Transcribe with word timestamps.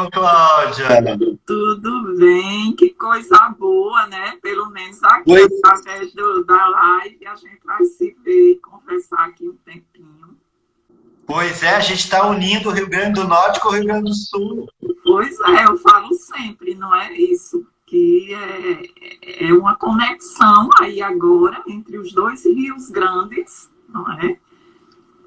Bom, 0.00 0.10
Cláudia? 0.10 1.18
Tudo 1.44 2.16
bem, 2.16 2.72
que 2.74 2.88
coisa 2.90 3.54
boa, 3.58 4.06
né? 4.06 4.38
Pelo 4.40 4.70
menos 4.70 5.02
aqui, 5.04 5.30
Oi. 5.30 5.46
através 5.62 6.14
do, 6.14 6.42
da 6.44 6.68
live, 6.68 7.26
a 7.26 7.34
gente 7.34 7.60
vai 7.62 7.84
se 7.84 8.16
ver 8.24 8.52
e 8.52 8.56
conversar 8.60 9.26
aqui 9.26 9.46
um 9.46 9.56
tempinho. 9.56 10.38
Pois 11.26 11.62
é, 11.62 11.76
a 11.76 11.80
gente 11.80 12.00
está 12.00 12.26
unindo 12.26 12.70
o 12.70 12.72
Rio 12.72 12.88
Grande 12.88 13.20
do 13.20 13.28
Norte 13.28 13.60
com 13.60 13.68
o 13.68 13.72
Rio 13.72 13.84
Grande 13.84 14.04
do 14.04 14.14
Sul. 14.14 14.66
Pois 15.04 15.38
é, 15.40 15.64
eu 15.66 15.76
falo 15.76 16.14
sempre, 16.14 16.74
não 16.74 16.94
é 16.94 17.12
isso? 17.12 17.66
Que 17.84 18.34
é, 18.34 19.48
é 19.48 19.52
uma 19.52 19.76
conexão 19.76 20.70
aí 20.78 21.02
agora 21.02 21.62
entre 21.68 21.98
os 21.98 22.12
dois 22.12 22.46
rios 22.46 22.88
grandes, 22.88 23.70
não 23.86 24.10
é? 24.12 24.38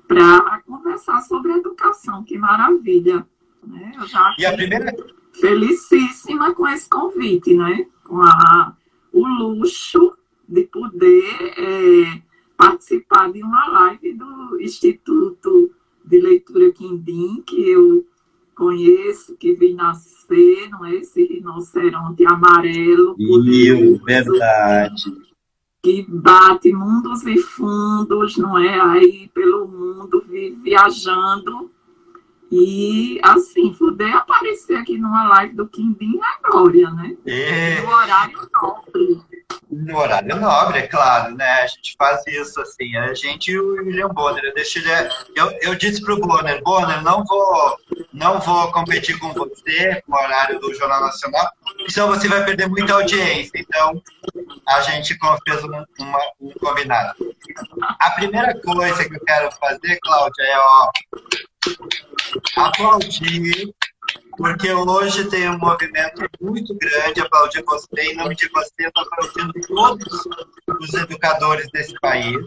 Para 0.08 0.62
conversar 0.66 1.22
sobre 1.22 1.52
educação, 1.52 2.24
que 2.24 2.38
maravilha. 2.40 3.28
Né? 3.68 3.94
Eu 3.96 4.08
já 4.08 4.36
e 4.38 4.46
a 4.46 4.54
primeira... 4.54 4.94
felicíssima 5.34 6.54
com 6.54 6.68
esse 6.68 6.90
convite, 6.90 7.54
né? 7.56 7.86
com 8.04 8.22
a, 8.22 8.76
o 9.12 9.26
luxo 9.26 10.14
de 10.48 10.64
poder 10.66 11.54
é, 11.58 12.22
participar 12.58 13.32
de 13.32 13.42
uma 13.42 13.68
live 13.68 14.14
do 14.14 14.62
Instituto 14.62 15.72
de 16.06 16.20
Leitura 16.20 16.72
Quindim, 16.72 17.42
que 17.46 17.70
eu 17.70 18.06
conheço, 18.56 19.36
que 19.38 19.54
vi 19.54 19.74
nascer, 19.74 20.70
não 20.70 20.86
é? 20.86 20.96
Esse 20.96 21.24
rinoceronte 21.24 22.26
amarelo. 22.26 23.16
Isso, 23.18 24.04
verdade. 24.04 25.04
Que 25.82 26.06
bate 26.08 26.72
mundos 26.72 27.26
e 27.26 27.38
fundos, 27.38 28.38
não 28.38 28.58
é? 28.58 28.80
Aí 28.80 29.30
pelo 29.34 29.68
mundo, 29.68 30.24
viajando 30.62 31.72
e, 32.56 33.20
assim, 33.24 33.74
poder 33.74 34.14
aparecer 34.14 34.78
aqui 34.78 34.96
numa 34.96 35.28
live 35.30 35.56
do 35.56 35.68
Quindim 35.68 36.20
é 36.20 36.48
glória, 36.48 36.88
né? 36.92 37.18
É. 37.26 37.82
No 37.82 37.90
horário 37.90 38.50
nobre. 38.54 39.22
No 39.72 39.98
horário 39.98 40.36
nobre, 40.36 40.78
é 40.78 40.88
claro, 40.88 41.34
né? 41.34 41.64
A 41.64 41.66
gente 41.66 41.96
faz 41.98 42.22
isso, 42.28 42.62
assim. 42.62 42.96
A 42.96 43.12
gente 43.16 43.50
e 43.50 43.60
o 43.60 43.74
William 43.78 44.10
Bonner. 44.10 44.44
Eu, 44.44 44.54
deixo 44.54 44.78
ele... 44.78 44.92
eu, 45.36 45.52
eu 45.64 45.74
disse 45.74 46.00
para 46.00 46.14
o 46.14 46.20
Bonner, 46.20 46.62
Bonner, 46.64 47.02
não 47.02 47.24
vou, 47.26 47.76
não 48.14 48.40
vou 48.40 48.72
competir 48.72 49.18
com 49.18 49.34
você 49.34 50.04
no 50.08 50.16
horário 50.16 50.60
do 50.60 50.72
Jornal 50.76 51.02
Nacional, 51.02 51.50
senão 51.90 52.10
você 52.10 52.28
vai 52.28 52.46
perder 52.46 52.70
muita 52.70 52.94
audiência. 52.94 53.52
Então, 53.56 54.00
a 54.68 54.82
gente 54.82 55.18
fez 55.44 55.64
uma, 55.64 55.88
uma, 55.98 56.20
um 56.40 56.52
combinado. 56.60 57.16
A 58.00 58.12
primeira 58.12 58.54
coisa 58.62 59.10
que 59.10 59.16
eu 59.16 59.26
quero 59.26 59.52
fazer, 59.54 59.98
Cláudia, 60.04 60.44
é, 60.44 60.60
ó, 60.60 60.92
aplaudir, 62.58 63.74
porque 64.38 64.72
hoje 64.72 65.30
tem 65.30 65.50
um 65.50 65.58
movimento 65.58 66.24
muito 66.42 66.76
grande, 66.76 67.22
aplaudir 67.22 67.64
você, 67.64 68.02
em 68.02 68.16
nome 68.16 68.36
de 68.36 68.50
você, 68.50 68.74
estou 68.80 69.04
aplaudindo 69.04 69.54
todos 69.68 70.28
os 70.80 70.94
educadores 70.94 71.70
desse 71.72 71.94
país. 72.00 72.38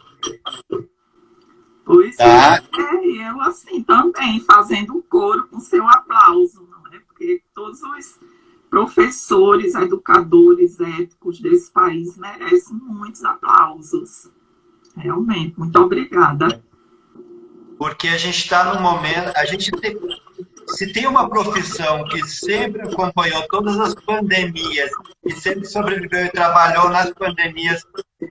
Pois 1.84 2.17
tá? 2.17 2.56
é, 2.56 3.31
eu 3.31 3.41
assim 3.42 3.83
também, 3.83 4.41
fazendo 4.41 4.97
um 4.97 5.03
coro 5.03 5.47
com 5.48 5.61
seu 5.61 5.89
aplauso, 5.89 6.69
não 6.69 6.92
é? 6.92 6.98
Porque 7.00 7.42
todos 7.55 7.81
os 7.81 8.19
professores, 8.69 9.75
educadores 9.75 10.81
éticos 10.81 11.41
desse 11.41 11.70
país 11.70 12.17
merecem 12.19 12.77
muitos 12.77 13.25
aplausos. 13.25 14.28
Realmente, 14.97 15.59
muito 15.59 15.78
obrigada 15.78 16.60
porque 17.78 18.09
a 18.09 18.19
gente 18.19 18.38
está 18.38 18.64
no 18.75 18.81
momento, 18.81 19.32
a 19.37 19.44
gente 19.44 19.70
tem, 19.72 19.97
se 20.69 20.92
tem 20.92 21.06
uma 21.06 21.28
profissão 21.28 22.04
que 22.04 22.26
sempre 22.26 22.82
acompanhou 22.82 23.47
todas 23.48 23.78
as 23.78 23.94
pandemias 23.94 24.91
e 25.25 25.32
sempre 25.32 25.66
sobreviveu 25.66 26.26
e 26.26 26.31
trabalhou 26.31 26.88
nas 26.88 27.10
pandemias 27.10 27.84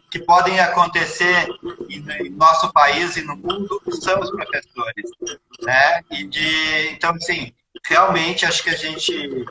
que 0.10 0.20
podem 0.20 0.60
acontecer 0.60 1.48
em 1.90 2.30
nosso 2.32 2.72
país 2.74 3.16
e 3.18 3.22
no 3.22 3.36
mundo, 3.36 3.82
são 4.02 4.20
os 4.20 4.32
professores, 4.32 5.12
né? 5.62 6.02
E 6.12 6.28
de, 6.28 6.90
então, 6.92 7.12
assim, 7.12 7.54
realmente 7.86 8.46
acho 8.46 8.64
que 8.64 8.70
a 8.70 8.76
gente 8.76 9.46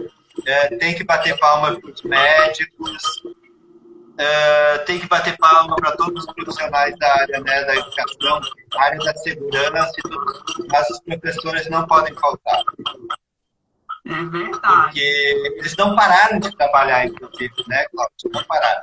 é, 0.46 0.76
tem 0.76 0.94
que 0.94 1.04
bater 1.04 1.38
palma 1.38 1.78
para 1.80 1.90
os 1.90 2.02
médicos, 2.02 3.22
Uh, 4.14 4.84
tem 4.86 5.00
que 5.00 5.08
bater 5.08 5.36
palma 5.38 5.74
para 5.74 5.90
todos 5.96 6.24
os 6.24 6.34
profissionais 6.34 6.96
da 6.98 7.12
área 7.14 7.40
né, 7.40 7.64
da 7.64 7.74
educação, 7.74 8.40
área 8.76 8.98
da 8.98 9.12
segurança 9.14 9.92
mas 10.70 10.88
os 10.90 11.00
professores 11.00 11.68
não 11.68 11.84
podem 11.84 12.14
faltar. 12.14 12.62
É 14.06 14.22
verdade. 14.22 14.84
Porque 14.84 15.52
eles 15.56 15.76
não 15.76 15.96
pararam 15.96 16.38
de 16.38 16.56
trabalhar, 16.56 17.06
inclusive, 17.06 17.54
né, 17.66 17.86
Cláudio? 17.88 18.30
Não 18.32 18.44
pararam. 18.44 18.82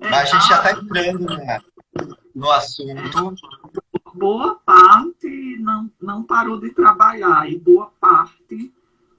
É, 0.00 0.08
mas 0.08 0.14
a 0.14 0.24
gente 0.24 0.48
já 0.48 0.56
está 0.56 0.72
entrando 0.72 1.36
né, 1.36 1.60
no 2.34 2.50
assunto. 2.50 3.34
Boa 4.14 4.54
parte 4.64 5.58
não, 5.58 5.90
não 6.00 6.22
parou 6.22 6.60
de 6.60 6.70
trabalhar, 6.70 7.50
e 7.50 7.58
boa 7.58 7.92
parte 8.00 8.72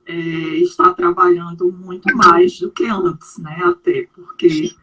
é, 0.05 0.13
está 0.57 0.93
trabalhando 0.93 1.71
muito 1.71 2.16
mais 2.16 2.59
do 2.59 2.71
que 2.71 2.85
antes, 2.85 3.38
né? 3.38 3.61
Até 3.63 4.07
porque 4.13 4.75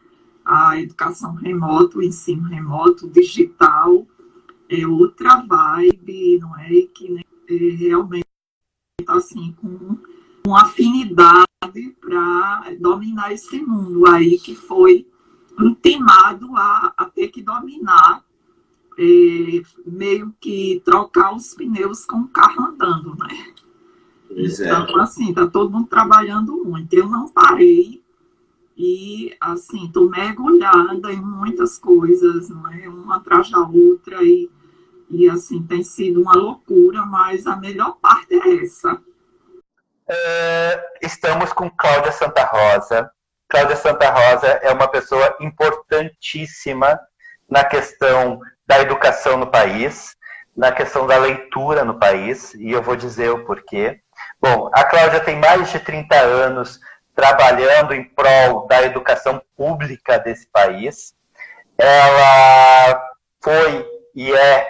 a 0.45 0.79
educação 0.81 1.35
remota, 1.35 1.99
o 1.99 2.03
ensino 2.03 2.43
remoto, 2.49 3.09
digital, 3.09 4.07
é 4.69 4.87
outra 4.87 5.37
vibe, 5.37 6.39
não 6.41 6.59
é? 6.59 6.73
E 6.73 6.87
que 6.89 7.11
né, 7.11 7.23
é 7.49 7.55
realmente 7.55 8.27
está 9.01 9.15
assim, 9.15 9.55
com 9.61 9.99
uma 10.47 10.63
afinidade 10.63 11.47
para 12.01 12.75
dominar 12.81 13.33
esse 13.33 13.61
mundo 13.61 14.07
aí 14.07 14.39
que 14.39 14.55
foi 14.55 15.07
intimado 15.61 16.57
a, 16.57 16.93
a 16.97 17.05
ter 17.05 17.29
que 17.29 17.43
dominar, 17.43 18.25
é, 18.99 19.63
meio 19.87 20.35
que 20.41 20.83
trocar 20.85 21.35
os 21.35 21.55
pneus 21.55 22.05
com 22.05 22.19
o 22.19 22.29
carro 22.29 22.67
andando, 22.67 23.17
né? 23.17 23.55
Pois 24.35 24.61
é. 24.61 24.67
então, 24.67 25.01
assim, 25.01 25.33
tá 25.33 25.47
todo 25.47 25.71
mundo 25.71 25.89
trabalhando 25.89 26.65
muito. 26.65 26.93
Eu 26.95 27.09
não 27.09 27.29
parei 27.29 28.03
e, 28.77 29.37
assim, 29.41 29.91
tô 29.93 30.09
mergulhada 30.09 31.13
em 31.13 31.21
muitas 31.21 31.79
coisas, 31.79 32.49
não 32.49 32.73
é? 32.73 32.89
Uma 32.89 33.17
atrás 33.17 33.51
da 33.51 33.61
outra 33.61 34.23
e, 34.23 34.51
e, 35.11 35.29
assim, 35.29 35.63
tem 35.63 35.83
sido 35.83 36.23
uma 36.23 36.35
loucura, 36.35 37.05
mas 37.05 37.47
a 37.47 37.57
melhor 37.57 37.97
parte 38.01 38.35
é 38.35 38.65
essa. 38.65 38.95
Uh, 38.95 40.81
estamos 41.01 41.53
com 41.53 41.71
Cláudia 41.71 42.13
Santa 42.13 42.45
Rosa. 42.45 43.11
Cláudia 43.49 43.77
Santa 43.77 44.11
Rosa 44.11 44.47
é 44.47 44.73
uma 44.73 44.89
pessoa 44.89 45.37
importantíssima 45.41 46.99
na 47.49 47.65
questão 47.65 48.41
da 48.67 48.81
educação 48.81 49.37
no 49.37 49.47
país, 49.47 50.17
na 50.57 50.73
questão 50.73 51.07
da 51.07 51.19
leitura 51.19 51.85
no 51.85 51.99
país, 51.99 52.55
e 52.55 52.71
eu 52.71 52.83
vou 52.83 52.97
dizer 52.97 53.31
o 53.31 53.45
porquê. 53.45 54.01
Bom, 54.43 54.69
a 54.73 54.83
Cláudia 54.83 55.21
tem 55.21 55.37
mais 55.37 55.71
de 55.71 55.79
30 55.79 56.17
anos 56.17 56.81
trabalhando 57.15 57.95
em 57.95 58.03
prol 58.03 58.67
da 58.67 58.83
educação 58.83 59.41
pública 59.57 60.19
desse 60.19 60.49
país. 60.49 61.15
Ela 61.79 63.01
foi 63.41 63.87
e 64.17 64.35
é, 64.35 64.67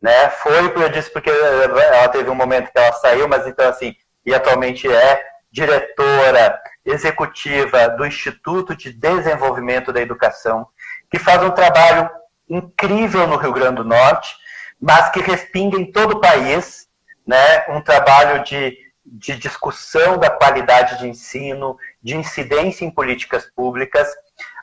né? 0.00 0.30
Foi, 0.30 0.72
eu 0.76 0.88
disse 0.88 1.10
porque 1.10 1.28
ela 1.28 2.08
teve 2.08 2.30
um 2.30 2.36
momento 2.36 2.70
que 2.70 2.78
ela 2.78 2.92
saiu, 2.92 3.26
mas 3.26 3.44
então 3.48 3.68
assim, 3.68 3.96
e 4.24 4.32
atualmente 4.32 4.88
é 4.88 5.24
diretora 5.50 6.60
executiva 6.84 7.88
do 7.88 8.06
Instituto 8.06 8.76
de 8.76 8.92
Desenvolvimento 8.92 9.92
da 9.92 10.00
Educação, 10.00 10.68
que 11.10 11.18
faz 11.18 11.42
um 11.42 11.50
trabalho 11.50 12.08
incrível 12.48 13.26
no 13.26 13.36
Rio 13.36 13.52
Grande 13.52 13.76
do 13.76 13.84
Norte, 13.84 14.36
mas 14.80 15.10
que 15.10 15.20
respinga 15.20 15.76
em 15.76 15.90
todo 15.90 16.12
o 16.12 16.20
país, 16.20 16.86
né? 17.26 17.64
Um 17.70 17.80
trabalho 17.80 18.44
de 18.44 18.85
de 19.06 19.36
discussão 19.36 20.18
da 20.18 20.28
qualidade 20.28 20.98
de 20.98 21.08
ensino, 21.08 21.76
de 22.02 22.16
incidência 22.16 22.84
em 22.84 22.90
políticas 22.90 23.46
públicas. 23.46 24.08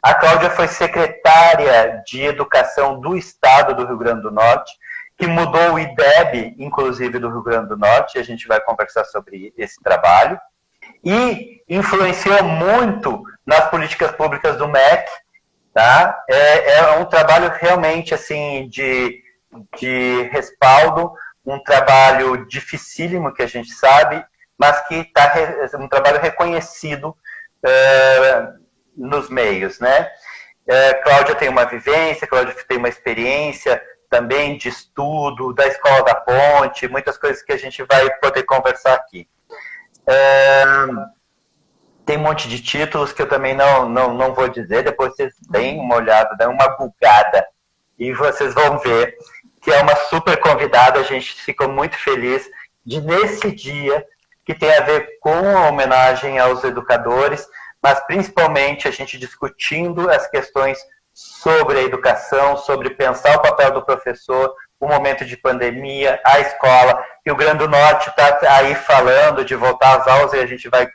A 0.01 0.13
Cláudia 0.13 0.49
foi 0.49 0.67
secretária 0.67 2.03
de 2.05 2.21
Educação 2.21 2.99
do 2.99 3.15
Estado 3.15 3.73
do 3.73 3.85
Rio 3.85 3.97
Grande 3.97 4.21
do 4.21 4.31
Norte, 4.31 4.71
que 5.17 5.25
mudou 5.27 5.73
o 5.73 5.79
IDEB, 5.79 6.55
inclusive 6.57 7.19
do 7.19 7.29
Rio 7.29 7.43
Grande 7.43 7.69
do 7.69 7.77
Norte, 7.77 8.17
e 8.17 8.19
a 8.19 8.23
gente 8.23 8.47
vai 8.47 8.59
conversar 8.59 9.05
sobre 9.05 9.53
esse 9.57 9.81
trabalho. 9.81 10.39
E 11.03 11.63
influenciou 11.69 12.43
muito 12.43 13.23
nas 13.45 13.69
políticas 13.69 14.11
públicas 14.11 14.57
do 14.57 14.67
MEC. 14.67 15.09
Tá? 15.73 16.23
É, 16.29 16.77
é 16.77 16.97
um 16.97 17.05
trabalho 17.05 17.51
realmente 17.59 18.13
assim 18.13 18.67
de, 18.69 19.23
de 19.79 20.29
respaldo, 20.31 21.11
um 21.45 21.61
trabalho 21.63 22.45
dificílimo 22.47 23.33
que 23.33 23.41
a 23.41 23.47
gente 23.47 23.71
sabe, 23.71 24.23
mas 24.57 24.87
que 24.87 24.95
está 24.95 25.33
um 25.79 25.87
trabalho 25.87 26.19
reconhecido 26.19 27.15
é, 27.63 28.47
nos 28.95 29.29
meios, 29.29 29.79
né? 29.79 30.09
É, 30.67 30.93
Cláudia 30.95 31.35
tem 31.35 31.49
uma 31.49 31.65
vivência, 31.65 32.27
Cláudia 32.27 32.55
tem 32.67 32.77
uma 32.77 32.89
experiência, 32.89 33.81
também 34.09 34.57
de 34.57 34.69
estudo, 34.69 35.53
da 35.53 35.67
Escola 35.67 36.03
da 36.03 36.15
Ponte, 36.15 36.87
muitas 36.87 37.17
coisas 37.17 37.41
que 37.41 37.51
a 37.51 37.57
gente 37.57 37.83
vai 37.83 38.09
poder 38.19 38.43
conversar 38.43 38.93
aqui. 38.93 39.27
É, 40.07 40.63
tem 42.05 42.17
um 42.17 42.21
monte 42.21 42.47
de 42.47 42.61
títulos 42.61 43.11
que 43.11 43.21
eu 43.21 43.27
também 43.27 43.55
não, 43.55 43.89
não, 43.89 44.13
não 44.13 44.33
vou 44.33 44.47
dizer, 44.47 44.83
depois 44.83 45.15
vocês 45.15 45.33
deem 45.49 45.79
uma 45.79 45.95
olhada, 45.95 46.35
dêem 46.35 46.49
uma 46.49 46.69
bugada 46.77 47.45
e 47.97 48.13
vocês 48.13 48.53
vão 48.53 48.77
ver 48.79 49.17
que 49.61 49.71
é 49.71 49.81
uma 49.81 49.95
super 49.95 50.37
convidada, 50.39 50.99
a 50.99 51.03
gente 51.03 51.33
ficou 51.41 51.69
muito 51.69 51.95
feliz 51.95 52.49
de 52.85 52.99
nesse 52.99 53.49
dia 53.51 54.05
que 54.45 54.53
tem 54.53 54.73
a 54.73 54.81
ver 54.81 55.19
com 55.19 55.57
a 55.57 55.69
homenagem 55.69 56.39
aos 56.39 56.63
educadores, 56.63 57.47
mas 57.81 57.99
principalmente 58.01 58.87
a 58.87 58.91
gente 58.91 59.17
discutindo 59.17 60.09
as 60.09 60.27
questões 60.27 60.79
sobre 61.13 61.79
a 61.79 61.83
educação, 61.83 62.57
sobre 62.57 62.89
pensar 62.91 63.37
o 63.37 63.41
papel 63.41 63.71
do 63.71 63.85
professor, 63.85 64.53
o 64.79 64.87
momento 64.87 65.23
de 65.23 65.37
pandemia, 65.37 66.19
a 66.25 66.39
escola. 66.39 67.03
Rio 67.25 67.35
Grande 67.35 67.59
do 67.59 67.69
Norte 67.69 68.09
está 68.09 68.39
aí 68.57 68.75
falando 68.75 69.45
de 69.45 69.55
voltar 69.55 69.99
às 69.99 70.07
aulas 70.07 70.33
e 70.33 70.39
a 70.39 70.45
gente 70.45 70.67
vai, 70.69 70.89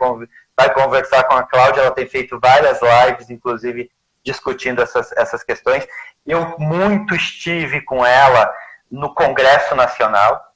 vai 0.56 0.74
conversar 0.74 1.24
com 1.24 1.34
a 1.34 1.42
Cláudia, 1.42 1.80
ela 1.80 1.90
tem 1.90 2.06
feito 2.06 2.38
várias 2.40 2.80
lives, 2.82 3.30
inclusive 3.30 3.90
discutindo 4.24 4.82
essas, 4.82 5.12
essas 5.12 5.42
questões. 5.42 5.86
Eu 6.26 6.56
muito 6.58 7.14
estive 7.14 7.80
com 7.82 8.04
ela 8.04 8.52
no 8.90 9.14
Congresso 9.14 9.74
Nacional, 9.74 10.52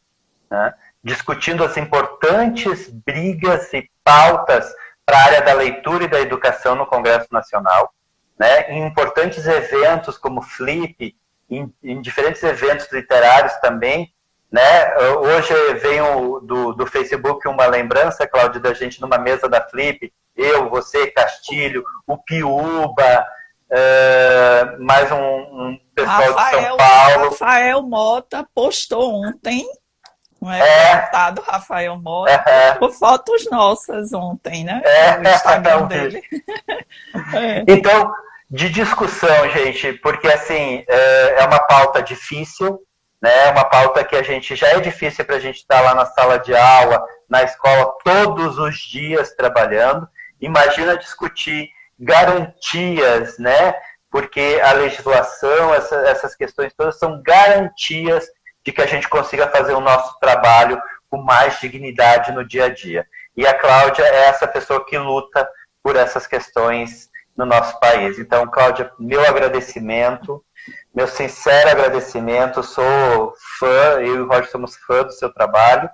né, 0.50 0.74
discutindo 1.02 1.64
as 1.64 1.76
importantes 1.76 2.88
brigas 2.88 3.72
e 3.72 3.90
pautas 4.04 4.72
para 5.04 5.18
a 5.18 5.24
área 5.24 5.42
da 5.42 5.54
leitura 5.54 6.04
e 6.04 6.08
da 6.08 6.20
educação 6.20 6.74
no 6.74 6.86
Congresso 6.86 7.28
Nacional 7.32 7.92
né, 8.42 8.72
em 8.72 8.84
importantes 8.84 9.46
eventos 9.46 10.18
como 10.18 10.42
Flip, 10.42 11.14
em, 11.48 11.72
em 11.82 12.00
diferentes 12.00 12.42
eventos 12.42 12.90
literários 12.90 13.52
também. 13.60 14.12
Né? 14.50 14.94
Hoje 15.18 15.54
veio 15.74 16.40
do, 16.40 16.72
do 16.72 16.86
Facebook 16.86 17.46
uma 17.46 17.66
lembrança, 17.66 18.26
Cláudio, 18.26 18.60
da 18.60 18.74
gente 18.74 19.00
numa 19.00 19.16
mesa 19.16 19.48
da 19.48 19.60
Flip, 19.60 20.12
eu, 20.36 20.68
você, 20.68 21.06
Castilho, 21.08 21.84
o 22.06 22.18
Piuba, 22.18 23.26
uh, 23.70 24.82
mais 24.84 25.10
um, 25.12 25.16
um 25.16 25.80
pessoal 25.94 26.32
Rafael, 26.32 26.60
de 26.60 26.66
São 26.66 26.76
Paulo. 26.76 27.30
Rafael 27.30 27.82
Mota 27.82 28.48
postou 28.54 29.14
ontem 29.24 29.66
não 30.42 30.52
é? 30.52 30.58
é. 30.58 30.96
Deputado 30.96 31.40
Rafael 31.42 31.96
Mota, 31.96 32.50
é. 32.50 32.74
por 32.74 32.90
fotos 32.90 33.48
nossas 33.48 34.12
ontem, 34.12 34.64
né? 34.64 34.82
É. 34.84 35.16
No 35.18 35.30
Instagram 35.30 35.86
dele. 35.86 36.20
é. 37.32 37.64
Então, 37.68 38.12
de 38.50 38.68
discussão, 38.68 39.48
gente, 39.50 39.92
porque 39.94 40.26
assim 40.26 40.84
é, 40.88 41.42
é 41.42 41.46
uma 41.46 41.60
pauta 41.60 42.02
difícil, 42.02 42.80
né? 43.22 43.46
É 43.46 43.50
uma 43.52 43.64
pauta 43.64 44.02
que 44.02 44.16
a 44.16 44.22
gente 44.22 44.56
já 44.56 44.66
é 44.66 44.80
difícil 44.80 45.24
para 45.24 45.36
a 45.36 45.40
gente 45.40 45.58
estar 45.58 45.80
lá 45.80 45.94
na 45.94 46.06
sala 46.06 46.38
de 46.38 46.52
aula, 46.56 47.06
na 47.30 47.44
escola 47.44 47.94
todos 48.04 48.58
os 48.58 48.76
dias 48.78 49.36
trabalhando. 49.36 50.08
Imagina 50.40 50.98
discutir 50.98 51.70
garantias, 51.96 53.38
né? 53.38 53.76
Porque 54.10 54.60
a 54.60 54.72
legislação, 54.72 55.72
essa, 55.72 55.94
essas 56.08 56.34
questões 56.34 56.74
todas 56.74 56.98
são 56.98 57.22
garantias 57.22 58.26
de 58.64 58.72
que 58.72 58.82
a 58.82 58.86
gente 58.86 59.08
consiga 59.08 59.48
fazer 59.48 59.74
o 59.74 59.80
nosso 59.80 60.18
trabalho 60.20 60.80
com 61.08 61.18
mais 61.18 61.58
dignidade 61.60 62.32
no 62.32 62.44
dia 62.44 62.66
a 62.66 62.68
dia. 62.68 63.06
E 63.36 63.46
a 63.46 63.54
Cláudia 63.58 64.04
é 64.04 64.24
essa 64.24 64.46
pessoa 64.46 64.84
que 64.84 64.96
luta 64.96 65.48
por 65.82 65.96
essas 65.96 66.26
questões 66.26 67.10
no 67.36 67.44
nosso 67.44 67.78
país. 67.80 68.18
Então, 68.18 68.46
Cláudia, 68.46 68.90
meu 68.98 69.26
agradecimento, 69.26 70.44
meu 70.94 71.06
sincero 71.06 71.70
agradecimento. 71.70 72.62
Sou 72.62 73.34
fã, 73.58 74.00
eu 74.00 74.16
e 74.16 74.20
o 74.20 74.28
Roger 74.28 74.50
somos 74.50 74.76
fã 74.76 75.02
do 75.02 75.12
seu 75.12 75.32
trabalho 75.32 75.88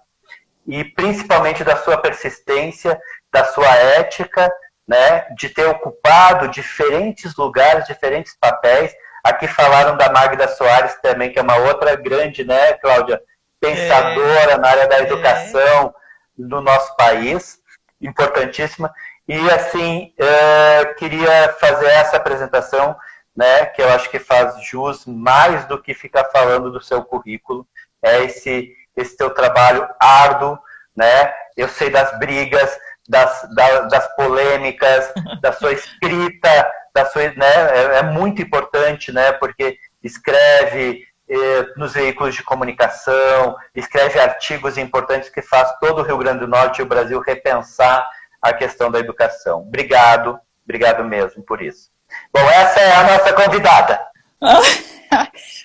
e 0.67 0.85
principalmente 0.85 1.65
da 1.65 1.77
sua 1.77 1.97
persistência, 1.97 3.01
da 3.33 3.45
sua 3.45 3.75
ética, 3.75 4.51
né, 4.87 5.27
de 5.37 5.49
ter 5.49 5.67
ocupado 5.67 6.49
diferentes 6.49 7.35
lugares, 7.37 7.87
diferentes 7.87 8.37
papéis. 8.39 8.93
Aqui 9.29 9.47
falaram 9.47 9.97
da 9.97 10.11
Magda 10.11 10.49
Soares 10.49 10.97
também, 11.03 11.31
que 11.31 11.39
é 11.39 11.43
uma 11.43 11.57
outra 11.57 11.95
grande, 11.95 12.45
né, 12.45 12.73
Cláudia, 12.75 13.21
pensadora 13.61 14.53
é, 14.53 14.59
na 14.59 14.69
área 14.69 14.89
da 14.89 15.01
educação 15.01 15.95
é. 16.39 16.43
do 16.43 16.61
nosso 16.61 16.97
país, 16.97 17.59
importantíssima. 18.01 18.93
E 19.27 19.39
assim, 19.51 20.15
uh, 20.19 20.95
queria 20.95 21.55
fazer 21.61 21.87
essa 21.87 22.17
apresentação, 22.17 22.97
né, 23.37 23.67
que 23.67 23.83
eu 23.83 23.89
acho 23.91 24.09
que 24.09 24.19
faz 24.19 24.65
jus 24.65 25.05
mais 25.05 25.67
do 25.67 25.81
que 25.81 25.93
ficar 25.93 26.25
falando 26.33 26.71
do 26.71 26.81
seu 26.81 27.05
currículo, 27.05 27.67
é 28.03 28.25
esse 28.25 28.75
esse 28.97 29.17
teu 29.17 29.31
trabalho 29.31 29.89
árduo, 30.01 30.59
né? 30.97 31.33
Eu 31.57 31.69
sei 31.69 31.89
das 31.89 32.19
brigas, 32.19 32.77
das, 33.09 33.49
das, 33.55 33.89
das 33.89 34.17
polêmicas, 34.17 35.13
da 35.41 35.53
sua 35.53 35.71
escrita, 35.73 36.71
da 36.99 37.11
sua, 37.11 37.23
né? 37.23 37.53
É, 37.71 37.99
é 37.99 38.03
muito 38.03 38.43
importante, 38.43 39.13
né? 39.13 39.33
Porque 39.33 39.79
escreve 40.03 41.07
eh, 41.29 41.67
nos 41.77 41.93
veículos 41.93 42.35
de 42.35 42.43
comunicação, 42.43 43.57
escreve 43.75 44.19
artigos 44.19 44.79
importantes 44.79 45.29
que 45.29 45.43
faz 45.43 45.71
todo 45.79 46.01
o 46.01 46.03
Rio 46.03 46.19
Grande 46.19 46.41
do 46.41 46.49
Norte 46.49 46.79
e 46.79 46.83
o 46.83 46.87
Brasil 46.87 47.21
repensar 47.21 48.09
a 48.41 48.53
questão 48.53 48.91
da 48.91 48.99
educação. 48.99 49.61
Obrigado, 49.61 50.39
obrigado 50.65 51.05
mesmo 51.05 51.43
por 51.43 51.63
isso. 51.63 51.91
Bom, 52.33 52.41
essa 52.51 52.81
é 52.81 52.95
a 52.95 53.05
nossa 53.05 53.33
convidada. 53.33 54.01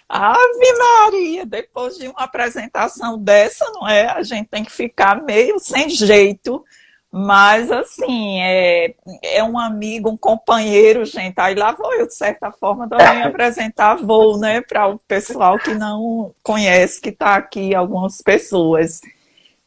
Ave 0.09 0.73
Maria, 0.77 1.45
depois 1.45 1.97
de 1.97 2.07
uma 2.07 2.23
apresentação 2.23 3.17
dessa, 3.17 3.65
não 3.71 3.87
é? 3.87 4.07
A 4.07 4.21
gente 4.21 4.47
tem 4.47 4.63
que 4.63 4.71
ficar 4.71 5.21
meio 5.23 5.59
sem 5.59 5.89
jeito, 5.89 6.63
mas 7.15 7.71
assim, 7.71 8.41
é, 8.41 8.95
é 9.21 9.43
um 9.43 9.59
amigo, 9.59 10.09
um 10.09 10.17
companheiro, 10.17 11.05
gente. 11.05 11.39
Aí 11.39 11.53
lá 11.53 11.71
vou 11.71 11.93
eu, 11.93 12.07
de 12.07 12.15
certa 12.15 12.51
forma, 12.51 12.89
também 12.89 13.21
apresentar 13.21 13.97
voo, 13.97 14.39
né, 14.39 14.61
para 14.61 14.87
o 14.87 14.97
pessoal 15.07 15.59
que 15.59 15.75
não 15.75 16.33
conhece, 16.41 16.99
que 16.99 17.09
está 17.09 17.35
aqui, 17.35 17.75
algumas 17.75 18.19
pessoas. 18.19 18.99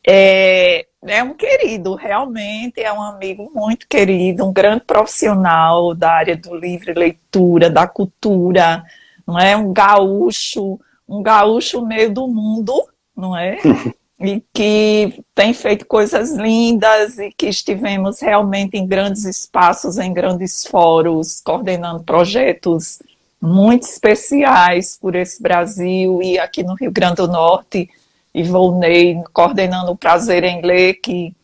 É, 0.04 0.87
é 1.06 1.22
um 1.22 1.34
querido, 1.34 1.94
realmente 1.94 2.81
é 2.81 2.93
um 2.93 3.00
amigo 3.00 3.48
muito 3.55 3.86
querido, 3.86 4.44
um 4.44 4.53
grande 4.53 4.82
profissional 4.84 5.94
da 5.94 6.10
área 6.10 6.36
do 6.36 6.53
livre 6.53 6.94
leitura, 6.94 7.70
da 7.70 7.86
cultura, 7.86 8.82
não 9.24 9.38
é? 9.38 9.56
Um 9.56 9.72
gaúcho, 9.72 10.81
um 11.08 11.22
gaúcho 11.22 11.86
meio 11.86 12.12
do 12.12 12.26
mundo, 12.26 12.88
não 13.17 13.36
é? 13.36 13.58
e 14.19 14.43
que 14.53 15.23
tem 15.35 15.53
feito 15.53 15.87
coisas 15.87 16.32
lindas 16.32 17.19
e 17.19 17.31
que 17.31 17.46
estivemos 17.46 18.20
realmente 18.20 18.77
em 18.77 18.87
grandes 18.87 19.25
espaços, 19.25 19.99
em 19.99 20.13
grandes 20.13 20.67
fóruns, 20.67 21.41
coordenando 21.43 22.03
projetos 22.03 22.99
muito 23.41 23.82
especiais 23.82 24.99
por 25.01 25.15
esse 25.15 25.43
Brasil 25.43 26.20
e 26.23 26.39
aqui 26.39 26.63
no 26.63 26.75
Rio 26.75 26.91
Grande 26.91 27.17
do 27.17 27.29
Norte 27.29 27.89
e 28.35 28.43
Volney 28.43 29.23
coordenando 29.32 29.93
o 29.93 29.96
Prazer 29.96 30.44
em 30.44 30.63
Ler, 30.63 30.94
que 30.94 31.35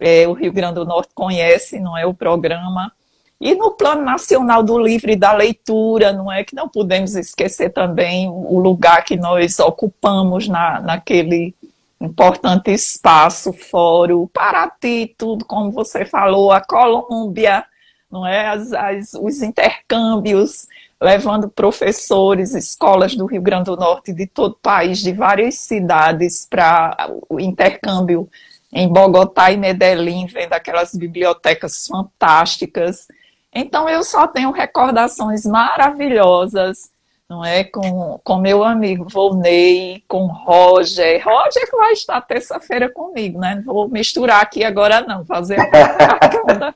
é, 0.00 0.26
o 0.26 0.32
Rio 0.32 0.52
Grande 0.52 0.74
do 0.74 0.86
Norte 0.86 1.12
conhece, 1.14 1.78
não 1.78 1.96
é 1.96 2.06
o 2.06 2.14
programa. 2.14 2.92
E 3.40 3.54
no 3.54 3.72
Plano 3.72 4.02
Nacional 4.02 4.62
do 4.62 4.78
Livro 4.78 5.10
e 5.10 5.16
da 5.16 5.32
Leitura, 5.32 6.12
não 6.12 6.30
é 6.30 6.44
que 6.44 6.54
não 6.54 6.68
podemos 6.68 7.14
esquecer 7.14 7.70
também 7.70 8.28
o 8.28 8.58
lugar 8.58 9.04
que 9.04 9.16
nós 9.16 9.58
ocupamos 9.58 10.48
na, 10.48 10.80
naquele 10.80 11.54
importante 12.04 12.70
espaço, 12.70 13.52
fórum, 13.52 14.26
Paraty, 14.26 15.14
tudo 15.16 15.44
como 15.44 15.70
você 15.70 16.04
falou, 16.04 16.52
a 16.52 16.60
Colômbia, 16.60 17.64
não 18.10 18.26
é? 18.26 18.48
As, 18.48 18.72
as, 18.72 19.14
os 19.14 19.42
intercâmbios 19.42 20.66
levando 21.00 21.48
professores, 21.48 22.54
escolas 22.54 23.16
do 23.16 23.26
Rio 23.26 23.42
Grande 23.42 23.64
do 23.64 23.76
Norte, 23.76 24.12
de 24.12 24.26
todo 24.26 24.52
o 24.52 24.58
país, 24.62 25.00
de 25.00 25.12
várias 25.12 25.56
cidades, 25.56 26.46
para 26.48 27.10
o 27.28 27.40
intercâmbio 27.40 28.28
em 28.72 28.88
Bogotá 28.88 29.50
e 29.50 29.56
Medellín, 29.56 30.26
vendo 30.26 30.52
aquelas 30.52 30.94
bibliotecas 30.94 31.86
fantásticas. 31.88 33.08
Então, 33.52 33.88
eu 33.88 34.04
só 34.04 34.28
tenho 34.28 34.52
recordações 34.52 35.44
maravilhosas, 35.44 36.90
não 37.28 37.44
é? 37.44 37.64
Com, 37.64 38.20
com 38.22 38.36
meu 38.36 38.62
amigo 38.62 39.06
Volney, 39.08 40.04
com 40.06 40.26
Roger. 40.26 41.22
Roger 41.24 41.70
que 41.70 41.76
vai 41.76 41.92
estar 41.92 42.20
terça-feira 42.20 42.90
comigo, 42.90 43.38
né? 43.38 43.56
Não 43.56 43.62
vou 43.62 43.88
misturar 43.88 44.42
aqui 44.42 44.64
agora, 44.64 45.00
não, 45.02 45.24
fazer 45.24 45.58
a. 45.58 46.74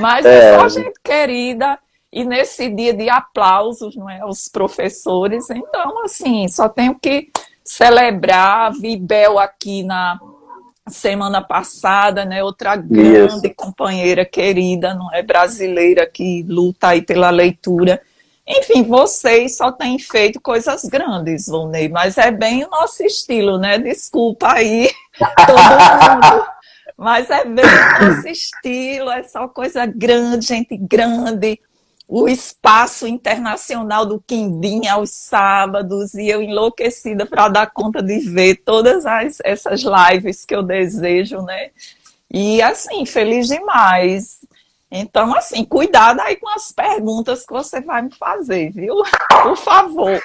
Mas 0.00 0.26
é 0.26 0.56
só 0.56 0.68
gente 0.68 0.98
querida 1.02 1.78
e 2.12 2.24
nesse 2.24 2.70
dia 2.70 2.94
de 2.94 3.08
aplausos 3.08 3.94
não 3.94 4.08
é, 4.08 4.20
aos 4.20 4.48
professores. 4.48 5.50
Então, 5.50 6.02
assim, 6.04 6.48
só 6.48 6.68
tenho 6.68 6.98
que 6.98 7.30
celebrar. 7.62 8.72
Vi 8.72 8.96
Bel 8.96 9.38
aqui 9.38 9.82
na 9.82 10.18
semana 10.88 11.42
passada, 11.42 12.24
né? 12.24 12.42
Outra 12.42 12.76
grande 12.76 13.50
companheira 13.50 14.24
querida, 14.24 14.94
não 14.94 15.12
é 15.12 15.22
brasileira 15.22 16.06
que 16.06 16.42
luta 16.48 16.88
aí 16.88 17.02
pela 17.02 17.30
leitura. 17.30 18.00
Enfim, 18.48 18.82
vocês 18.82 19.58
só 19.58 19.70
têm 19.70 19.98
feito 19.98 20.40
coisas 20.40 20.82
grandes, 20.84 21.48
Volney, 21.48 21.90
mas 21.90 22.16
é 22.16 22.30
bem 22.30 22.64
o 22.64 22.70
nosso 22.70 23.02
estilo, 23.02 23.58
né? 23.58 23.78
Desculpa 23.78 24.54
aí, 24.54 24.90
todo 25.46 25.58
mundo. 25.58 26.46
Mas 26.96 27.28
é 27.28 27.44
bem 27.44 27.64
o 27.64 28.06
nosso 28.06 28.26
estilo, 28.26 29.10
é 29.10 29.22
só 29.22 29.46
coisa 29.48 29.84
grande, 29.84 30.46
gente 30.46 30.76
grande, 30.78 31.60
o 32.08 32.26
espaço 32.26 33.06
internacional 33.06 34.06
do 34.06 34.18
Quindim 34.26 34.86
aos 34.86 35.10
sábados 35.10 36.14
e 36.14 36.26
eu 36.26 36.42
enlouquecida 36.42 37.26
para 37.26 37.50
dar 37.50 37.70
conta 37.70 38.02
de 38.02 38.18
ver 38.20 38.62
todas 38.64 39.04
as, 39.04 39.38
essas 39.44 39.82
lives 39.82 40.46
que 40.46 40.56
eu 40.56 40.62
desejo, 40.62 41.42
né? 41.42 41.68
E 42.32 42.62
assim, 42.62 43.04
feliz 43.04 43.46
demais. 43.46 44.38
Então, 44.90 45.34
assim, 45.34 45.64
cuidado 45.64 46.20
aí 46.20 46.36
com 46.36 46.48
as 46.48 46.72
perguntas 46.72 47.44
que 47.44 47.52
você 47.52 47.80
vai 47.80 48.02
me 48.02 48.14
fazer, 48.14 48.70
viu? 48.70 48.96
Por 49.42 49.56
favor. 49.56 50.20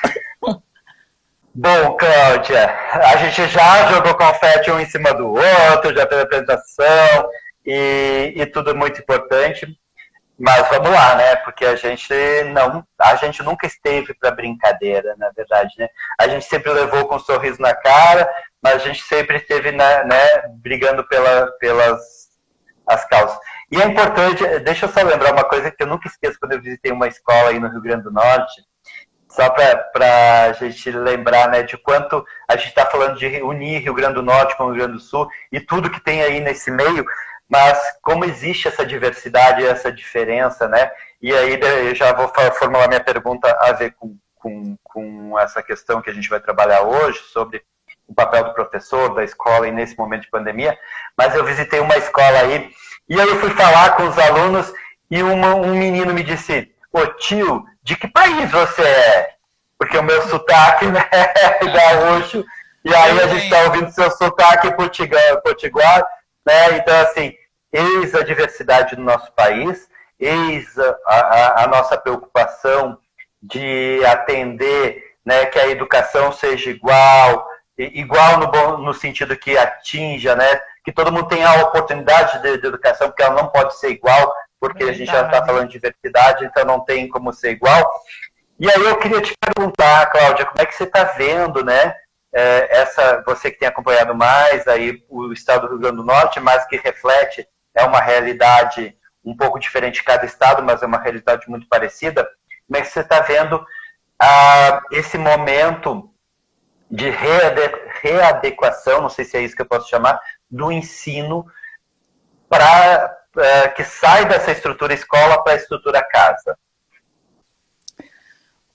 Bom, 1.56 1.98
Cláudia, 1.98 2.74
a 2.94 3.18
gente 3.18 3.48
já 3.48 3.92
jogou 3.92 4.16
confete 4.16 4.72
um 4.72 4.80
em 4.80 4.86
cima 4.86 5.14
do 5.14 5.28
outro, 5.28 5.96
já 5.96 6.06
teve 6.06 6.22
apresentação 6.22 7.30
e, 7.66 8.34
e 8.36 8.46
tudo 8.48 8.76
muito 8.76 9.00
importante. 9.00 9.68
Mas 10.40 10.68
vamos 10.70 10.90
lá, 10.90 11.16
né? 11.16 11.36
Porque 11.38 11.64
a 11.64 11.76
gente 11.76 12.12
não, 12.54 12.84
a 13.00 13.16
gente 13.18 13.44
nunca 13.44 13.68
esteve 13.68 14.16
para 14.16 14.32
brincadeira, 14.32 15.16
na 15.18 15.30
verdade, 15.30 15.72
né? 15.78 15.88
A 16.20 16.28
gente 16.28 16.46
sempre 16.46 16.72
levou 16.74 17.08
com 17.08 17.18
um 17.18 17.20
sorriso 17.20 17.62
na 17.62 17.76
cara, 17.76 18.28
mas 18.62 18.76
a 18.76 18.80
gente 18.80 19.04
sempre 19.04 19.38
esteve, 19.38 19.72
né, 19.72 20.04
né 20.06 20.48
brigando 20.56 21.08
pela, 21.08 21.52
pelas 21.60 22.02
as 22.88 23.06
causas. 23.06 23.38
E 23.74 23.82
é 23.82 23.88
importante, 23.88 24.60
deixa 24.60 24.86
eu 24.86 24.90
só 24.90 25.02
lembrar 25.02 25.34
uma 25.34 25.46
coisa 25.46 25.72
que 25.72 25.82
eu 25.82 25.88
nunca 25.88 26.08
esqueço 26.08 26.40
quando 26.40 26.52
eu 26.52 26.62
visitei 26.62 26.92
uma 26.92 27.08
escola 27.08 27.50
aí 27.50 27.60
no 27.60 27.70
Rio 27.70 27.82
Grande 27.82 28.04
do 28.04 28.12
Norte, 28.12 28.64
só 29.28 29.50
para 29.50 30.46
a 30.48 30.54
gente 30.54 30.92
lembrar 30.92 31.50
né, 31.50 31.64
de 31.64 31.76
quanto 31.76 32.24
a 32.48 32.56
gente 32.56 32.68
está 32.68 32.86
falando 32.86 33.18
de 33.18 33.26
unir 33.42 33.82
Rio 33.82 33.96
Grande 33.96 34.14
do 34.14 34.22
Norte 34.22 34.56
com 34.56 34.66
o 34.66 34.68
Rio 34.68 34.76
Grande 34.76 34.94
do 34.94 35.00
Sul 35.00 35.28
e 35.52 35.60
tudo 35.60 35.90
que 35.90 36.00
tem 36.00 36.22
aí 36.22 36.40
nesse 36.40 36.70
meio, 36.70 37.04
mas 37.50 37.82
como 38.04 38.26
existe 38.26 38.68
essa 38.68 38.86
diversidade, 38.86 39.66
essa 39.66 39.92
diferença, 39.92 40.68
né? 40.68 40.92
E 41.20 41.34
aí 41.34 41.60
eu 41.60 41.96
já 41.96 42.14
vou 42.14 42.32
formular 42.54 42.88
minha 42.88 43.04
pergunta 43.04 43.58
a 43.60 43.72
ver 43.72 43.96
com, 43.96 44.16
com, 44.36 44.78
com 44.84 45.40
essa 45.40 45.64
questão 45.64 46.00
que 46.00 46.12
a 46.12 46.14
gente 46.14 46.30
vai 46.30 46.40
trabalhar 46.40 46.84
hoje, 46.84 47.18
sobre 47.24 47.64
o 48.08 48.14
papel 48.14 48.44
do 48.44 48.54
professor, 48.54 49.16
da 49.16 49.24
escola 49.24 49.68
e 49.68 49.72
nesse 49.72 49.98
momento 49.98 50.24
de 50.24 50.30
pandemia, 50.30 50.78
mas 51.18 51.34
eu 51.34 51.44
visitei 51.44 51.80
uma 51.80 51.98
escola 51.98 52.40
aí, 52.40 52.72
e 53.10 53.20
aí 53.20 53.28
eu 53.28 53.40
fui 53.40 53.50
falar 53.52 53.96
com 53.96 54.08
os 54.08 54.18
alunos, 54.18 54.74
e 55.10 55.22
uma, 55.22 55.56
um 55.56 55.76
menino 55.76 56.14
me 56.14 56.24
disse, 56.24 56.72
ô 56.92 57.06
tio, 57.06 57.66
de 57.82 57.96
que 57.96 58.08
país 58.08 58.50
você 58.52 58.82
é? 58.82 59.34
Porque 59.78 59.98
o 59.98 60.04
meu 60.04 60.22
sotaque 60.24 60.86
né, 60.92 61.08
é 61.12 61.66
gaúcho, 61.66 62.44
e 62.84 62.94
aí 62.94 63.20
a 63.20 63.28
gente 63.28 63.44
está 63.46 63.64
ouvindo 63.64 63.92
seu 63.92 64.10
sotaque 64.12 64.74
potiguar, 65.44 66.06
né? 66.46 66.78
Então, 66.78 67.00
assim, 67.02 67.34
eis 67.72 68.14
a 68.14 68.24
diversidade 68.24 68.96
do 68.96 69.02
nosso 69.02 69.32
país, 69.34 69.90
eis 70.20 70.78
a, 70.78 70.98
a, 71.06 71.64
a 71.64 71.68
nossa 71.68 71.98
preocupação 71.98 72.98
de 73.42 74.02
atender 74.06 75.14
né, 75.26 75.46
que 75.46 75.60
a 75.60 75.70
educação 75.70 76.32
seja 76.32 76.70
igual, 76.70 77.48
igual 77.78 78.40
no, 78.40 78.78
no 78.80 78.94
sentido 78.94 79.36
que 79.36 79.58
atinja, 79.58 80.36
né, 80.36 80.62
que 80.84 80.92
todo 80.92 81.12
mundo 81.12 81.28
tenha 81.28 81.50
a 81.50 81.64
oportunidade 81.64 82.42
de, 82.42 82.58
de 82.58 82.68
educação, 82.68 83.08
porque 83.08 83.24
ela 83.24 83.36
não 83.36 83.48
pode 83.48 83.78
ser 83.80 83.90
igual, 83.90 84.34
porque 84.60 84.86
Verdade. 84.86 85.04
a 85.04 85.06
gente 85.06 85.16
já 85.16 85.26
está 85.26 85.46
falando 85.46 85.68
de 85.68 85.74
diversidade, 85.74 86.46
então 86.46 86.66
não 86.66 86.80
tem 86.80 87.08
como 87.10 87.34
ser 87.34 87.52
igual. 87.52 87.92
E 88.60 88.70
aí 88.70 88.82
eu 88.86 88.98
queria 88.98 89.22
te 89.22 89.34
perguntar, 89.40 90.06
Cláudia, 90.12 90.46
como 90.46 90.62
é 90.62 90.66
que 90.66 90.76
você 90.76 90.84
está 90.84 91.04
vendo, 91.04 91.64
né, 91.66 91.96
é, 92.34 92.82
essa, 92.82 93.24
você 93.26 93.52
que 93.52 93.60
tem 93.60 93.68
acompanhado 93.68 94.16
mais 94.16 94.68
aí 94.68 95.04
o 95.10 95.32
estado 95.32 95.62
do 95.62 95.74
Rio 95.74 95.80
Grande 95.80 95.98
do 95.98 96.06
Norte, 96.06 96.40
mas 96.40 96.66
que 96.66 96.78
reflete, 96.78 97.48
é 97.76 97.84
uma 97.84 98.02
realidade 98.02 98.96
um 99.24 99.36
pouco 99.36 99.60
diferente 99.60 99.96
de 99.96 100.04
cada 100.04 100.26
estado, 100.26 100.62
mas 100.62 100.84
é 100.84 100.86
uma 100.86 101.00
realidade 101.00 101.50
muito 101.50 101.68
parecida. 101.68 102.28
Como 102.68 102.78
é 102.78 102.82
que 102.82 102.88
você 102.88 103.00
está 103.00 103.22
vendo 103.22 103.66
ah, 104.20 104.82
esse 104.92 105.18
momento 105.18 106.13
de 106.94 107.10
readequação, 107.10 109.02
não 109.02 109.10
sei 109.10 109.26
se 109.26 109.36
é 109.36 109.42
isso 109.42 109.56
que 109.56 109.64
eu 109.64 109.68
posso 109.68 109.90
chamar, 109.90 110.22
do 110.50 110.72
ensino 110.72 111.44
para 112.48 113.18
é, 113.36 113.68
que 113.70 113.84
sai 113.84 114.28
dessa 114.28 114.52
estrutura 114.52 114.94
escola 114.94 115.44
para 115.44 115.54
a 115.54 115.56
estrutura 115.56 116.04
casa? 116.04 116.56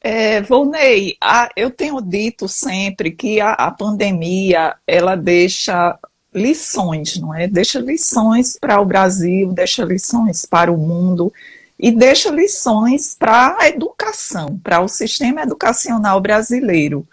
É, 0.00 0.40
Volney, 0.42 1.16
a, 1.20 1.48
eu 1.54 1.70
tenho 1.70 2.00
dito 2.00 2.48
sempre 2.48 3.12
que 3.12 3.40
a, 3.40 3.52
a, 3.52 3.70
pandemia 3.70 4.74
ela 4.84 5.14
deixa 5.14 5.96
lições, 6.34 7.18
não 7.18 7.32
é? 7.32 7.46
Deixa 7.46 7.78
lições 7.78 8.58
para 8.58 8.80
o 8.80 8.84
Brasil, 8.84 9.52
deixa 9.52 9.84
lições 9.84 10.44
para 10.44 10.72
o 10.72 10.76
mundo 10.76 11.32
e 11.78 11.92
deixa 11.92 12.30
lições 12.30 13.14
para 13.16 13.56
a 13.60 13.68
educação, 13.68 14.58
para 14.58 14.80
o 14.80 14.88
sistema 14.88 15.42
educacional 15.42 16.20
brasileiro. 16.20 17.06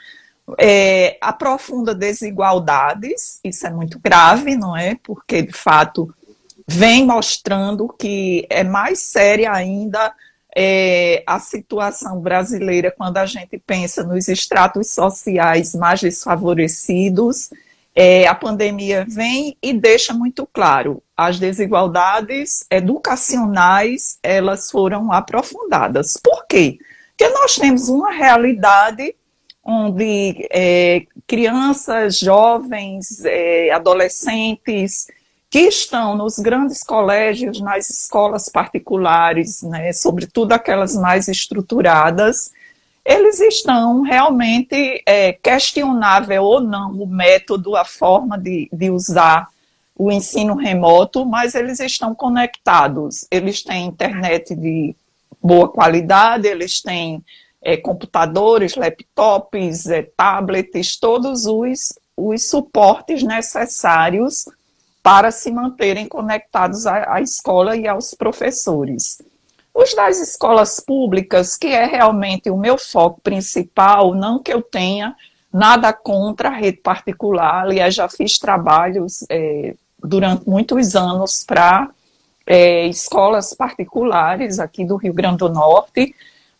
É, 0.59 1.17
aprofunda 1.19 1.95
desigualdades, 1.95 3.39
isso 3.43 3.65
é 3.65 3.69
muito 3.71 3.99
grave, 3.99 4.55
não 4.55 4.77
é? 4.77 4.95
Porque 5.01 5.41
de 5.41 5.53
fato 5.53 6.13
vem 6.67 7.05
mostrando 7.05 7.87
que 7.87 8.45
é 8.49 8.63
mais 8.63 8.99
séria 8.99 9.51
ainda 9.51 10.13
é, 10.55 11.23
a 11.27 11.39
situação 11.39 12.19
brasileira 12.21 12.89
quando 12.89 13.17
a 13.17 13.25
gente 13.25 13.57
pensa 13.57 14.03
nos 14.03 14.27
estratos 14.27 14.91
sociais 14.91 15.73
mais 15.73 15.99
desfavorecidos. 15.99 17.49
É, 17.93 18.27
a 18.27 18.35
pandemia 18.35 19.05
vem 19.07 19.57
e 19.61 19.73
deixa 19.73 20.13
muito 20.13 20.45
claro 20.45 21.01
as 21.15 21.39
desigualdades 21.39 22.65
educacionais 22.69 24.17
elas 24.21 24.69
foram 24.69 25.11
aprofundadas. 25.11 26.17
Por 26.21 26.45
quê? 26.45 26.77
Porque 27.17 27.33
nós 27.33 27.55
temos 27.55 27.87
uma 27.87 28.11
realidade 28.11 29.15
onde 29.65 30.47
é, 30.51 31.07
crianças, 31.25 32.19
jovens, 32.19 33.25
é, 33.25 33.71
adolescentes 33.71 35.07
que 35.49 35.61
estão 35.61 36.15
nos 36.15 36.37
grandes 36.37 36.83
colégios, 36.83 37.59
nas 37.59 37.89
escolas 37.89 38.47
particulares, 38.47 39.63
né, 39.63 39.91
sobretudo 39.91 40.51
aquelas 40.51 40.95
mais 40.95 41.27
estruturadas, 41.27 42.51
eles 43.03 43.39
estão 43.39 44.01
realmente 44.01 45.01
é, 45.05 45.33
questionável 45.33 46.43
ou 46.43 46.61
não 46.61 46.91
o 46.91 47.07
método, 47.07 47.75
a 47.75 47.85
forma 47.85 48.37
de, 48.37 48.67
de 48.71 48.89
usar 48.89 49.47
o 49.95 50.11
ensino 50.11 50.55
remoto, 50.55 51.25
mas 51.25 51.55
eles 51.55 51.79
estão 51.79 52.13
conectados. 52.13 53.25
Eles 53.31 53.63
têm 53.63 53.85
internet 53.85 54.53
de 54.53 54.95
boa 55.41 55.69
qualidade, 55.69 56.47
eles 56.47 56.81
têm 56.81 57.23
é, 57.65 57.75
computadores, 57.75 58.75
laptops, 58.75 59.87
é, 59.87 60.03
tablets, 60.03 60.97
todos 60.97 61.47
os, 61.47 61.97
os 62.15 62.47
suportes 62.47 63.23
necessários 63.23 64.45
para 65.01 65.31
se 65.31 65.51
manterem 65.51 66.07
conectados 66.07 66.85
à, 66.85 67.15
à 67.15 67.21
escola 67.21 67.75
e 67.75 67.87
aos 67.87 68.13
professores. 68.13 69.19
Os 69.73 69.95
das 69.95 70.19
escolas 70.19 70.79
públicas, 70.79 71.57
que 71.57 71.67
é 71.67 71.85
realmente 71.85 72.51
o 72.51 72.57
meu 72.57 72.77
foco 72.77 73.19
principal, 73.21 74.13
não 74.13 74.41
que 74.41 74.53
eu 74.53 74.61
tenha 74.61 75.15
nada 75.51 75.91
contra 75.91 76.49
a 76.49 76.55
rede 76.55 76.77
particular, 76.77 77.63
aliás, 77.63 77.95
já 77.95 78.07
fiz 78.07 78.37
trabalhos 78.37 79.25
é, 79.27 79.73
durante 79.99 80.47
muitos 80.47 80.95
anos 80.95 81.43
para 81.43 81.89
é, 82.45 82.85
escolas 82.87 83.55
particulares 83.55 84.59
aqui 84.59 84.85
do 84.85 84.97
Rio 84.97 85.13
Grande 85.13 85.37
do 85.37 85.49
Norte, 85.49 86.13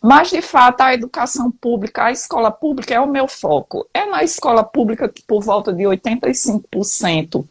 mas 0.06 0.30
de 0.30 0.40
fato 0.40 0.82
a 0.82 0.94
educação 0.94 1.50
pública, 1.50 2.06
a 2.06 2.12
escola 2.12 2.52
pública 2.52 2.94
é 2.94 3.00
o 3.00 3.10
meu 3.10 3.28
foco. 3.28 3.90
É 3.92 4.06
na 4.06 4.24
escola 4.24 4.64
pública 4.64 5.10
que 5.10 5.24
por 5.24 5.42
volta 5.42 5.74
de 5.74 5.82
85% 5.82 7.44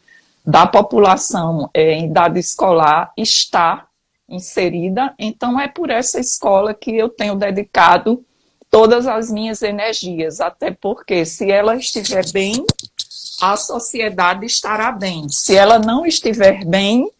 da 0.46 0.64
população 0.64 1.68
é, 1.74 1.94
em 1.94 2.04
idade 2.06 2.38
escolar 2.38 3.12
está 3.16 3.88
inserida, 4.28 5.12
então 5.18 5.58
é 5.58 5.66
por 5.66 5.90
essa 5.90 6.20
escola 6.20 6.72
que 6.72 6.96
eu 6.96 7.08
tenho 7.08 7.34
dedicado 7.34 8.24
todas 8.70 9.08
as 9.08 9.32
minhas 9.32 9.60
energias, 9.60 10.40
até 10.40 10.70
porque 10.70 11.26
se 11.26 11.50
ela 11.50 11.74
estiver 11.74 12.24
bem, 12.30 12.64
a 13.42 13.56
sociedade 13.56 14.46
estará 14.46 14.92
bem. 14.92 15.28
Se 15.28 15.56
ela 15.56 15.80
não 15.80 16.06
estiver 16.06 16.64
bem, 16.64 17.10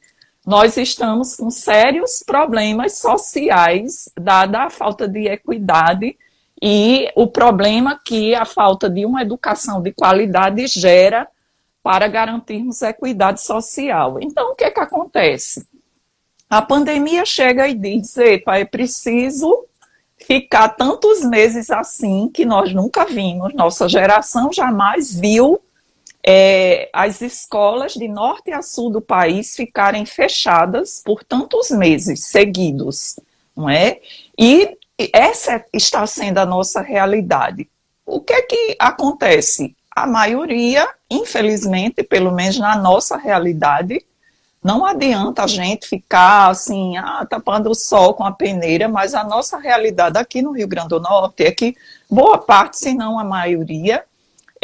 nós 0.47 0.77
estamos 0.77 1.37
com 1.37 1.51
sérios 1.51 2.23
problemas 2.25 2.99
sociais, 2.99 4.11
dada 4.19 4.65
a 4.65 4.71
falta 4.71 5.09
de 5.09 5.27
equidade 5.27 6.17
e 6.61 7.11
o 7.17 7.27
problema 7.27 7.99
que 8.05 8.35
a 8.35 8.45
falta 8.45 8.89
de 8.89 9.07
uma 9.07 9.23
educação 9.23 9.81
de 9.81 9.93
qualidade 9.93 10.67
gera 10.67 11.27
para 11.83 12.09
garantirmos 12.09 12.83
equidade 12.83 13.43
social. 13.43 14.19
Então, 14.21 14.53
o 14.53 14.55
que 14.55 14.65
é 14.65 14.71
que 14.71 14.81
acontece? 14.81 15.67
A 16.49 16.63
pandemia 16.63 17.25
chega 17.25 17.67
e 17.67 17.75
diz: 17.75 18.17
epa, 18.17 18.59
é 18.59 18.65
preciso 18.65 19.67
ficar 20.17 20.69
tantos 20.71 21.23
meses 21.25 21.71
assim 21.71 22.29
que 22.29 22.45
nós 22.45 22.73
nunca 22.73 23.05
vimos. 23.05 23.53
Nossa 23.55 23.89
geração 23.89 24.53
jamais 24.53 25.15
viu 25.15 25.61
é, 26.26 26.88
as 26.90 27.21
escolas 27.21 27.93
de 27.93 28.09
norte 28.09 28.50
a 28.50 28.62
sul 28.62 28.88
do 28.88 29.00
país 29.02 29.54
ficarem 29.54 30.07
fechadas 30.07 31.02
por 31.04 31.23
tantos 31.23 31.71
meses 31.71 32.25
seguidos, 32.25 33.21
não 33.54 33.69
é? 33.69 34.00
E 34.38 34.76
essa 35.12 35.62
está 35.71 36.07
sendo 36.07 36.38
a 36.38 36.47
nossa 36.47 36.81
realidade. 36.81 37.69
O 38.07 38.21
que 38.21 38.33
é 38.33 38.43
que 38.43 38.76
acontece? 38.78 39.76
A 39.95 40.07
maioria, 40.07 40.88
infelizmente, 41.11 42.02
pelo 42.02 42.33
menos 42.33 42.59
na 42.59 42.75
nossa 42.76 43.19
realidade, 43.19 44.04
não 44.62 44.87
adianta 44.87 45.45
a 45.45 45.47
gente 45.47 45.87
ficar 45.87 46.49
assim, 46.49 46.97
ah, 46.97 47.26
tapando 47.28 47.69
o 47.71 47.75
sol 47.75 48.14
com 48.14 48.25
a 48.25 48.33
peneira, 48.33 48.88
mas 48.88 49.12
a 49.12 49.23
nossa 49.23 49.59
realidade 49.59 50.16
aqui 50.16 50.40
no 50.40 50.52
Rio 50.52 50.66
Grande 50.66 50.88
do 50.88 51.00
Norte 51.00 51.45
é 51.45 51.52
que 51.52 51.76
boa 52.11 52.38
parte, 52.38 52.78
se 52.78 52.95
não 52.95 53.19
a 53.19 53.25
maioria, 53.25 54.02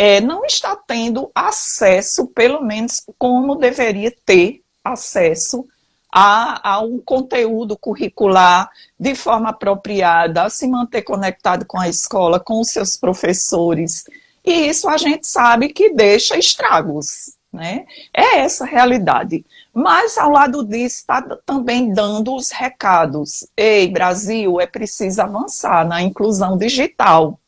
é, 0.03 0.19
não 0.19 0.47
está 0.47 0.75
tendo 0.75 1.31
acesso, 1.35 2.27
pelo 2.29 2.63
menos 2.63 3.03
como 3.19 3.55
deveria 3.55 4.11
ter 4.25 4.63
acesso 4.83 5.69
a, 6.11 6.71
a, 6.71 6.81
um 6.81 6.99
conteúdo 6.99 7.77
curricular 7.77 8.71
de 8.99 9.15
forma 9.15 9.51
apropriada, 9.51 10.45
a 10.45 10.49
se 10.49 10.67
manter 10.67 11.03
conectado 11.03 11.67
com 11.67 11.79
a 11.79 11.87
escola, 11.87 12.41
com 12.41 12.63
os 12.63 12.71
seus 12.71 12.97
professores. 12.97 14.05
E 14.43 14.69
isso 14.69 14.89
a 14.89 14.97
gente 14.97 15.29
sabe 15.29 15.69
que 15.69 15.93
deixa 15.93 16.39
estragos. 16.39 17.37
Né? 17.53 17.85
É 18.15 18.39
essa 18.39 18.65
a 18.65 18.67
realidade. 18.67 19.45
Mas, 19.75 20.17
ao 20.17 20.31
lado 20.31 20.65
disso, 20.65 21.01
está 21.01 21.21
também 21.45 21.93
dando 21.93 22.35
os 22.35 22.51
recados. 22.51 23.47
Ei, 23.55 23.87
Brasil, 23.87 24.59
é 24.59 24.67
preciso 24.67 25.21
avançar 25.21 25.87
na 25.87 26.01
inclusão 26.01 26.57
digital. 26.57 27.40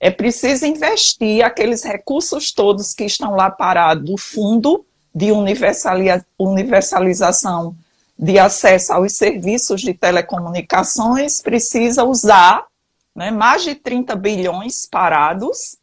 É 0.00 0.10
preciso 0.10 0.64
investir 0.64 1.44
aqueles 1.44 1.84
recursos 1.84 2.50
todos 2.50 2.94
que 2.94 3.04
estão 3.04 3.36
lá 3.36 3.50
parados 3.50 4.04
do 4.04 4.16
fundo 4.16 4.86
de 5.14 5.30
universalização 5.30 7.76
de 8.18 8.38
acesso 8.38 8.94
aos 8.94 9.12
serviços 9.12 9.82
de 9.82 9.92
telecomunicações, 9.92 11.42
precisa 11.42 12.04
usar 12.04 12.64
né, 13.14 13.30
mais 13.30 13.62
de 13.62 13.74
30 13.74 14.16
bilhões 14.16 14.86
parados 14.86 15.76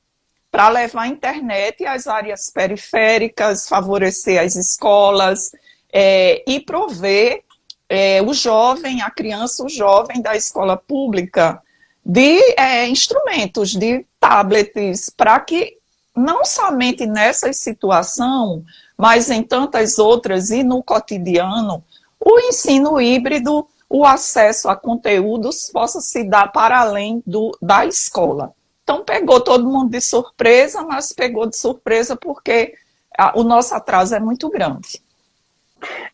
para 0.50 0.67
levar 0.69 1.03
a 1.03 1.07
internet 1.07 1.86
às 1.86 2.07
áreas 2.07 2.50
periféricas, 2.50 3.67
favorecer 3.67 4.41
as 4.41 4.55
escolas 4.55 5.51
é, 5.93 6.43
e 6.47 6.59
prover 6.59 7.43
é, 7.89 8.21
o 8.21 8.33
jovem, 8.33 9.01
a 9.01 9.12
criança, 9.12 9.63
o 9.63 9.69
jovem 9.69 10.21
da 10.21 10.36
escola 10.36 10.77
pública 10.77 11.62
de 12.07 12.39
é, 12.57 12.87
instrumentos, 12.87 13.71
de 13.71 14.05
tablets, 14.17 15.09
para 15.09 15.37
que 15.41 15.75
não 16.15 16.45
somente 16.45 17.05
nessa 17.05 17.51
situação, 17.51 18.63
mas 18.97 19.29
em 19.29 19.43
tantas 19.43 19.99
outras 19.99 20.49
e 20.49 20.63
no 20.63 20.81
cotidiano, 20.81 21.83
o 22.17 22.39
ensino 22.39 23.01
híbrido, 23.01 23.67
o 23.89 24.05
acesso 24.05 24.69
a 24.69 24.75
conteúdos 24.75 25.69
possa 25.71 25.99
se 25.99 26.23
dar 26.23 26.53
para 26.53 26.79
além 26.79 27.21
do, 27.27 27.55
da 27.61 27.85
escola. 27.85 28.53
Então 28.83 29.03
pegou 29.03 29.41
todo 29.41 29.69
mundo 29.69 29.91
de 29.91 29.99
surpresa, 29.99 30.83
mas 30.83 31.11
pegou 31.11 31.45
de 31.45 31.57
surpresa 31.57 32.15
porque 32.15 32.73
a, 33.17 33.37
o 33.37 33.43
nosso 33.43 33.75
atraso 33.75 34.15
é 34.15 34.19
muito 34.19 34.49
grande. 34.49 35.01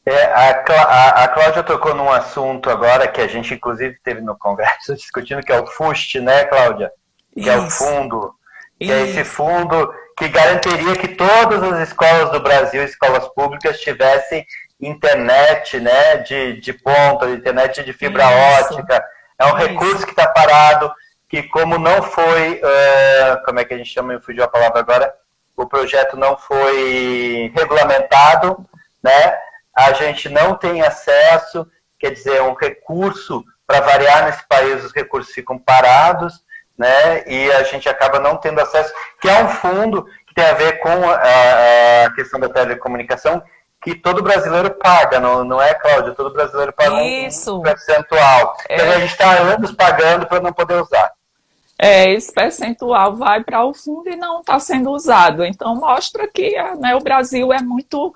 É, 0.05 0.25
a, 0.25 0.63
a, 0.67 1.23
a 1.23 1.27
Cláudia 1.29 1.63
tocou 1.63 1.93
num 1.95 2.11
assunto 2.11 2.69
agora 2.69 3.07
que 3.07 3.21
a 3.21 3.27
gente, 3.27 3.53
inclusive, 3.53 3.97
teve 4.03 4.21
no 4.21 4.37
Congresso 4.37 4.95
discutindo, 4.95 5.41
que 5.41 5.51
é 5.51 5.59
o 5.59 5.65
FUST, 5.65 6.19
né, 6.19 6.45
Cláudia? 6.45 6.91
Que 7.33 7.41
Isso. 7.41 7.49
é 7.49 7.57
o 7.57 7.69
fundo. 7.69 8.35
Que 8.77 8.85
Isso. 8.85 8.93
é 8.93 9.01
esse 9.03 9.23
fundo 9.23 9.93
que 10.17 10.27
garantiria 10.27 10.95
que 10.95 11.07
todas 11.07 11.63
as 11.63 11.87
escolas 11.87 12.31
do 12.31 12.39
Brasil, 12.39 12.83
escolas 12.83 13.27
públicas, 13.29 13.79
tivessem 13.79 14.45
internet 14.79 15.79
né, 15.79 16.17
de, 16.17 16.59
de 16.59 16.73
ponta, 16.73 17.29
internet 17.29 17.83
de 17.83 17.93
fibra 17.93 18.25
Isso. 18.25 18.73
ótica. 18.75 19.03
É 19.39 19.45
um 19.45 19.57
Isso. 19.57 19.67
recurso 19.67 20.05
que 20.05 20.11
está 20.11 20.27
parado 20.27 20.93
que 21.33 21.41
como 21.43 21.79
não 21.79 22.03
foi, 22.03 22.61
uh, 22.61 23.43
como 23.43 23.59
é 23.59 23.65
que 23.65 23.73
a 23.73 23.77
gente 23.77 23.89
chama, 23.89 24.21
fugiu 24.21 24.43
a 24.43 24.47
palavra 24.47 24.81
agora, 24.81 25.11
o 25.57 25.65
projeto 25.65 26.15
não 26.15 26.37
foi 26.37 27.51
regulamentado, 27.55 28.63
né? 29.01 29.35
A 29.75 29.93
gente 29.93 30.29
não 30.29 30.55
tem 30.55 30.81
acesso, 30.81 31.67
quer 31.99 32.11
dizer, 32.11 32.41
um 32.41 32.53
recurso 32.53 33.43
para 33.65 33.79
variar 33.79 34.25
nesse 34.25 34.47
país, 34.47 34.83
os 34.83 34.93
recursos 34.93 35.33
ficam 35.33 35.57
parados, 35.57 36.43
né? 36.77 37.23
E 37.27 37.51
a 37.51 37.63
gente 37.63 37.87
acaba 37.87 38.19
não 38.19 38.37
tendo 38.37 38.59
acesso, 38.59 38.93
que 39.21 39.29
é 39.29 39.43
um 39.43 39.49
fundo 39.49 40.05
que 40.27 40.35
tem 40.35 40.45
a 40.45 40.53
ver 40.53 40.79
com 40.79 40.89
a, 40.89 42.05
a 42.05 42.13
questão 42.13 42.39
da 42.39 42.49
telecomunicação, 42.49 43.41
que 43.81 43.95
todo 43.95 44.23
brasileiro 44.23 44.71
paga, 44.71 45.19
não, 45.19 45.43
não 45.43 45.61
é, 45.61 45.73
Cláudia? 45.73 46.13
Todo 46.13 46.33
brasileiro 46.33 46.71
paga 46.71 47.01
Isso. 47.03 47.59
um 47.59 47.61
percentual. 47.61 48.55
É. 48.69 48.75
Então 48.75 48.89
a 48.89 48.99
gente 48.99 49.11
está 49.11 49.31
anos 49.39 49.71
pagando 49.71 50.25
para 50.25 50.39
não 50.39 50.53
poder 50.53 50.75
usar 50.75 51.11
é, 51.77 52.13
esse 52.13 52.31
percentual 52.31 53.15
vai 53.15 53.43
para 53.43 53.65
o 53.65 53.73
fundo 53.73 54.09
e 54.09 54.15
não 54.15 54.39
está 54.39 54.59
sendo 54.59 54.91
usado. 54.91 55.43
Então, 55.43 55.75
mostra 55.75 56.27
que 56.27 56.55
né, 56.79 56.95
o 56.95 57.01
Brasil 57.01 57.51
é 57.51 57.61
muito, 57.61 58.15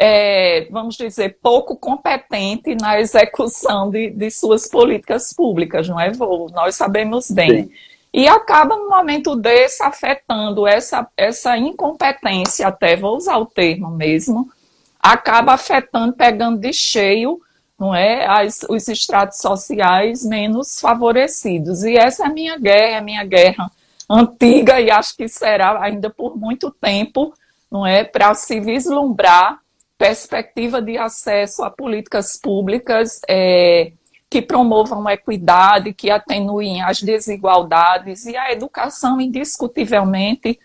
é, 0.00 0.68
vamos 0.70 0.96
dizer, 0.96 1.38
pouco 1.42 1.76
competente 1.76 2.76
na 2.80 3.00
execução 3.00 3.90
de, 3.90 4.10
de 4.10 4.30
suas 4.30 4.68
políticas 4.68 5.32
públicas, 5.32 5.88
não 5.88 5.98
é, 5.98 6.12
Vô? 6.12 6.48
Nós 6.52 6.76
sabemos 6.76 7.28
bem. 7.28 7.64
Sim. 7.64 7.70
E 8.14 8.28
acaba, 8.28 8.76
no 8.76 8.88
momento 8.88 9.34
desse, 9.34 9.82
afetando 9.82 10.66
essa, 10.68 11.06
essa 11.16 11.58
incompetência, 11.58 12.68
até 12.68 12.96
vou 12.96 13.16
usar 13.16 13.38
o 13.38 13.46
termo 13.46 13.90
mesmo, 13.90 14.48
acaba 15.00 15.52
afetando, 15.54 16.12
pegando 16.12 16.60
de 16.60 16.72
cheio 16.72 17.40
não 17.78 17.94
é? 17.94 18.26
As, 18.26 18.64
os 18.68 18.88
estratos 18.88 19.38
sociais 19.38 20.24
menos 20.24 20.80
favorecidos. 20.80 21.84
E 21.84 21.96
essa 21.96 22.24
é 22.24 22.26
a 22.26 22.32
minha 22.32 22.58
guerra, 22.58 22.94
é 22.94 22.98
a 22.98 23.02
minha 23.02 23.24
guerra 23.24 23.70
antiga 24.10 24.80
e 24.80 24.90
acho 24.90 25.16
que 25.16 25.28
será 25.28 25.80
ainda 25.80 26.10
por 26.10 26.36
muito 26.36 26.70
tempo, 26.70 27.32
não 27.70 27.86
é? 27.86 28.02
Para 28.02 28.34
se 28.34 28.58
vislumbrar 28.58 29.60
perspectiva 29.98 30.80
de 30.80 30.96
acesso 30.96 31.64
a 31.64 31.70
políticas 31.70 32.38
públicas 32.40 33.20
é, 33.28 33.92
que 34.30 34.40
promovam 34.40 35.10
equidade, 35.10 35.92
que 35.92 36.08
atenuem 36.10 36.80
as 36.80 37.02
desigualdades 37.02 38.24
e 38.24 38.36
a 38.36 38.52
educação, 38.52 39.20
indiscutivelmente, 39.20 40.58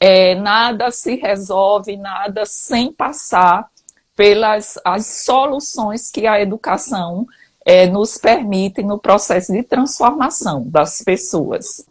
é, 0.00 0.34
nada 0.36 0.90
se 0.90 1.16
resolve, 1.16 1.96
nada 1.96 2.46
sem 2.46 2.90
passar 2.92 3.68
pelas 4.16 4.78
as 4.84 5.06
soluções 5.06 6.10
que 6.10 6.26
a 6.26 6.40
educação 6.40 7.26
é, 7.64 7.86
nos 7.86 8.16
permite 8.16 8.82
no 8.82 8.98
processo 8.98 9.52
de 9.52 9.62
transformação 9.62 10.62
das 10.66 11.02
pessoas. 11.02 11.84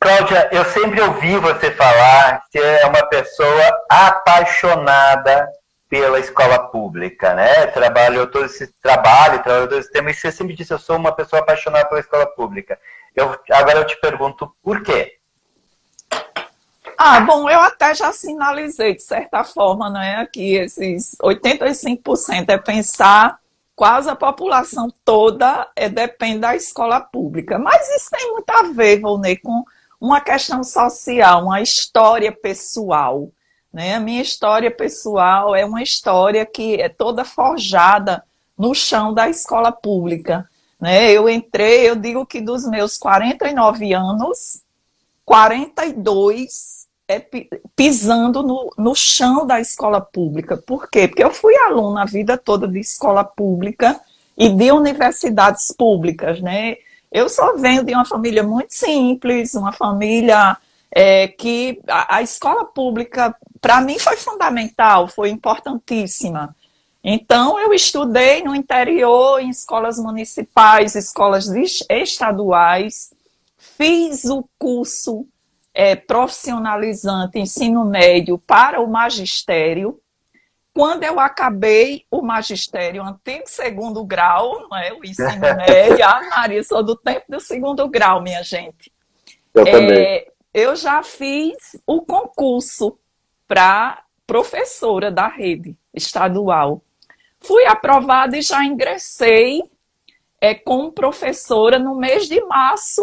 Cláudia, 0.00 0.48
eu 0.52 0.64
sempre 0.64 1.00
ouvi 1.00 1.36
você 1.38 1.72
falar 1.72 2.44
que 2.50 2.58
é 2.58 2.86
uma 2.86 3.04
pessoa 3.06 3.70
apaixonada 3.90 5.48
pela 5.88 6.18
escola 6.18 6.58
pública, 6.68 7.34
né? 7.34 7.66
Trabalhou 7.68 8.26
todo 8.26 8.44
esse 8.44 8.66
trabalho, 8.82 9.42
trabalhou 9.42 9.68
todo 9.68 9.78
esse 9.78 9.90
tema, 9.90 10.10
e 10.10 10.14
você 10.14 10.30
sempre 10.30 10.54
disse, 10.54 10.72
eu 10.72 10.78
sou 10.78 10.96
uma 10.96 11.12
pessoa 11.12 11.40
apaixonada 11.40 11.88
pela 11.88 12.00
escola 12.00 12.26
pública. 12.26 12.78
Eu, 13.16 13.34
agora 13.50 13.78
eu 13.78 13.86
te 13.86 13.98
pergunto, 14.00 14.54
por 14.62 14.82
quê? 14.82 15.18
Ah, 16.96 17.20
bom, 17.20 17.48
eu 17.48 17.60
até 17.60 17.94
já 17.94 18.12
sinalizei, 18.12 18.96
de 18.96 19.02
certa 19.02 19.44
forma, 19.44 19.88
não 19.88 20.00
é? 20.00 20.26
Que 20.26 20.56
esses 20.56 21.16
85% 21.22 22.48
é 22.48 22.58
pensar 22.58 23.38
quase 23.78 24.10
a 24.10 24.16
população 24.16 24.92
toda 25.04 25.70
é, 25.76 25.88
depende 25.88 26.40
da 26.40 26.56
escola 26.56 27.00
pública. 27.00 27.58
Mas 27.58 27.88
isso 27.90 28.10
tem 28.10 28.32
muito 28.32 28.50
a 28.50 28.62
ver, 28.64 29.00
Volney, 29.00 29.36
com 29.36 29.64
uma 30.00 30.20
questão 30.20 30.64
social, 30.64 31.44
uma 31.44 31.62
história 31.62 32.32
pessoal. 32.32 33.30
Né? 33.72 33.94
A 33.94 34.00
minha 34.00 34.22
história 34.22 34.70
pessoal 34.70 35.54
é 35.54 35.64
uma 35.64 35.82
história 35.82 36.44
que 36.46 36.80
é 36.80 36.88
toda 36.88 37.24
forjada 37.24 38.24
no 38.56 38.74
chão 38.74 39.12
da 39.12 39.28
escola 39.28 39.70
pública. 39.70 40.48
Né? 40.80 41.10
Eu 41.12 41.28
entrei, 41.28 41.88
eu 41.88 41.96
digo 41.96 42.26
que 42.26 42.40
dos 42.40 42.66
meus 42.68 42.96
49 42.96 43.92
anos, 43.92 44.62
42 45.24 46.88
é, 47.08 47.24
pisando 47.74 48.42
no, 48.42 48.70
no 48.76 48.94
chão 48.94 49.46
da 49.46 49.60
escola 49.60 50.00
pública. 50.00 50.56
Por 50.56 50.88
quê? 50.90 51.08
Porque 51.08 51.24
eu 51.24 51.32
fui 51.32 51.56
aluna 51.56 52.02
a 52.02 52.06
vida 52.06 52.36
toda 52.36 52.68
de 52.68 52.78
escola 52.78 53.24
pública 53.24 53.98
e 54.36 54.50
de 54.50 54.70
universidades 54.70 55.72
públicas, 55.72 56.40
né? 56.40 56.76
Eu 57.10 57.28
só 57.28 57.56
venho 57.56 57.82
de 57.82 57.94
uma 57.94 58.04
família 58.04 58.42
muito 58.42 58.74
simples, 58.74 59.54
uma 59.54 59.72
família 59.72 60.58
é, 60.90 61.28
que 61.28 61.80
a, 61.88 62.16
a 62.16 62.22
escola 62.22 62.64
pública, 62.66 63.34
para 63.60 63.80
mim, 63.80 63.98
foi 63.98 64.16
fundamental, 64.16 65.08
foi 65.08 65.30
importantíssima. 65.30 66.54
Então, 67.02 67.58
eu 67.58 67.72
estudei 67.72 68.42
no 68.42 68.54
interior, 68.54 69.40
em 69.40 69.50
escolas 69.50 69.98
municipais, 69.98 70.94
escolas 70.94 71.46
estaduais, 71.88 73.12
fiz 73.56 74.24
o 74.24 74.48
curso 74.58 75.26
é, 75.72 75.94
profissionalizante, 75.94 77.38
ensino 77.38 77.84
médio, 77.84 78.36
para 78.38 78.80
o 78.80 78.86
magistério. 78.88 80.00
Quando 80.74 81.04
eu 81.04 81.18
acabei 81.18 82.04
o 82.10 82.20
magistério, 82.20 83.02
antigo 83.02 83.44
segundo 83.46 84.04
grau, 84.04 84.68
não 84.68 84.76
é? 84.76 84.92
o 84.92 85.04
ensino 85.04 85.40
médio, 85.56 86.04
ah, 86.04 86.28
Maria, 86.30 86.62
sou 86.62 86.82
do 86.82 86.96
tempo 86.96 87.24
do 87.28 87.40
segundo 87.40 87.88
grau, 87.88 88.20
minha 88.22 88.42
gente. 88.42 88.92
Eu 89.54 89.66
é, 89.66 89.70
também. 89.70 90.26
Eu 90.52 90.76
já 90.76 91.02
fiz 91.02 91.80
o 91.86 92.02
concurso 92.02 92.98
para 93.48 94.04
professora 94.26 95.10
da 95.10 95.26
rede 95.26 95.74
estadual. 95.94 96.82
Fui 97.40 97.64
aprovada 97.64 98.36
e 98.36 98.42
já 98.42 98.62
ingressei 98.62 99.62
é, 100.40 100.54
como 100.54 100.92
professora 100.92 101.78
no 101.78 101.94
mês 101.94 102.28
de 102.28 102.40
março 102.44 103.02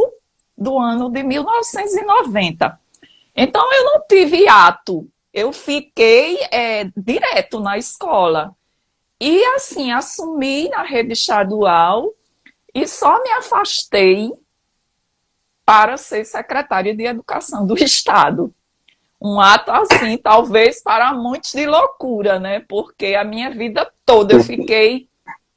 do 0.57 0.77
ano 0.77 1.09
de 1.09 1.23
1990. 1.23 2.79
Então, 3.35 3.73
eu 3.73 3.83
não 3.85 4.01
tive 4.07 4.47
ato, 4.47 5.09
eu 5.33 5.51
fiquei 5.51 6.37
é, 6.51 6.85
direto 6.95 7.59
na 7.59 7.77
escola. 7.77 8.55
E, 9.19 9.43
assim, 9.55 9.91
assumi 9.91 10.69
na 10.69 10.83
rede 10.83 11.13
estadual 11.13 12.13
e 12.73 12.87
só 12.87 13.21
me 13.23 13.31
afastei 13.31 14.31
para 15.65 15.97
ser 15.97 16.23
secretária 16.25 16.95
de 16.95 17.03
Educação 17.03 17.65
do 17.65 17.75
Estado. 17.81 18.53
Um 19.25 19.41
ato 19.41 19.71
assim, 19.71 20.17
talvez 20.19 20.83
para 20.83 21.11
muitos 21.11 21.51
de 21.51 21.65
loucura, 21.65 22.39
né? 22.39 22.59
Porque 22.59 23.15
a 23.15 23.23
minha 23.23 23.49
vida 23.49 23.91
toda 24.05 24.35
eu 24.35 24.43
fiquei 24.43 25.09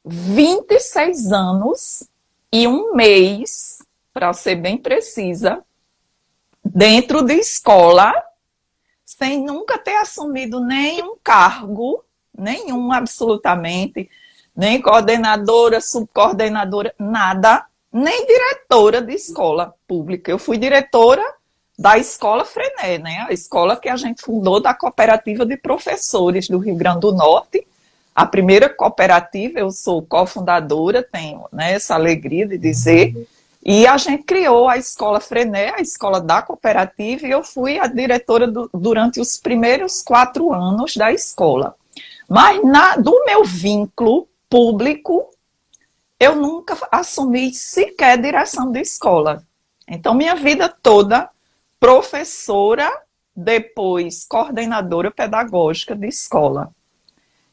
26 0.07 1.33
anos 1.33 2.09
e 2.51 2.67
um 2.67 2.95
mês 2.95 3.83
para 4.15 4.33
ser 4.33 4.55
bem 4.55 4.79
precisa, 4.79 5.63
dentro 6.65 7.21
de 7.21 7.35
escola, 7.35 8.11
sem 9.05 9.45
nunca 9.45 9.77
ter 9.77 9.97
assumido 9.97 10.61
nenhum 10.61 11.19
cargo, 11.23 12.03
nenhum 12.37 12.91
absolutamente, 12.91 14.09
nem 14.57 14.81
coordenadora, 14.81 15.79
subcoordenadora, 15.83 16.95
nada, 16.99 17.67
nem 17.93 18.25
diretora 18.25 19.03
de 19.03 19.13
escola 19.13 19.75
pública. 19.87 20.31
Eu 20.31 20.39
fui 20.39 20.57
diretora 20.57 21.23
da 21.79 21.97
Escola 21.97 22.45
Frené, 22.45 22.99
né? 22.99 23.27
a 23.29 23.33
escola 23.33 23.77
que 23.77 23.89
a 23.89 23.97
gente 23.97 24.21
fundou 24.23 24.61
da 24.61 24.75
Cooperativa 24.75 25.47
de 25.47 25.57
Professores 25.57 26.49
do 26.49 26.59
Rio 26.59 26.75
Grande 26.75 27.01
do 27.01 27.13
Norte. 27.13 27.65
A 28.13 28.27
primeira 28.27 28.69
cooperativa, 28.69 29.61
eu 29.61 29.71
sou 29.71 30.03
cofundadora, 30.03 31.05
tenho 31.05 31.45
né, 31.53 31.73
essa 31.73 31.95
alegria 31.95 32.49
de 32.49 32.59
dizer. 32.59 33.29
E 33.65 33.87
a 33.87 33.97
gente 33.97 34.25
criou 34.25 34.69
a 34.69 34.77
escola 34.77 35.21
Frené, 35.21 35.73
a 35.73 35.81
escola 35.81 36.21
da 36.21 36.43
cooperativa, 36.43 37.29
e 37.29 37.31
eu 37.31 37.45
fui 37.45 37.79
a 37.79 37.87
diretora 37.87 38.49
do, 38.49 38.69
durante 38.75 39.21
os 39.21 39.37
primeiros 39.37 40.03
quatro 40.03 40.53
anos 40.53 40.97
da 40.97 41.13
escola. 41.13 41.77
Mas 42.29 42.61
na, 42.65 42.97
do 42.97 43.25
meu 43.25 43.45
vínculo 43.45 44.27
público, 44.51 45.31
eu 46.19 46.35
nunca 46.35 46.77
assumi 46.91 47.55
sequer 47.55 48.21
direção 48.21 48.73
de 48.73 48.81
escola. 48.81 49.45
Então, 49.87 50.13
minha 50.13 50.35
vida 50.35 50.69
toda, 50.69 51.31
professora, 51.79 52.91
depois 53.35 54.25
coordenadora 54.25 55.11
pedagógica 55.11 55.95
de 55.95 56.09
escola. 56.09 56.71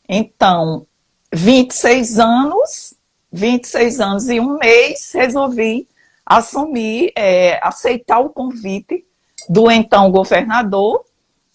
Então, 0.07 0.85
26 1.31 2.19
anos, 2.19 2.95
26 3.31 3.99
anos 3.99 4.29
e 4.29 4.39
um 4.39 4.57
mês, 4.57 5.11
resolvi 5.13 5.87
assumir, 6.25 7.11
é, 7.15 7.59
aceitar 7.61 8.19
o 8.19 8.29
convite 8.29 9.05
do 9.47 9.69
então 9.69 10.09
governador 10.09 11.05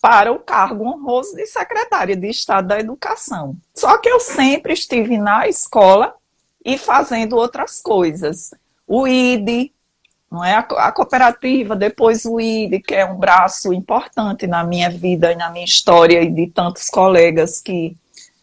para 0.01 0.33
o 0.33 0.39
cargo 0.39 0.85
honroso 0.85 1.35
de 1.35 1.47
secretária 1.47 2.17
de 2.17 2.29
Estado 2.29 2.69
da 2.69 2.79
Educação. 2.79 3.57
Só 3.75 3.99
que 3.99 4.09
eu 4.09 4.21
sempre 4.21 4.73
estive 4.73 5.19
na 5.19 5.49
escola 5.49 6.15
e 6.65 6.79
fazendo 6.79 7.37
outras 7.37 7.81
coisas. 7.81 8.55
O 8.87 9.07
ID, 9.07 9.73
não 10.31 10.45
é 10.45 10.55
a, 10.55 10.93
cooperativa, 10.93 11.75
depois 11.75 12.25
o 12.25 12.41
ID, 12.41 12.83
que 12.87 12.95
é 12.95 13.05
um 13.05 13.17
braço 13.17 13.73
importante 13.73 14.47
na 14.47 14.63
minha 14.63 14.89
vida 14.89 15.33
e 15.33 15.37
na 15.37 15.51
minha 15.51 15.65
história 15.65 16.23
e 16.23 16.31
de 16.31 16.47
tantos 16.47 16.89
colegas 16.89 17.61
que 17.61 17.97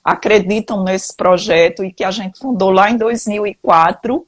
acreditam 0.03 0.83
nesse 0.83 1.15
projeto 1.15 1.83
e 1.83 1.93
que 1.93 2.03
a 2.03 2.11
gente 2.11 2.39
fundou 2.39 2.71
lá 2.71 2.89
em 2.89 2.97
2004 2.97 4.25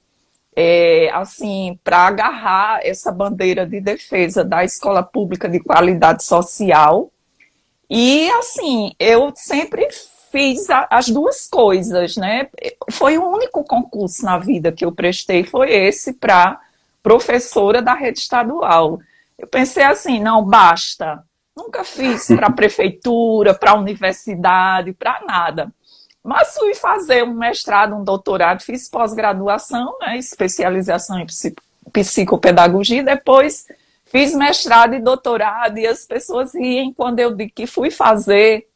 é, 0.56 1.10
assim, 1.13 1.80
para 1.84 2.00
agarrar 2.00 2.80
essa 2.84 3.12
bandeira 3.12 3.65
de 3.65 3.80
defesa 3.80 4.43
da 4.43 4.63
escola 4.63 5.02
pública 5.02 5.48
de 5.48 5.60
qualidade 5.60 6.24
social. 6.24 7.12
E, 7.89 8.30
assim, 8.32 8.93
eu 9.00 9.32
sempre 9.36 9.88
fiz 10.32 10.67
as 10.89 11.08
duas 11.08 11.48
coisas, 11.48 12.17
né? 12.17 12.50
Foi 12.91 13.17
o 13.17 13.30
único 13.30 13.63
concurso 13.63 14.26
na 14.26 14.38
vida 14.38 14.72
que 14.72 14.84
eu 14.84 14.91
prestei, 14.91 15.43
foi 15.43 15.72
esse 15.72 16.13
para 16.13 16.60
professora 17.10 17.82
da 17.82 17.95
rede 17.95 18.19
estadual. 18.19 19.00
Eu 19.36 19.48
pensei 19.48 19.82
assim, 19.82 20.19
não, 20.19 20.45
basta. 20.45 21.24
Nunca 21.58 21.84
fiz 21.84 22.28
para 22.28 22.48
a 22.48 22.52
prefeitura, 22.54 23.56
para 23.56 23.72
a 23.72 23.76
universidade, 23.76 24.93
para 24.93 25.19
nada. 25.26 25.74
Mas 26.24 26.54
fui 26.56 26.76
fazer 26.76 27.24
um 27.24 27.34
mestrado, 27.34 27.95
um 27.95 28.04
doutorado, 28.04 28.62
fiz 28.62 28.88
pós-graduação, 28.88 29.98
né, 30.00 30.19
especialização 30.19 31.19
em 31.19 31.26
psicopedagogia, 31.91 33.02
depois 33.02 33.65
fiz 34.06 34.36
mestrado 34.36 34.93
e 34.93 35.00
doutorado, 35.00 35.80
e 35.80 35.88
as 35.88 36.06
pessoas 36.06 36.54
riem 36.54 36.93
quando 36.93 37.19
eu 37.19 37.34
digo 37.34 37.52
que 37.56 37.65
fui 37.65 37.89
fazer, 37.89 38.67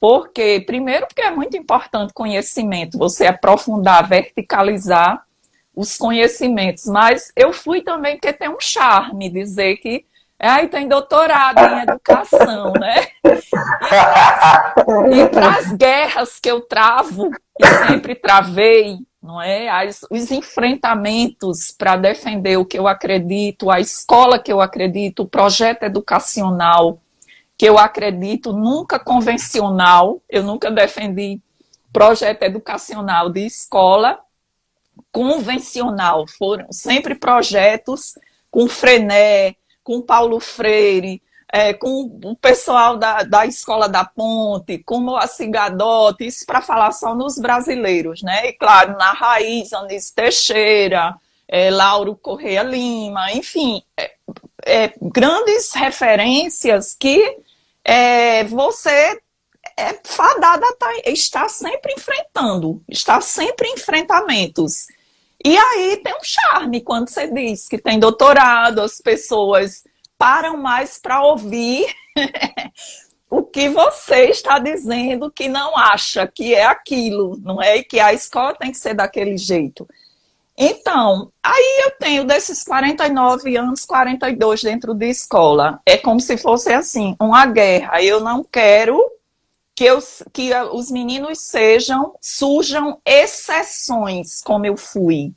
porque, 0.00 0.62
primeiro, 0.66 1.06
porque 1.06 1.20
é 1.20 1.30
muito 1.30 1.54
importante 1.54 2.14
conhecimento, 2.14 2.96
você 2.96 3.26
aprofundar, 3.26 4.08
verticalizar 4.08 5.22
os 5.74 5.96
conhecimentos, 5.96 6.86
mas 6.86 7.32
eu 7.36 7.52
fui 7.52 7.82
também 7.82 8.16
porque 8.16 8.32
tem 8.32 8.48
um 8.48 8.60
charme 8.60 9.28
dizer 9.28 9.76
que 9.78 10.04
Aí 10.38 10.68
tem 10.68 10.86
doutorado 10.88 11.58
em 11.60 11.82
educação, 11.82 12.72
né? 12.72 13.06
E 15.10 15.28
para 15.28 15.56
as 15.56 15.72
guerras 15.72 16.38
que 16.40 16.50
eu 16.50 16.60
travo, 16.60 17.30
e 17.58 17.66
sempre 17.86 18.14
travei, 18.14 18.98
não 19.22 19.40
é? 19.40 19.68
As, 19.70 20.04
os 20.10 20.30
enfrentamentos 20.30 21.70
para 21.70 21.96
defender 21.96 22.58
o 22.58 22.64
que 22.64 22.78
eu 22.78 22.86
acredito, 22.86 23.70
a 23.70 23.80
escola 23.80 24.38
que 24.38 24.52
eu 24.52 24.60
acredito, 24.60 25.22
o 25.22 25.28
projeto 25.28 25.84
educacional 25.84 26.98
que 27.56 27.66
eu 27.66 27.78
acredito, 27.78 28.52
nunca 28.52 28.98
convencional, 28.98 30.20
eu 30.28 30.42
nunca 30.42 30.70
defendi 30.70 31.40
projeto 31.92 32.42
educacional 32.42 33.30
de 33.30 33.46
escola 33.46 34.18
convencional, 35.12 36.26
foram 36.26 36.66
sempre 36.72 37.14
projetos 37.14 38.14
com 38.50 38.68
frené, 38.68 39.54
com 39.82 40.00
Paulo 40.00 40.40
Freire, 40.40 41.22
é, 41.52 41.72
com 41.72 42.18
o 42.24 42.34
pessoal 42.34 42.96
da, 42.96 43.22
da 43.22 43.46
Escola 43.46 43.88
da 43.88 44.04
Ponte, 44.04 44.78
com 44.78 44.98
Moacir 44.98 45.48
Gadotti, 45.50 46.26
isso 46.26 46.44
para 46.44 46.60
falar 46.60 46.90
só 46.90 47.14
nos 47.14 47.38
brasileiros, 47.38 48.22
né? 48.22 48.48
E 48.48 48.52
claro, 48.54 48.96
na 48.98 49.12
raiz, 49.12 49.72
Anísio 49.72 50.14
Teixeira, 50.16 51.14
é, 51.46 51.70
Lauro 51.70 52.16
Correia 52.16 52.62
Lima, 52.64 53.30
enfim, 53.32 53.82
é, 53.96 54.14
é 54.66 54.92
grandes 55.00 55.72
referências 55.74 56.96
que 56.98 57.38
é, 57.84 58.42
você 58.44 59.20
é 59.76 59.98
fadada 60.04 60.66
a 60.80 61.10
estar 61.10 61.48
sempre 61.48 61.92
enfrentando, 61.92 62.82
está 62.88 63.20
sempre 63.20 63.68
em 63.68 63.74
enfrentamentos. 63.74 64.86
E 65.44 65.56
aí 65.56 66.00
tem 66.02 66.14
um 66.14 66.24
charme 66.24 66.80
quando 66.80 67.08
você 67.08 67.26
diz 67.26 67.68
que 67.68 67.78
tem 67.78 67.98
doutorado, 67.98 68.80
as 68.80 68.98
pessoas 68.98 69.84
param 70.16 70.56
mais 70.56 70.98
para 70.98 71.22
ouvir 71.22 71.86
o 73.28 73.42
que 73.42 73.68
você 73.68 74.30
está 74.30 74.58
dizendo 74.58 75.30
que 75.30 75.48
não 75.48 75.76
acha 75.76 76.26
que 76.26 76.54
é 76.54 76.64
aquilo, 76.64 77.38
não 77.42 77.60
é? 77.60 77.76
E 77.76 77.84
que 77.84 78.00
a 78.00 78.12
escola 78.12 78.54
tem 78.54 78.70
que 78.70 78.78
ser 78.78 78.94
daquele 78.94 79.36
jeito. 79.36 79.86
Então, 80.56 81.32
aí 81.42 81.82
eu 81.84 81.90
tenho 81.98 82.24
desses 82.24 82.62
49 82.62 83.56
anos, 83.56 83.84
42 83.84 84.62
dentro 84.62 84.94
de 84.94 85.08
escola. 85.08 85.80
É 85.84 85.98
como 85.98 86.20
se 86.20 86.36
fosse 86.36 86.72
assim, 86.72 87.16
uma 87.20 87.44
guerra. 87.44 88.00
Eu 88.02 88.20
não 88.20 88.44
quero 88.44 89.04
que, 89.74 89.84
eu, 89.84 89.98
que 90.32 90.54
os 90.72 90.90
meninos 90.90 91.40
sejam, 91.40 92.14
surjam 92.20 93.00
exceções, 93.04 94.40
como 94.40 94.66
eu 94.66 94.76
fui. 94.76 95.32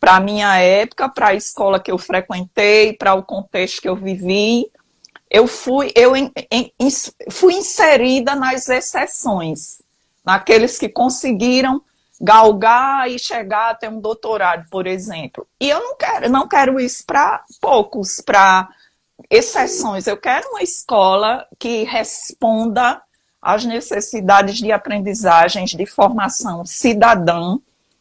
Para 0.00 0.16
a 0.16 0.20
minha 0.20 0.56
época, 0.58 1.08
para 1.08 1.28
a 1.28 1.34
escola 1.34 1.80
que 1.80 1.90
eu 1.90 1.98
frequentei, 1.98 2.92
para 2.92 3.14
o 3.14 3.22
contexto 3.22 3.82
que 3.82 3.88
eu 3.88 3.96
vivi, 3.96 4.66
eu 5.30 5.46
fui, 5.46 5.92
eu 5.94 6.12
fui 7.30 7.54
inserida 7.54 8.34
nas 8.34 8.68
exceções. 8.68 9.82
naqueles 10.24 10.78
que 10.78 10.88
conseguiram 10.88 11.80
galgar 12.20 13.08
e 13.10 13.18
chegar 13.18 13.70
até 13.70 13.88
um 13.88 14.00
doutorado, 14.00 14.68
por 14.70 14.86
exemplo. 14.86 15.46
E 15.60 15.68
eu 15.68 15.80
não 15.80 15.96
quero, 15.96 16.30
não 16.30 16.48
quero 16.48 16.80
isso 16.80 17.04
para 17.06 17.44
poucos, 17.60 18.20
para 18.20 18.68
exceções. 19.30 20.06
Eu 20.06 20.16
quero 20.16 20.48
uma 20.50 20.62
escola 20.62 21.46
que 21.58 21.84
responda 21.84 23.00
às 23.46 23.64
necessidades 23.64 24.56
de 24.56 24.72
aprendizagens, 24.72 25.70
de 25.70 25.86
formação 25.86 26.66
cidadã 26.66 27.56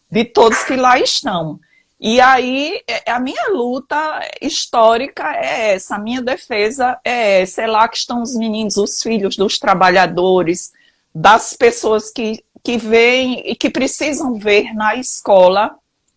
de 0.09 0.25
todos 0.25 0.63
que 0.63 0.75
lá 0.75 0.97
estão. 0.99 1.59
E 1.99 2.19
aí, 2.19 2.81
é, 2.87 3.11
a 3.11 3.19
minha 3.19 3.49
luta 3.49 3.95
histórica 4.41 5.35
é 5.35 5.75
essa, 5.75 5.97
a 5.97 5.99
minha 5.99 6.19
defesa 6.19 6.99
é 7.05 7.43
essa. 7.43 7.61
É 7.61 7.67
lá 7.67 7.87
que 7.87 7.97
estão 7.97 8.23
os 8.23 8.35
meninos, 8.35 8.75
os 8.75 9.03
filhos 9.03 9.37
dos 9.37 9.59
trabalhadores, 9.59 10.73
das 11.13 11.53
pessoas 11.53 12.09
que, 12.09 12.43
que 12.63 12.77
veem 12.77 13.43
e 13.45 13.55
que 13.55 13.69
precisam 13.69 14.33
ver 14.39 14.73
na 14.73 14.95
escola 14.95 15.75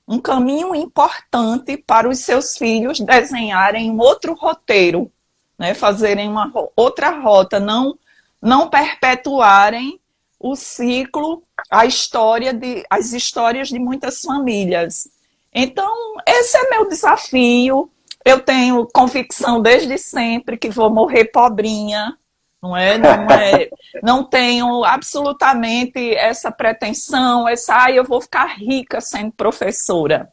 um 0.08 0.18
caminho 0.18 0.74
importante 0.74 1.76
para 1.76 2.08
os 2.08 2.20
seus 2.20 2.56
filhos 2.56 2.98
desenharem 2.98 3.90
um 3.90 3.98
outro 4.00 4.32
roteiro, 4.32 5.12
né, 5.58 5.74
fazerem 5.74 6.30
uma 6.30 6.50
outra 6.74 7.10
rota, 7.10 7.60
não, 7.60 7.94
não 8.40 8.68
perpetuarem 8.68 10.00
o 10.38 10.54
ciclo, 10.54 11.42
a 11.70 11.84
história 11.84 12.52
de, 12.52 12.84
as 12.88 13.12
histórias 13.12 13.68
de 13.68 13.78
muitas 13.78 14.20
famílias. 14.20 15.08
Então, 15.52 16.14
esse 16.26 16.56
é 16.56 16.70
meu 16.70 16.88
desafio. 16.88 17.90
Eu 18.24 18.40
tenho 18.40 18.86
convicção 18.86 19.60
desde 19.60 19.98
sempre 19.98 20.56
que 20.56 20.70
vou 20.70 20.90
morrer 20.90 21.26
pobrinha, 21.26 22.16
não 22.62 22.76
é? 22.76 22.98
Não, 22.98 23.26
é, 23.30 23.68
não 24.02 24.24
tenho 24.24 24.84
absolutamente 24.84 26.14
essa 26.14 26.52
pretensão, 26.52 27.48
essa, 27.48 27.84
ah, 27.84 27.90
eu 27.90 28.04
vou 28.04 28.20
ficar 28.20 28.46
rica 28.56 29.00
sendo 29.00 29.32
professora. 29.32 30.30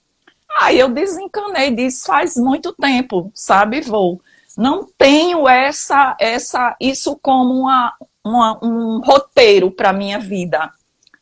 Aí 0.60 0.80
eu 0.80 0.90
desencanei 0.90 1.72
disso 1.72 2.06
faz 2.06 2.36
muito 2.36 2.74
tempo, 2.74 3.32
sabe, 3.34 3.82
vou. 3.82 4.22
Não 4.58 4.88
tenho 4.98 5.48
essa, 5.48 6.16
essa, 6.20 6.76
isso 6.80 7.18
como 7.22 7.54
uma, 7.54 7.94
uma 8.24 8.60
um 8.64 9.02
roteiro 9.02 9.70
para 9.72 9.94
minha 9.94 10.20
vida. 10.20 10.72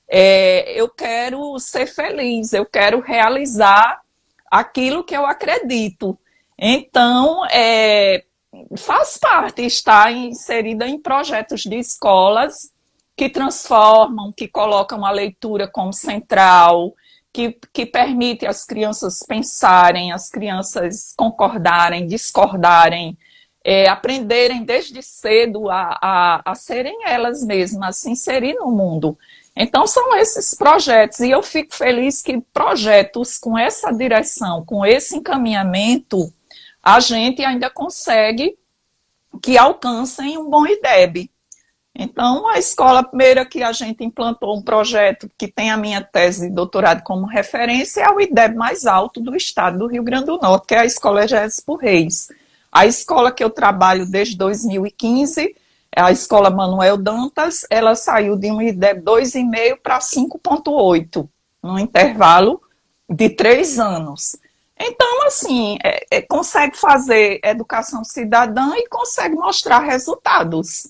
É, 0.07 0.79
eu 0.79 0.89
quero 0.89 1.57
ser 1.59 1.87
feliz, 1.87 2.53
eu 2.53 2.65
quero 2.65 2.99
realizar 2.99 4.01
aquilo 4.51 5.03
que 5.03 5.15
eu 5.15 5.25
acredito. 5.25 6.17
Então, 6.57 7.43
é, 7.47 8.23
faz 8.77 9.17
parte 9.17 9.65
estar 9.65 10.11
inserida 10.11 10.87
em 10.87 10.99
projetos 10.99 11.61
de 11.61 11.77
escolas 11.77 12.71
que 13.15 13.29
transformam, 13.29 14.31
que 14.31 14.47
colocam 14.47 15.05
a 15.05 15.11
leitura 15.11 15.67
como 15.67 15.91
central, 15.91 16.93
que, 17.33 17.57
que 17.73 17.85
permite 17.85 18.45
as 18.45 18.63
crianças 18.63 19.23
pensarem, 19.27 20.11
as 20.11 20.29
crianças 20.29 21.13
concordarem, 21.17 22.05
discordarem, 22.05 23.17
é, 23.63 23.89
aprenderem 23.89 24.63
desde 24.63 25.01
cedo 25.01 25.69
a, 25.69 25.97
a, 25.99 26.51
a 26.51 26.55
serem 26.55 27.05
elas 27.05 27.43
mesmas, 27.43 27.89
a 27.89 27.91
se 27.91 28.11
inserir 28.11 28.53
no 28.53 28.71
mundo. 28.71 29.17
Então, 29.55 29.87
são 29.87 30.15
esses 30.15 30.53
projetos, 30.53 31.19
e 31.19 31.29
eu 31.29 31.41
fico 31.41 31.73
feliz 31.73 32.21
que 32.21 32.39
projetos 32.53 33.37
com 33.37 33.57
essa 33.57 33.91
direção, 33.91 34.63
com 34.65 34.85
esse 34.85 35.17
encaminhamento, 35.17 36.31
a 36.81 36.99
gente 36.99 37.43
ainda 37.43 37.69
consegue 37.69 38.57
que 39.41 39.57
alcancem 39.57 40.37
um 40.37 40.49
bom 40.49 40.65
IDEB. 40.67 41.31
Então, 41.95 42.47
a 42.47 42.57
escola 42.57 43.03
primeira 43.03 43.45
que 43.45 43.61
a 43.61 43.71
gente 43.71 44.03
implantou 44.03 44.57
um 44.57 44.61
projeto 44.63 45.29
que 45.37 45.47
tem 45.47 45.69
a 45.69 45.77
minha 45.77 46.01
tese 46.01 46.47
de 46.47 46.53
doutorado 46.53 47.03
como 47.03 47.27
referência 47.27 48.01
é 48.01 48.09
o 48.09 48.19
IDEB 48.19 48.55
mais 48.55 48.87
alto 48.87 49.21
do 49.21 49.35
estado 49.35 49.77
do 49.77 49.87
Rio 49.87 50.03
Grande 50.03 50.25
do 50.25 50.39
Norte, 50.39 50.67
que 50.67 50.75
é 50.75 50.79
a 50.79 50.85
Escola 50.85 51.27
Jéssico 51.27 51.75
Reis. 51.75 52.29
A 52.71 52.87
escola 52.87 53.31
que 53.31 53.43
eu 53.43 53.49
trabalho 53.51 54.07
desde 54.07 54.35
2015 54.35 55.55
é 55.95 56.01
a 56.01 56.11
Escola 56.11 56.49
Manuel 56.49 56.97
Dantas, 56.97 57.67
ela 57.69 57.93
saiu 57.93 58.35
de 58.35 58.51
um 58.51 58.59
IDEB 58.59 59.03
2,5 59.03 59.77
para 59.83 59.99
5,8, 59.99 61.29
no 61.61 61.77
intervalo 61.77 62.59
de 63.07 63.29
três 63.29 63.79
anos. 63.79 64.35
Então, 64.79 65.27
assim, 65.27 65.77
é, 65.83 66.05
é, 66.09 66.21
consegue 66.23 66.75
fazer 66.75 67.39
educação 67.43 68.03
cidadã 68.03 68.75
e 68.75 68.89
consegue 68.89 69.35
mostrar 69.35 69.79
resultados. 69.79 70.87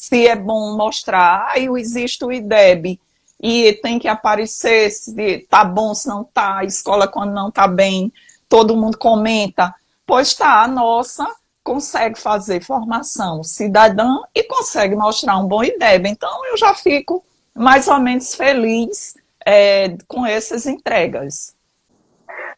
Se 0.00 0.26
é 0.26 0.34
bom 0.34 0.78
mostrar, 0.78 1.50
aí 1.50 1.68
existe 1.76 2.24
o 2.24 2.32
IDEB 2.32 2.98
e 3.38 3.74
tem 3.82 3.98
que 3.98 4.08
aparecer 4.08 4.90
se 4.90 5.46
tá 5.46 5.62
bom, 5.62 5.94
se 5.94 6.08
não 6.08 6.24
tá, 6.24 6.56
a 6.56 6.64
escola 6.64 7.06
quando 7.06 7.34
não 7.34 7.50
tá 7.50 7.68
bem, 7.68 8.10
todo 8.48 8.74
mundo 8.74 8.96
comenta. 8.96 9.74
Pois 10.06 10.32
tá, 10.32 10.62
a 10.62 10.66
nossa 10.66 11.30
consegue 11.62 12.18
fazer 12.18 12.64
formação 12.64 13.44
cidadã 13.44 14.22
e 14.34 14.42
consegue 14.42 14.96
mostrar 14.96 15.36
um 15.36 15.46
bom 15.46 15.62
IDEB. 15.62 16.08
Então, 16.08 16.46
eu 16.46 16.56
já 16.56 16.74
fico 16.74 17.22
mais 17.54 17.86
ou 17.86 18.00
menos 18.00 18.34
feliz 18.34 19.14
é, 19.44 19.98
com 20.08 20.24
essas 20.24 20.64
entregas. 20.64 21.54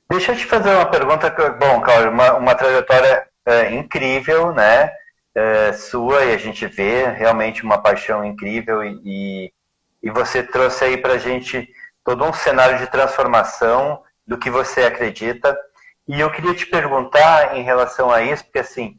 Deixa 0.08 0.30
eu 0.30 0.36
te 0.36 0.46
fazer 0.46 0.70
uma 0.76 0.86
pergunta. 0.86 1.28
Bom, 1.58 1.80
Cláudio, 1.80 2.12
uma, 2.12 2.34
uma 2.34 2.54
trajetória 2.54 3.26
é, 3.44 3.74
incrível, 3.74 4.52
né? 4.52 4.92
É, 5.34 5.72
sua, 5.72 6.24
e 6.24 6.34
a 6.34 6.38
gente 6.38 6.66
vê 6.66 7.06
realmente 7.06 7.62
uma 7.62 7.78
paixão 7.78 8.24
incrível, 8.24 8.84
e, 8.84 9.52
e 10.02 10.10
você 10.10 10.42
trouxe 10.42 10.84
aí 10.84 10.96
para 10.96 11.14
a 11.14 11.18
gente 11.18 11.68
todo 12.04 12.24
um 12.24 12.32
cenário 12.32 12.78
de 12.78 12.86
transformação 12.86 14.02
do 14.26 14.36
que 14.36 14.50
você 14.50 14.82
acredita. 14.82 15.56
E 16.06 16.20
eu 16.20 16.30
queria 16.30 16.54
te 16.54 16.66
perguntar 16.66 17.56
em 17.56 17.62
relação 17.62 18.10
a 18.10 18.22
isso, 18.22 18.44
porque 18.44 18.58
assim, 18.58 18.98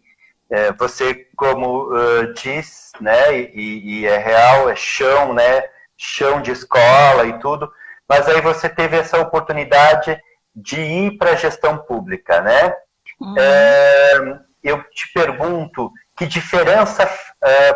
é, 0.50 0.72
você, 0.74 1.28
como 1.36 1.92
uh, 1.94 2.34
diz, 2.34 2.92
né, 3.00 3.36
e, 3.40 4.02
e, 4.02 4.06
é 4.06 4.18
real, 4.18 4.70
é 4.70 4.76
chão, 4.76 5.34
né, 5.34 5.64
chão 5.98 6.42
de 6.42 6.52
escola 6.52 7.26
e 7.26 7.40
tudo, 7.40 7.72
mas 8.08 8.28
aí 8.28 8.42
você 8.42 8.70
teve 8.70 8.98
essa 8.98 9.20
oportunidade 9.20 10.20
de 10.56 10.80
ir 10.80 11.18
para 11.18 11.32
a 11.32 11.36
gestão 11.36 11.80
pública, 11.80 12.42
né? 12.42 12.76
Uhum. 13.20 13.36
É, 13.38 14.40
eu 14.64 14.84
te 14.92 15.12
pergunto, 15.14 15.92
que 16.16 16.26
diferença 16.26 17.10
é, 17.44 17.76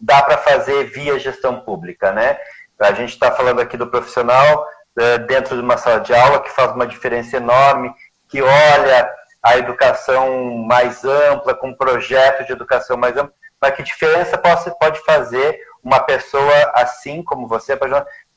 dá 0.00 0.22
para 0.22 0.38
fazer 0.38 0.84
via 0.84 1.18
gestão 1.18 1.60
pública, 1.60 2.12
né? 2.12 2.38
A 2.78 2.92
gente 2.92 3.10
está 3.10 3.30
falando 3.30 3.60
aqui 3.60 3.76
do 3.76 3.86
profissional 3.86 4.66
é, 4.98 5.18
dentro 5.18 5.56
de 5.56 5.62
uma 5.62 5.76
sala 5.76 6.00
de 6.00 6.14
aula 6.14 6.40
que 6.40 6.50
faz 6.50 6.72
uma 6.72 6.86
diferença 6.86 7.36
enorme, 7.36 7.92
que 8.28 8.42
olha 8.42 9.10
a 9.42 9.58
educação 9.58 10.56
mais 10.66 11.04
ampla, 11.04 11.54
com 11.54 11.68
um 11.68 11.76
projeto 11.76 12.46
de 12.46 12.52
educação 12.52 12.96
mais 12.96 13.16
amplo, 13.16 13.34
mas 13.60 13.74
que 13.74 13.82
diferença 13.82 14.38
pode, 14.38 14.78
pode 14.78 15.00
fazer 15.04 15.60
uma 15.82 16.00
pessoa 16.00 16.72
assim 16.74 17.22
como 17.22 17.46
você, 17.46 17.74
o 17.74 17.78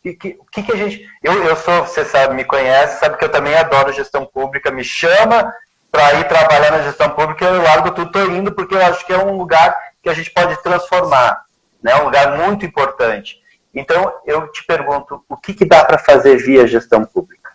que, 0.02 0.13
que, 0.52 0.63
que, 0.63 0.71
a 0.71 0.76
gente. 0.76 1.06
Eu, 1.23 1.43
eu 1.43 1.56
sou, 1.56 1.84
você 1.84 2.06
sabe, 2.06 2.36
me 2.36 2.43
conhece, 2.43 3.00
sabe 3.00 3.17
que 3.17 3.26
eu 3.26 3.32
também 3.32 3.56
adoro 3.56 3.91
gestão 3.93 4.26
pública, 4.26 4.71
me 4.71 4.84
chama 4.84 5.52
para 5.91 6.19
ir 6.19 6.28
trabalhar 6.28 6.71
na 6.71 6.84
gestão 6.84 7.10
pública, 7.10 7.45
eu 7.45 7.62
largo 7.62 7.91
tudo, 7.91 8.08
estou 8.08 8.36
indo, 8.36 8.52
porque 8.52 8.76
eu 8.76 8.86
acho 8.86 9.06
que 9.06 9.13
é 9.13 9.17
um 9.17 9.38
lugar 9.38 9.76
que 10.02 10.10
a 10.10 10.13
gente 10.13 10.32
pode 10.32 10.62
transformar, 10.62 11.45
né? 11.82 11.95
um 11.95 12.06
lugar 12.06 12.38
muito 12.38 12.65
importante. 12.65 13.41
Então, 13.73 14.12
eu 14.26 14.52
te 14.52 14.63
pergunto, 14.65 15.23
o 15.28 15.38
que, 15.38 15.54
que 15.54 15.65
dá 15.65 15.86
para 15.86 15.97
fazer 15.97 16.38
via 16.38 16.67
gestão 16.67 17.06
pública? 17.06 17.52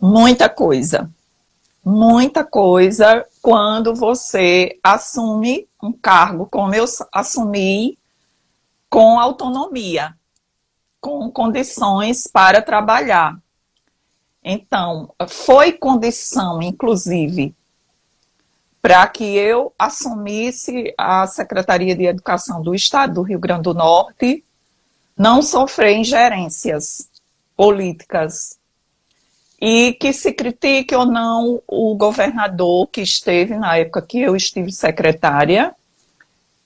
Muita 0.00 0.48
coisa. 0.48 1.10
Muita 1.84 2.44
coisa 2.44 3.24
quando 3.40 3.94
você 3.94 4.78
assume 4.82 5.68
um 5.82 5.92
cargo, 5.92 6.46
como 6.46 6.74
eu 6.74 6.84
assumi, 7.12 7.98
com 8.88 9.18
autonomia 9.18 10.14
com 11.00 11.30
condições 11.30 12.26
para 12.26 12.60
trabalhar. 12.60 13.36
Então, 14.44 15.12
foi 15.28 15.72
condição, 15.72 16.62
inclusive, 16.62 17.54
para 18.82 19.06
que 19.06 19.24
eu 19.24 19.72
assumisse 19.78 20.94
a 20.96 21.26
Secretaria 21.26 21.94
de 21.94 22.04
Educação 22.04 22.62
do 22.62 22.74
Estado 22.74 23.14
do 23.14 23.22
Rio 23.22 23.38
Grande 23.38 23.64
do 23.64 23.74
Norte, 23.74 24.42
não 25.16 25.42
sofrer 25.42 25.96
ingerências 25.96 27.10
políticas. 27.56 28.58
E 29.60 29.92
que 30.00 30.14
se 30.14 30.32
critique 30.32 30.94
ou 30.94 31.04
não 31.04 31.62
o 31.66 31.94
governador 31.94 32.86
que 32.86 33.02
esteve 33.02 33.54
na 33.56 33.76
época 33.76 34.00
que 34.00 34.18
eu 34.18 34.34
estive 34.34 34.72
secretária, 34.72 35.74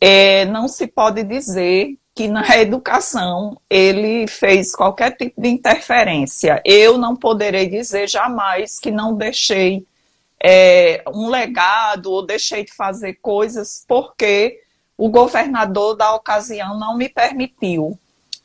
é, 0.01 0.45
não 0.45 0.69
se 0.69 0.87
pode 0.87 1.25
dizer 1.25 1.99
que 2.15 2.29
na 2.29 2.47
educação 2.57 3.61
ele 3.69 4.29
fez 4.29 4.73
qualquer 4.73 5.17
tipo 5.17 5.41
de 5.41 5.49
interferência. 5.49 6.63
Eu 6.65 6.97
não 6.97 7.17
poderei 7.17 7.69
dizer 7.69 8.09
jamais 8.09 8.79
que 8.79 8.93
não 8.93 9.17
deixei 9.17 9.85
é, 10.47 11.03
um 11.09 11.31
legado 11.31 12.13
ou 12.13 12.27
deixei 12.27 12.67
de 12.67 12.73
fazer 12.75 13.15
coisas 13.15 13.83
porque 13.89 14.61
o 14.95 15.09
governador 15.09 15.97
da 15.97 16.15
ocasião 16.15 16.79
não 16.79 16.99
me 16.99 17.09
permitiu. 17.09 17.99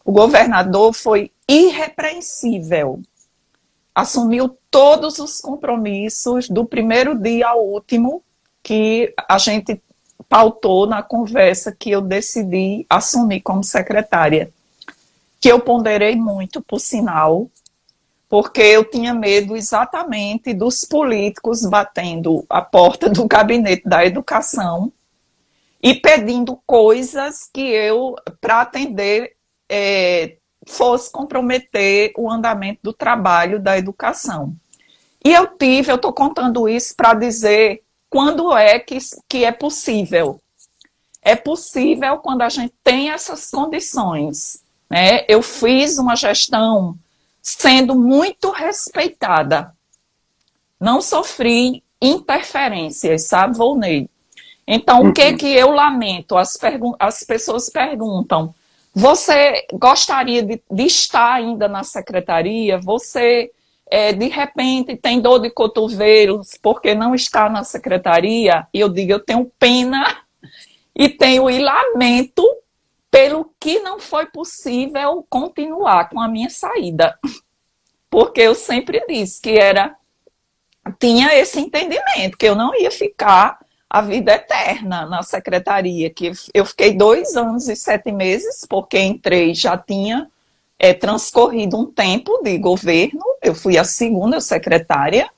O 0.05 0.13
governador 0.13 0.93
foi 0.93 1.29
irrepreensível. 1.45 3.01
Assumiu 3.93 4.57
todos 4.71 5.19
os 5.19 5.41
compromissos 5.41 6.47
do 6.47 6.63
primeiro 6.63 7.19
dia 7.19 7.49
ao 7.49 7.65
último 7.65 8.23
que 8.63 9.13
a 9.27 9.37
gente 9.37 9.81
pautou 10.29 10.87
na 10.87 11.03
conversa 11.03 11.75
que 11.77 11.91
eu 11.91 11.99
decidi 11.99 12.85
assumir 12.89 13.41
como 13.41 13.61
secretária. 13.61 14.49
Que 15.41 15.51
eu 15.51 15.59
ponderei 15.59 16.15
muito, 16.15 16.61
por 16.61 16.79
sinal, 16.79 17.49
porque 18.29 18.61
eu 18.61 18.85
tinha 18.85 19.11
medo 19.11 19.57
exatamente 19.57 20.53
dos 20.53 20.85
políticos 20.85 21.65
batendo 21.65 22.45
a 22.47 22.61
porta 22.61 23.09
do 23.09 23.27
gabinete 23.27 23.89
da 23.89 24.05
educação 24.05 24.93
e 25.81 25.95
pedindo 25.95 26.61
coisas 26.65 27.49
que 27.51 27.61
eu, 27.61 28.15
para 28.39 28.61
atender, 28.61 29.35
é, 29.67 30.35
fosse 30.67 31.11
comprometer 31.11 32.13
o 32.15 32.29
andamento 32.29 32.81
do 32.83 32.93
trabalho 32.93 33.59
da 33.59 33.77
educação. 33.77 34.55
E 35.25 35.33
eu 35.33 35.47
tive, 35.47 35.91
eu 35.91 35.95
estou 35.95 36.13
contando 36.13 36.69
isso 36.69 36.95
para 36.95 37.15
dizer 37.15 37.81
quando 38.09 38.55
é 38.55 38.77
que, 38.77 38.97
que 39.27 39.43
é 39.43 39.51
possível. 39.51 40.39
É 41.21 41.35
possível 41.35 42.17
quando 42.19 42.43
a 42.43 42.49
gente 42.49 42.73
tem 42.83 43.09
essas 43.09 43.49
condições. 43.49 44.63
Né? 44.89 45.25
Eu 45.27 45.41
fiz 45.41 45.97
uma 45.97 46.15
gestão 46.15 46.97
sendo 47.57 47.95
muito 47.95 48.51
respeitada. 48.51 49.73
Não 50.79 51.01
sofri 51.01 51.83
interferências, 52.01 53.23
sabe, 53.27 53.57
Volney? 53.57 54.09
Então, 54.67 55.07
o 55.07 55.13
que 55.13 55.29
uhum. 55.29 55.37
que 55.37 55.47
eu 55.47 55.71
lamento? 55.71 56.37
As, 56.37 56.57
as 56.99 57.23
pessoas 57.23 57.69
perguntam, 57.69 58.53
você 58.93 59.65
gostaria 59.73 60.43
de, 60.43 60.61
de 60.69 60.83
estar 60.83 61.33
ainda 61.33 61.67
na 61.67 61.83
secretaria? 61.83 62.77
Você, 62.77 63.51
é, 63.89 64.13
de 64.13 64.27
repente, 64.27 64.95
tem 64.95 65.19
dor 65.19 65.39
de 65.39 65.49
cotovelos 65.49 66.51
porque 66.61 66.93
não 66.93 67.15
está 67.15 67.49
na 67.49 67.63
secretaria? 67.63 68.67
E 68.71 68.79
eu 68.79 68.89
digo, 68.89 69.11
eu 69.11 69.19
tenho 69.19 69.51
pena 69.57 70.17
e 70.95 71.09
tenho 71.09 71.49
e 71.49 71.59
lamento 71.59 72.47
pelo 73.11 73.51
que 73.59 73.79
não 73.79 73.99
foi 73.99 74.27
possível 74.27 75.25
continuar 75.29 76.09
com 76.09 76.19
a 76.19 76.27
minha 76.27 76.49
saída. 76.49 77.17
Porque 78.09 78.41
eu 78.41 78.55
sempre 78.55 79.03
disse 79.07 79.41
que 79.41 79.51
era 79.51 79.95
tinha 80.99 81.35
esse 81.35 81.59
entendimento, 81.59 82.37
que 82.37 82.47
eu 82.47 82.55
não 82.55 82.73
ia 82.73 82.89
ficar 82.89 83.59
a 83.89 84.01
vida 84.01 84.33
eterna 84.33 85.05
na 85.05 85.23
secretaria, 85.23 86.09
que 86.09 86.31
eu 86.53 86.65
fiquei 86.65 86.93
dois 86.93 87.35
anos 87.35 87.67
e 87.67 87.75
sete 87.75 88.11
meses, 88.11 88.65
porque 88.69 88.99
entrei, 88.99 89.53
já 89.55 89.77
tinha 89.77 90.29
é, 90.77 90.93
transcorrido 90.93 91.77
um 91.77 91.85
tempo 91.85 92.39
de 92.43 92.57
governo, 92.57 93.23
eu 93.41 93.55
fui 93.55 93.77
a 93.77 93.83
segunda 93.83 94.39
secretária, 94.39 95.29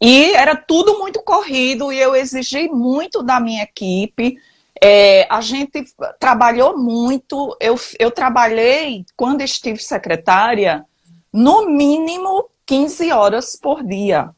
e 0.00 0.32
era 0.32 0.56
tudo 0.56 0.98
muito 0.98 1.22
corrido, 1.22 1.92
e 1.92 1.98
eu 1.98 2.14
exigi 2.16 2.68
muito 2.68 3.22
da 3.22 3.38
minha 3.38 3.62
equipe, 3.62 4.36
é, 4.82 5.26
a 5.30 5.40
gente 5.40 5.84
trabalhou 6.18 6.78
muito, 6.78 7.56
eu, 7.60 7.76
eu 7.98 8.10
trabalhei, 8.10 9.04
quando 9.16 9.40
estive 9.40 9.82
secretária, 9.82 10.84
no 11.32 11.68
mínimo 11.68 12.48
15 12.66 13.12
horas 13.12 13.56
por 13.56 13.82
dia 13.84 14.30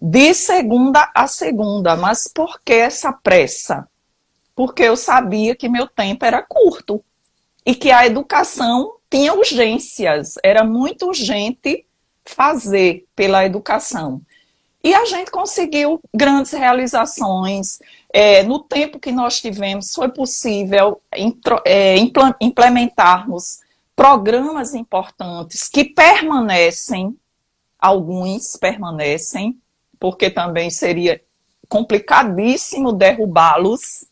de 0.00 0.34
segunda 0.34 1.10
a 1.14 1.26
segunda. 1.26 1.96
Mas 1.96 2.28
por 2.32 2.60
que 2.64 2.72
essa 2.72 3.12
pressa? 3.12 3.88
Porque 4.54 4.82
eu 4.82 4.96
sabia 4.96 5.54
que 5.54 5.68
meu 5.68 5.86
tempo 5.86 6.24
era 6.24 6.42
curto 6.42 7.04
e 7.64 7.74
que 7.74 7.90
a 7.90 8.06
educação 8.06 8.96
tinha 9.10 9.34
urgências, 9.34 10.34
era 10.42 10.64
muito 10.64 11.06
urgente 11.06 11.86
fazer 12.24 13.06
pela 13.14 13.44
educação. 13.44 14.20
E 14.86 14.94
a 14.94 15.04
gente 15.04 15.32
conseguiu 15.32 16.00
grandes 16.14 16.52
realizações. 16.52 17.80
É, 18.14 18.44
no 18.44 18.60
tempo 18.60 19.00
que 19.00 19.10
nós 19.10 19.40
tivemos, 19.40 19.92
foi 19.92 20.08
possível 20.10 21.02
é, 21.64 21.96
implementarmos 22.40 23.58
programas 23.96 24.74
importantes 24.74 25.68
que 25.68 25.86
permanecem, 25.86 27.18
alguns 27.76 28.56
permanecem, 28.56 29.58
porque 29.98 30.30
também 30.30 30.70
seria 30.70 31.20
complicadíssimo 31.68 32.92
derrubá-los 32.92 34.06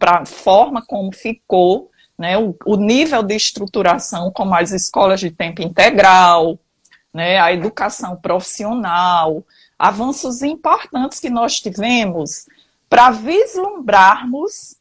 para 0.00 0.22
a 0.22 0.26
forma 0.26 0.82
como 0.84 1.14
ficou, 1.14 1.92
né, 2.18 2.36
o, 2.36 2.56
o, 2.66 2.74
nível 2.74 3.22
de 3.22 3.36
estruturação, 3.36 4.32
como 4.32 4.52
as 4.52 4.72
escolas 4.72 5.20
de 5.20 5.30
tempo 5.30 5.62
integral, 5.62 6.58
né, 7.14 7.38
a 7.38 7.52
educação 7.52 8.16
profissional, 8.16 9.44
avanços 9.78 10.42
importantes 10.42 11.20
que 11.20 11.30
nós 11.30 11.60
tivemos 11.60 12.46
para 12.88 13.10
vislumbrarmos 13.10 14.76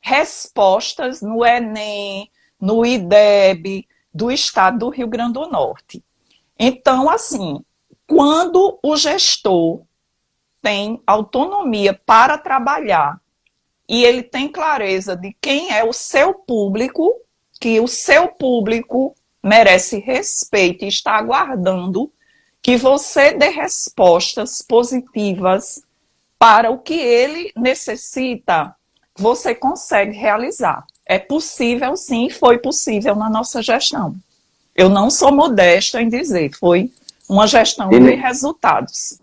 respostas 0.00 1.20
no 1.20 1.44
Enem, 1.44 2.30
no 2.58 2.86
IDEB, 2.86 3.86
do 4.12 4.30
estado 4.30 4.78
do 4.78 4.88
Rio 4.88 5.08
Grande 5.08 5.34
do 5.34 5.48
Norte. 5.48 6.02
Então, 6.58 7.08
assim, 7.08 7.62
quando 8.06 8.78
o 8.82 8.96
gestor 8.96 9.82
tem 10.62 11.02
autonomia 11.06 11.94
para 11.94 12.36
trabalhar 12.38 13.20
e 13.88 14.04
ele 14.04 14.22
tem 14.22 14.48
clareza 14.48 15.16
de 15.16 15.36
quem 15.40 15.72
é 15.72 15.84
o 15.84 15.92
seu 15.92 16.34
público, 16.34 17.20
que 17.60 17.80
o 17.80 17.88
seu 17.88 18.28
público 18.28 19.14
merece 19.42 19.98
respeito 19.98 20.84
e 20.84 20.88
está 20.88 21.12
aguardando 21.12 22.12
que 22.62 22.76
você 22.76 23.32
dê 23.32 23.48
respostas 23.48 24.62
positivas 24.62 25.82
para 26.38 26.70
o 26.70 26.78
que 26.78 26.94
ele 26.94 27.52
necessita, 27.56 28.74
você 29.16 29.54
consegue 29.54 30.16
realizar. 30.16 30.84
É 31.06 31.18
possível, 31.18 31.96
sim, 31.96 32.30
foi 32.30 32.58
possível 32.58 33.14
na 33.14 33.28
nossa 33.28 33.62
gestão. 33.62 34.14
Eu 34.74 34.88
não 34.88 35.10
sou 35.10 35.32
modesta 35.32 36.00
em 36.00 36.08
dizer, 36.08 36.52
foi 36.56 36.90
uma 37.28 37.46
gestão 37.46 37.92
e 37.92 38.00
de 38.00 38.14
resultados. 38.14 39.18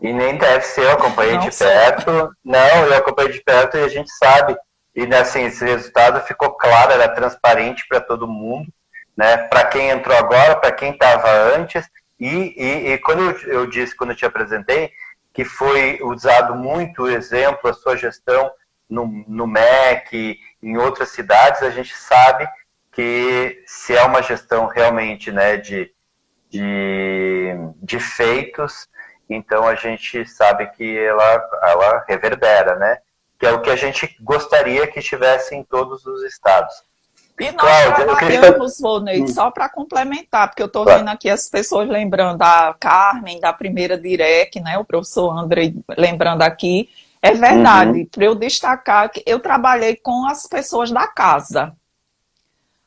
E 0.00 0.12
nem 0.12 0.36
deve 0.36 0.64
ser, 0.64 0.84
eu 0.84 0.92
acompanhei 0.92 1.34
não 1.34 1.40
de 1.40 1.54
sei. 1.54 1.66
perto. 1.66 2.34
Não, 2.44 2.86
eu 2.86 2.96
acompanhei 2.96 3.32
de 3.32 3.42
perto 3.42 3.76
e 3.76 3.84
a 3.84 3.88
gente 3.88 4.10
sabe. 4.12 4.56
E 4.94 5.06
né, 5.06 5.20
assim, 5.20 5.44
esse 5.44 5.64
resultado 5.64 6.20
ficou 6.26 6.52
claro, 6.52 6.92
era 6.92 7.08
transparente 7.08 7.84
para 7.88 8.00
todo 8.00 8.26
mundo, 8.26 8.66
né? 9.16 9.36
Para 9.36 9.64
quem 9.66 9.90
entrou 9.90 10.16
agora, 10.16 10.56
para 10.56 10.72
quem 10.72 10.92
estava 10.92 11.30
antes. 11.54 11.86
E, 12.20 12.54
e, 12.56 12.92
e, 12.92 12.98
quando 12.98 13.22
eu, 13.22 13.52
eu, 13.52 13.66
disse, 13.66 13.96
quando 13.96 14.10
eu 14.10 14.16
te 14.16 14.26
apresentei, 14.26 14.92
que 15.32 15.44
foi 15.44 15.98
usado 16.02 16.54
muito 16.54 17.04
o 17.04 17.08
exemplo, 17.08 17.70
a 17.70 17.72
sua 17.72 17.96
gestão 17.96 18.52
no, 18.88 19.06
no 19.26 19.46
MEC, 19.46 20.38
em 20.62 20.76
outras 20.76 21.08
cidades, 21.10 21.62
a 21.62 21.70
gente 21.70 21.96
sabe 21.96 22.46
que 22.92 23.62
se 23.66 23.96
é 23.96 24.02
uma 24.04 24.22
gestão 24.22 24.66
realmente 24.66 25.32
né, 25.32 25.56
de, 25.56 25.90
de, 26.50 27.54
de 27.76 27.98
feitos, 27.98 28.88
então 29.28 29.66
a 29.66 29.74
gente 29.74 30.26
sabe 30.26 30.66
que 30.72 30.98
ela, 30.98 31.48
ela 31.62 32.04
reverbera, 32.08 32.74
né? 32.76 32.98
Que 33.38 33.46
é 33.46 33.52
o 33.52 33.62
que 33.62 33.70
a 33.70 33.76
gente 33.76 34.16
gostaria 34.20 34.86
que 34.88 35.00
tivesse 35.00 35.54
em 35.54 35.62
todos 35.62 36.04
os 36.04 36.24
estados. 36.24 36.74
E 37.40 37.50
nós 37.52 37.62
Cláudia, 37.62 37.94
trabalhamos, 37.94 38.76
queria... 38.76 38.88
Volney, 38.88 39.22
hum. 39.22 39.28
só 39.28 39.50
para 39.50 39.68
complementar, 39.68 40.48
porque 40.48 40.62
eu 40.62 40.66
estou 40.66 40.84
vendo 40.84 41.08
aqui 41.08 41.30
as 41.30 41.48
pessoas 41.48 41.88
lembrando 41.88 42.42
a 42.42 42.74
Carmen, 42.78 43.40
da 43.40 43.50
primeira 43.50 43.96
Direc, 43.96 44.60
né? 44.60 44.76
O 44.78 44.84
professor 44.84 45.30
André 45.36 45.72
lembrando 45.96 46.42
aqui. 46.42 46.90
É 47.22 47.32
verdade, 47.32 48.00
uhum. 48.00 48.06
para 48.06 48.24
eu 48.24 48.34
destacar 48.34 49.10
que 49.10 49.22
eu 49.26 49.40
trabalhei 49.40 49.96
com 49.96 50.26
as 50.26 50.46
pessoas 50.46 50.90
da 50.90 51.06
casa. 51.06 51.74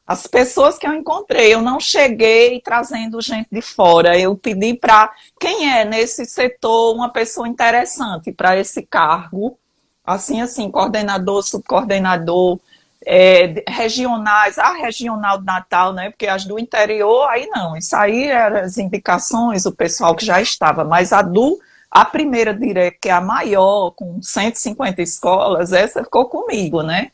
As 0.05 0.27
pessoas 0.27 0.77
que 0.77 0.85
eu 0.85 0.93
encontrei, 0.93 1.53
eu 1.53 1.61
não 1.61 1.79
cheguei 1.79 2.59
trazendo 2.59 3.21
gente 3.21 3.47
de 3.51 3.61
fora. 3.61 4.19
Eu 4.19 4.35
pedi 4.35 4.73
para 4.73 5.11
quem 5.39 5.71
é 5.71 5.85
nesse 5.85 6.25
setor 6.25 6.93
uma 6.93 7.09
pessoa 7.09 7.47
interessante 7.47 8.31
para 8.31 8.57
esse 8.57 8.81
cargo, 8.83 9.57
assim, 10.03 10.41
assim, 10.41 10.69
coordenador, 10.69 11.41
subcoordenador, 11.41 12.59
é, 13.05 13.63
regionais, 13.67 14.57
a 14.57 14.73
regional 14.73 15.37
do 15.37 15.45
Natal, 15.45 15.93
né? 15.93 16.09
Porque 16.09 16.27
as 16.27 16.45
do 16.45 16.59
interior, 16.59 17.27
aí 17.29 17.47
não. 17.47 17.75
Isso 17.75 17.95
aí 17.95 18.25
eram 18.25 18.57
as 18.57 18.77
indicações, 18.77 19.65
o 19.65 19.71
pessoal 19.71 20.15
que 20.15 20.25
já 20.25 20.41
estava, 20.41 20.83
mas 20.83 21.13
a 21.13 21.21
do 21.21 21.59
a 21.93 22.03
primeira 22.03 22.55
direta, 22.55 22.97
que 22.99 23.07
é 23.09 23.11
a 23.11 23.21
maior, 23.21 23.91
com 23.91 24.19
150 24.19 24.99
escolas, 25.03 25.71
essa 25.71 26.03
ficou 26.03 26.25
comigo, 26.25 26.81
né? 26.81 27.11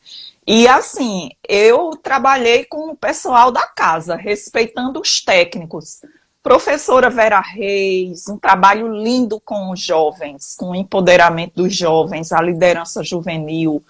E 0.48 0.68
assim, 0.70 1.30
eu 1.48 1.92
trabalhei 2.02 2.64
com 2.64 2.90
o 2.90 2.96
pessoal 2.96 3.52
da 3.52 3.68
casa, 3.68 4.16
respeitando 4.16 5.02
os 5.02 5.22
técnicos. 5.22 6.00
Professora 6.42 7.10
Vera 7.10 7.42
Reis, 7.42 8.30
um 8.30 8.38
trabalho 8.38 8.88
lindo 8.88 9.40
com 9.42 9.70
os 9.70 9.82
jovens, 9.82 10.56
com 10.58 10.72
o 10.72 10.76
empoderamento 10.76 11.56
dos 11.56 11.76
jovens, 11.76 12.32
a 12.32 12.42
liderança 12.42 13.04
juvenil. 13.04 13.84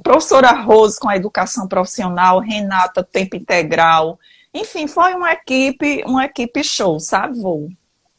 Professora 0.00 0.52
Rose 0.52 0.98
com 0.98 1.08
a 1.08 1.16
educação 1.16 1.68
profissional, 1.68 2.40
Renata 2.40 3.02
Tempo 3.02 3.36
Integral. 3.36 4.18
Enfim, 4.52 4.86
foi 4.86 5.14
uma 5.14 5.32
equipe, 5.32 6.02
uma 6.06 6.24
equipe 6.24 6.62
show, 6.62 6.98
sabe, 7.00 7.40
Vô? 7.40 7.68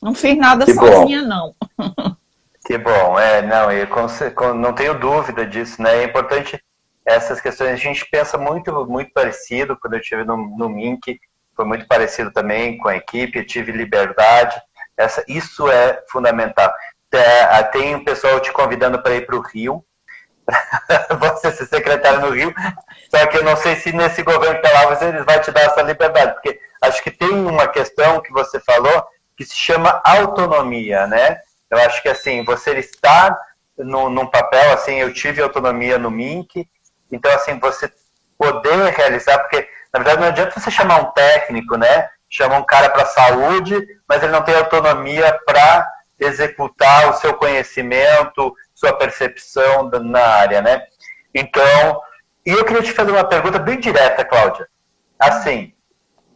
Não 0.01 0.13
fiz 0.13 0.38
nada 0.38 0.65
que 0.65 0.73
sozinha, 0.73 1.21
bom. 1.21 1.28
não. 1.28 2.15
Que 2.65 2.80
bom, 2.80 3.19
é, 3.19 3.43
não, 3.43 3.71
eu 3.71 3.88
não 4.55 4.73
tenho 4.73 4.99
dúvida 4.99 5.45
disso, 5.45 5.80
né? 5.80 5.97
É 5.97 6.03
importante 6.03 6.59
essas 7.05 7.39
questões. 7.39 7.69
A 7.69 7.76
gente 7.76 8.03
pensa 8.09 8.39
muito, 8.39 8.73
muito 8.88 9.13
parecido 9.13 9.78
quando 9.80 9.93
eu 9.93 9.99
estive 9.99 10.23
no, 10.23 10.36
no 10.36 10.67
MINC, 10.67 11.19
foi 11.55 11.63
muito 11.63 11.88
parecido 11.88 12.32
também 12.32 12.78
com 12.80 12.88
a 12.88 12.95
equipe, 12.95 13.38
eu 13.38 13.45
tive 13.45 13.71
liberdade. 13.71 14.59
Essa, 14.97 15.23
isso 15.28 15.69
é 15.69 16.01
fundamental. 16.09 16.73
É, 17.11 17.63
tem 17.63 17.95
um 17.95 18.03
pessoal 18.03 18.39
te 18.39 18.51
convidando 18.51 19.01
para 19.01 19.15
ir 19.15 19.26
para 19.26 19.38
o 19.38 19.41
Rio, 19.41 19.86
você 21.20 21.52
ser 21.52 21.66
secretário 21.66 22.22
no 22.22 22.30
Rio, 22.30 22.54
só 23.10 23.26
que 23.28 23.38
eu 23.38 23.43
não 23.43 23.56
sei 23.56 23.76
se 23.76 23.91
nesse 23.91 24.22
governo 24.24 24.60
que 24.60 24.68
está 24.68 24.82
lá 24.82 24.96
você 24.96 25.12
vai 25.24 25.39
te 25.39 25.52
dar 25.52 25.62
essa 25.62 25.82
liberdade, 25.82 26.34
porque 26.34 26.60
acho 26.82 27.02
que 27.04 27.12
tem 27.12 27.32
uma 27.32 27.68
questão 27.68 28.22
que 28.22 28.32
você 28.32 28.60
falou 28.60 29.06
que 29.36 29.43
se 29.43 29.56
chama 29.56 30.02
autonomia, 30.06 31.08
né? 31.08 31.39
Eu 31.70 31.78
acho 31.80 32.02
que 32.02 32.10
assim, 32.10 32.43
você 32.46 32.74
estar 32.78 33.36
no, 33.78 34.10
num 34.10 34.28
papel, 34.28 34.72
assim, 34.74 34.96
eu 34.96 35.14
tive 35.14 35.41
autonomia 35.41 35.98
no 35.98 36.12
MINC, 36.12 36.68
então 37.12 37.32
assim, 37.34 37.60
você 37.60 37.91
poder 38.38 38.93
realizar, 38.93 39.39
porque 39.39 39.68
na 39.93 40.00
verdade 40.00 40.22
não 40.22 40.28
adianta 40.28 40.60
você 40.60 40.72
chamar 40.72 41.02
um 41.02 41.12
técnico, 41.12 41.78
né? 41.78 42.10
Chama 42.30 42.58
um 42.58 42.64
cara 42.64 42.89
para 42.89 43.06
saúde, 43.06 43.86
mas 44.08 44.22
ele 44.22 44.32
não 44.32 44.41
tem 44.41 44.56
autonomia 44.56 45.38
para 45.46 45.86
executar 46.20 47.10
o 47.10 47.14
seu 47.14 47.34
conhecimento, 47.34 48.54
sua 48.76 48.93
percepção 48.93 49.89
na 49.89 50.19
área, 50.19 50.61
né? 50.61 50.84
Então, 51.34 52.01
e 52.45 52.51
eu 52.51 52.63
queria 52.65 52.84
te 52.84 52.91
fazer 52.91 53.11
uma 53.11 53.23
pergunta 53.23 53.57
bem 53.57 53.80
direta, 53.80 54.23
Cláudia. 54.23 54.67
Assim, 55.17 55.73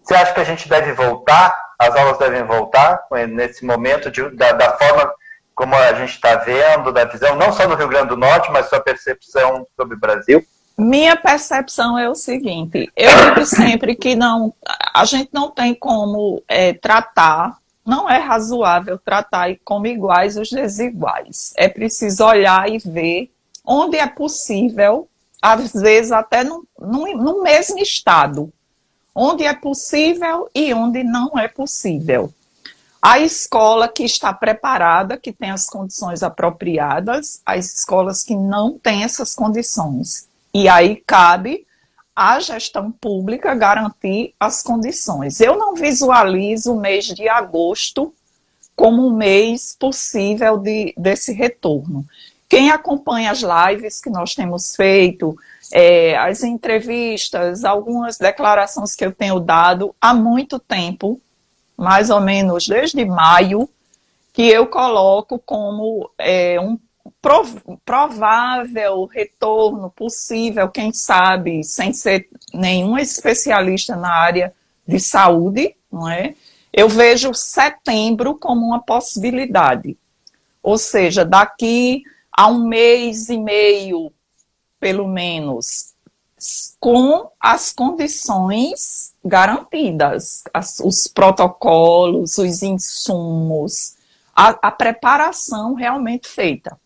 você 0.02 0.16
acha 0.16 0.34
que 0.34 0.40
a 0.40 0.46
gente 0.46 0.68
deve 0.68 0.94
voltar? 0.94 1.56
As 1.78 1.96
aulas 1.96 2.18
devem 2.18 2.44
voltar 2.44 3.06
nesse 3.30 3.64
momento 3.64 4.10
de, 4.10 4.28
da, 4.32 4.54
da 4.54 4.78
forma 4.78 5.14
como 5.54 5.76
a 5.76 5.94
gente 5.94 6.12
está 6.14 6.38
vendo, 6.38 6.94
da 6.94 7.04
visão, 7.04 7.36
não 7.36 7.52
só 7.52 7.68
no 7.68 7.76
Rio 7.76 7.90
Grande 7.90 8.08
do 8.08 8.18
Norte, 8.18 8.50
mas 8.50 8.70
sua 8.70 8.80
percepção 8.80 9.68
sobre 9.76 9.96
o 9.96 10.00
Brasil? 10.00 10.42
Minha 10.78 11.18
percepção 11.18 12.00
é 12.00 12.10
o 12.10 12.16
seguinte: 12.16 12.90
eu 12.96 13.10
digo 13.26 13.46
sempre 13.46 13.94
que 13.94 14.16
não, 14.16 14.54
a 14.94 15.04
gente 15.04 15.30
não 15.34 15.52
tem 15.52 15.76
como 15.76 16.42
é, 16.48 16.72
tratar 16.72 17.58
não 17.90 18.08
é 18.08 18.20
razoável 18.20 19.00
tratar 19.00 19.56
como 19.66 19.88
iguais 19.88 20.38
os 20.38 20.50
desiguais. 20.50 21.52
É 21.58 21.68
preciso 21.68 22.24
olhar 22.24 22.70
e 22.70 22.78
ver 22.78 23.32
onde 23.66 23.98
é 23.98 24.06
possível, 24.06 25.10
às 25.42 25.74
vezes 25.74 26.12
até 26.12 26.44
no, 26.44 26.66
no, 26.80 27.08
no 27.18 27.42
mesmo 27.42 27.80
estado, 27.80 28.54
onde 29.14 29.44
é 29.44 29.54
possível 29.56 30.48
e 30.54 30.72
onde 30.72 31.04
não 31.04 31.38
é 31.38 31.48
possível. 31.48 32.32
A 33.02 33.20
escola 33.20 33.88
que 33.88 34.04
está 34.04 34.32
preparada, 34.34 35.18
que 35.18 35.32
tem 35.32 35.50
as 35.50 35.68
condições 35.68 36.22
apropriadas, 36.22 37.42
as 37.46 37.66
escolas 37.74 38.24
que 38.24 38.36
não 38.36 38.78
têm 38.78 39.04
essas 39.04 39.34
condições. 39.34 40.28
E 40.54 40.68
aí 40.70 41.02
cabe 41.08 41.66
a 42.20 42.38
gestão 42.42 42.92
pública 42.92 43.56
garantir 43.56 44.34
as 44.38 44.62
condições. 44.62 45.40
Eu 45.40 45.56
não 45.58 45.74
visualizo 45.74 46.74
o 46.74 46.80
mês 46.82 47.06
de 47.06 47.30
agosto 47.30 48.14
como 48.76 49.08
um 49.08 49.16
mês 49.16 49.74
possível 49.80 50.58
de, 50.58 50.94
desse 50.98 51.32
retorno. 51.32 52.06
Quem 52.50 52.72
acompanha 52.72 53.32
as 53.32 53.42
lives 53.42 54.02
que 54.02 54.10
nós 54.10 54.36
temos 54.36 54.76
feito, 54.76 55.34
é, 55.72 56.18
as 56.18 56.44
entrevistas, 56.44 57.64
algumas 57.64 58.18
declarações 58.18 58.96
que 58.96 59.06
eu 59.06 59.14
tenho 59.14 59.40
dado 59.40 59.96
há 60.02 60.14
muito 60.14 60.60
tempo, 60.60 61.22
mais 61.78 62.10
ou 62.10 62.20
menos 62.20 62.68
desde 62.68 63.06
maio, 63.06 63.70
que 64.34 64.42
eu 64.42 64.68
coloco 64.68 65.40
como 65.40 66.12
é, 66.18 66.60
um 66.60 66.78
provável 67.86 69.06
retorno 69.06 69.90
possível, 69.90 70.70
quem 70.70 70.94
sabe, 70.94 71.64
sem 71.64 71.92
ser 71.94 72.30
nenhum 72.54 72.98
especialista 72.98 73.96
na 73.96 74.12
área 74.12 74.54
de 74.88 75.00
saúde, 75.00 75.76
não 75.92 76.10
é? 76.10 76.36
Eu 76.72 76.88
vejo 76.88 77.34
setembro 77.34 78.36
como 78.36 78.66
uma 78.66 78.82
possibilidade. 78.82 79.98
Ou 80.64 80.78
seja, 80.78 81.26
daqui 81.26 82.04
a 82.32 82.48
um 82.48 82.68
mês 82.68 83.30
e 83.30 83.38
meio, 83.38 84.14
pelo 84.80 85.08
menos, 85.08 85.94
com 86.80 87.30
as 87.40 87.74
condições 87.74 89.14
garantidas, 89.26 90.44
as, 90.54 90.80
os 90.80 91.08
protocolos, 91.08 92.38
os 92.38 92.64
insumos, 92.64 93.96
a, 94.34 94.68
a 94.68 94.72
preparação 94.72 95.74
realmente 95.74 96.28
feita. 96.28 96.80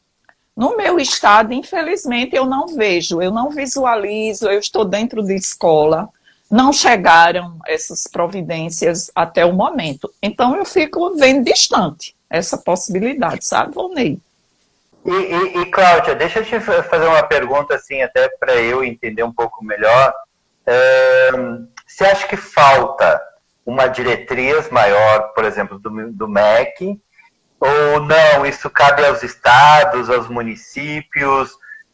No 0.56 0.78
meu 0.78 1.00
estado, 1.00 1.52
infelizmente, 1.54 2.36
eu 2.36 2.46
não 2.46 2.68
vejo, 2.68 3.22
eu 3.22 3.32
não 3.32 3.50
visualizo, 3.50 4.48
eu 4.48 4.60
estou 4.60 4.86
dentro 4.86 5.24
de 5.24 5.36
escola, 5.36 6.08
não 6.50 6.72
chegaram 6.72 7.58
essas 7.66 8.04
providências 8.04 9.10
até 9.16 9.44
o 9.44 9.54
momento. 9.54 10.14
Então, 10.22 10.56
eu 10.56 10.64
fico 10.64 11.16
vendo 11.16 11.44
distante 11.44 12.16
essa 12.30 12.58
possibilidade, 12.58 13.44
sabe, 13.46 13.74
Volney? 13.74 14.20
E, 15.06 15.12
e, 15.12 15.58
e, 15.62 15.66
Cláudia, 15.66 16.16
deixa 16.16 16.40
eu 16.40 16.46
te 16.46 16.60
fazer 16.60 17.08
uma 17.08 17.24
pergunta, 17.24 17.76
assim, 17.76 18.02
até 18.02 18.30
para 18.40 18.56
eu 18.56 18.84
entender 18.84 19.24
um 19.24 19.34
pouco 19.34 19.66
melhor. 19.66 20.14
É, 20.66 21.32
você 21.86 22.06
acha 22.06 22.28
que 22.28 22.38
falta 22.38 23.22
uma 23.66 23.88
diretriz 23.88 24.70
maior, 24.70 25.34
por 25.34 25.46
exemplo, 25.46 25.80
do, 25.80 26.12
do 26.12 26.28
MEC, 26.28 27.00
ou 27.64 28.02
não, 28.02 28.46
isso 28.46 28.70
cabe 28.70 29.06
aos 29.06 29.24
estados, 29.24 30.10
aos 30.10 30.28
municípios? 30.28 31.52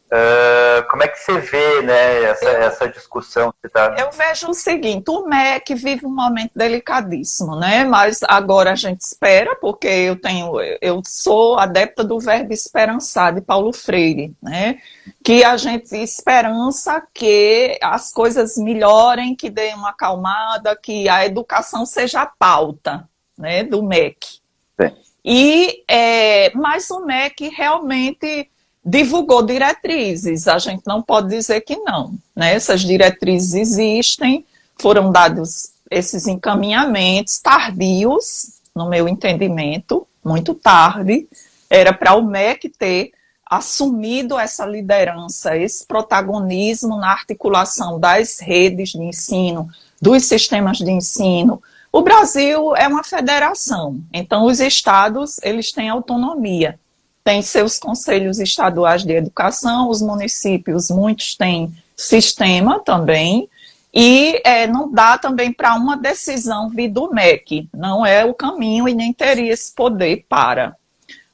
Uh, 0.07 0.89
como 0.89 1.03
é 1.03 1.07
que 1.07 1.19
você 1.19 1.39
vê 1.39 1.83
né, 1.83 2.23
essa, 2.23 2.45
eu, 2.45 2.61
essa 2.63 2.89
discussão? 2.89 3.53
Que 3.61 3.69
tá... 3.69 3.95
Eu 3.95 4.09
vejo 4.11 4.49
o 4.49 4.53
seguinte, 4.55 5.07
o 5.11 5.27
MEC 5.27 5.75
vive 5.75 6.07
um 6.07 6.15
momento 6.15 6.49
delicadíssimo, 6.55 7.55
né? 7.55 7.83
Mas 7.83 8.21
agora 8.23 8.71
a 8.71 8.75
gente 8.75 9.01
espera, 9.01 9.55
porque 9.57 9.87
eu 9.87 10.19
tenho, 10.19 10.59
eu 10.81 11.03
sou 11.05 11.59
adepta 11.59 12.03
do 12.03 12.19
verbo 12.19 12.51
esperançar 12.51 13.35
de 13.35 13.41
Paulo 13.41 13.71
Freire, 13.71 14.35
né? 14.41 14.79
Que 15.23 15.43
a 15.43 15.55
gente 15.57 15.95
esperança 15.95 17.03
que 17.13 17.77
as 17.79 18.11
coisas 18.11 18.57
melhorem, 18.57 19.35
que 19.35 19.51
dêem 19.51 19.75
uma 19.75 19.89
acalmada, 19.89 20.75
que 20.75 21.07
a 21.07 21.23
educação 21.23 21.85
seja 21.85 22.23
a 22.23 22.25
pauta 22.25 23.07
né, 23.37 23.63
do 23.63 23.83
MEC. 23.83 24.39
Sim. 24.81 25.08
E, 25.23 25.83
é, 25.87 26.51
mas 26.55 26.89
o 26.89 27.05
MEC 27.05 27.49
realmente 27.49 28.49
divulgou 28.83 29.43
diretrizes, 29.43 30.47
a 30.47 30.57
gente 30.57 30.83
não 30.87 31.01
pode 31.01 31.29
dizer 31.29 31.61
que 31.61 31.75
não. 31.77 32.13
Né? 32.35 32.53
Essas 32.53 32.81
diretrizes 32.81 33.53
existem, 33.53 34.45
foram 34.79 35.11
dados 35.11 35.71
esses 35.91 36.27
encaminhamentos 36.27 37.39
tardios, 37.39 38.59
no 38.75 38.87
meu 38.87 39.07
entendimento, 39.07 40.07
muito 40.23 40.53
tarde, 40.53 41.27
era 41.69 41.91
para 41.91 42.15
o 42.15 42.23
MEC 42.23 42.69
ter 42.69 43.11
assumido 43.45 44.37
essa 44.37 44.65
liderança, 44.65 45.57
esse 45.57 45.85
protagonismo 45.85 46.97
na 46.97 47.11
articulação 47.11 47.99
das 47.99 48.39
redes 48.39 48.89
de 48.89 49.01
ensino, 49.01 49.67
dos 49.99 50.25
sistemas 50.25 50.77
de 50.77 50.91
ensino, 50.91 51.61
o 51.91 52.01
Brasil 52.01 52.75
é 52.75 52.87
uma 52.87 53.03
federação, 53.03 53.99
então 54.13 54.45
os 54.45 54.59
estados 54.59 55.37
eles 55.41 55.71
têm 55.71 55.89
autonomia, 55.89 56.79
têm 57.23 57.41
seus 57.41 57.79
conselhos 57.79 58.39
estaduais 58.39 59.03
de 59.03 59.13
educação, 59.13 59.89
os 59.89 60.01
municípios 60.01 60.89
muitos 60.89 61.35
têm 61.35 61.73
sistema 61.95 62.79
também 62.79 63.49
e 63.93 64.39
é, 64.45 64.67
não 64.67 64.91
dá 64.91 65.17
também 65.17 65.51
para 65.51 65.73
uma 65.75 65.97
decisão 65.97 66.69
vir 66.69 66.89
do 66.89 67.11
MEC, 67.11 67.67
não 67.73 68.05
é 68.05 68.23
o 68.23 68.33
caminho 68.33 68.87
e 68.87 68.93
nem 68.93 69.11
teria 69.11 69.51
esse 69.51 69.73
poder 69.73 70.25
para. 70.29 70.75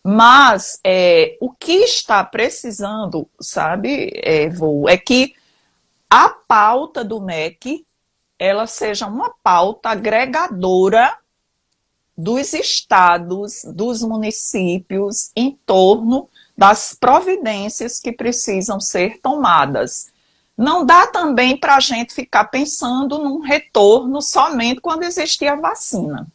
Mas 0.01 0.79
é, 0.83 1.35
o 1.41 1.51
que 1.51 1.83
está 1.83 2.23
precisando, 2.23 3.27
sabe, 3.41 4.11
é, 4.23 4.49
é 4.87 4.97
que 4.97 5.33
a 6.09 6.29
pauta 6.29 7.03
do 7.03 7.19
MEC 7.19 7.83
ela 8.37 8.67
seja 8.67 9.07
uma 9.07 9.33
pauta 9.43 9.89
agregadora 9.89 11.17
dos 12.17 12.53
estados, 12.53 13.61
dos 13.65 14.01
municípios, 14.01 15.31
em 15.35 15.57
torno 15.65 16.29
das 16.57 16.95
providências 16.97 17.99
que 17.99 18.11
precisam 18.11 18.79
ser 18.79 19.19
tomadas. 19.21 20.13
Não 20.57 20.85
dá 20.85 21.07
também 21.07 21.57
para 21.57 21.75
a 21.75 21.81
gente 21.81 22.13
ficar 22.13 22.45
pensando 22.45 23.19
num 23.19 23.41
retorno 23.41 24.21
somente 24.21 24.79
quando 24.79 25.03
existir 25.03 25.47
a 25.47 25.55
vacina. 25.55 26.25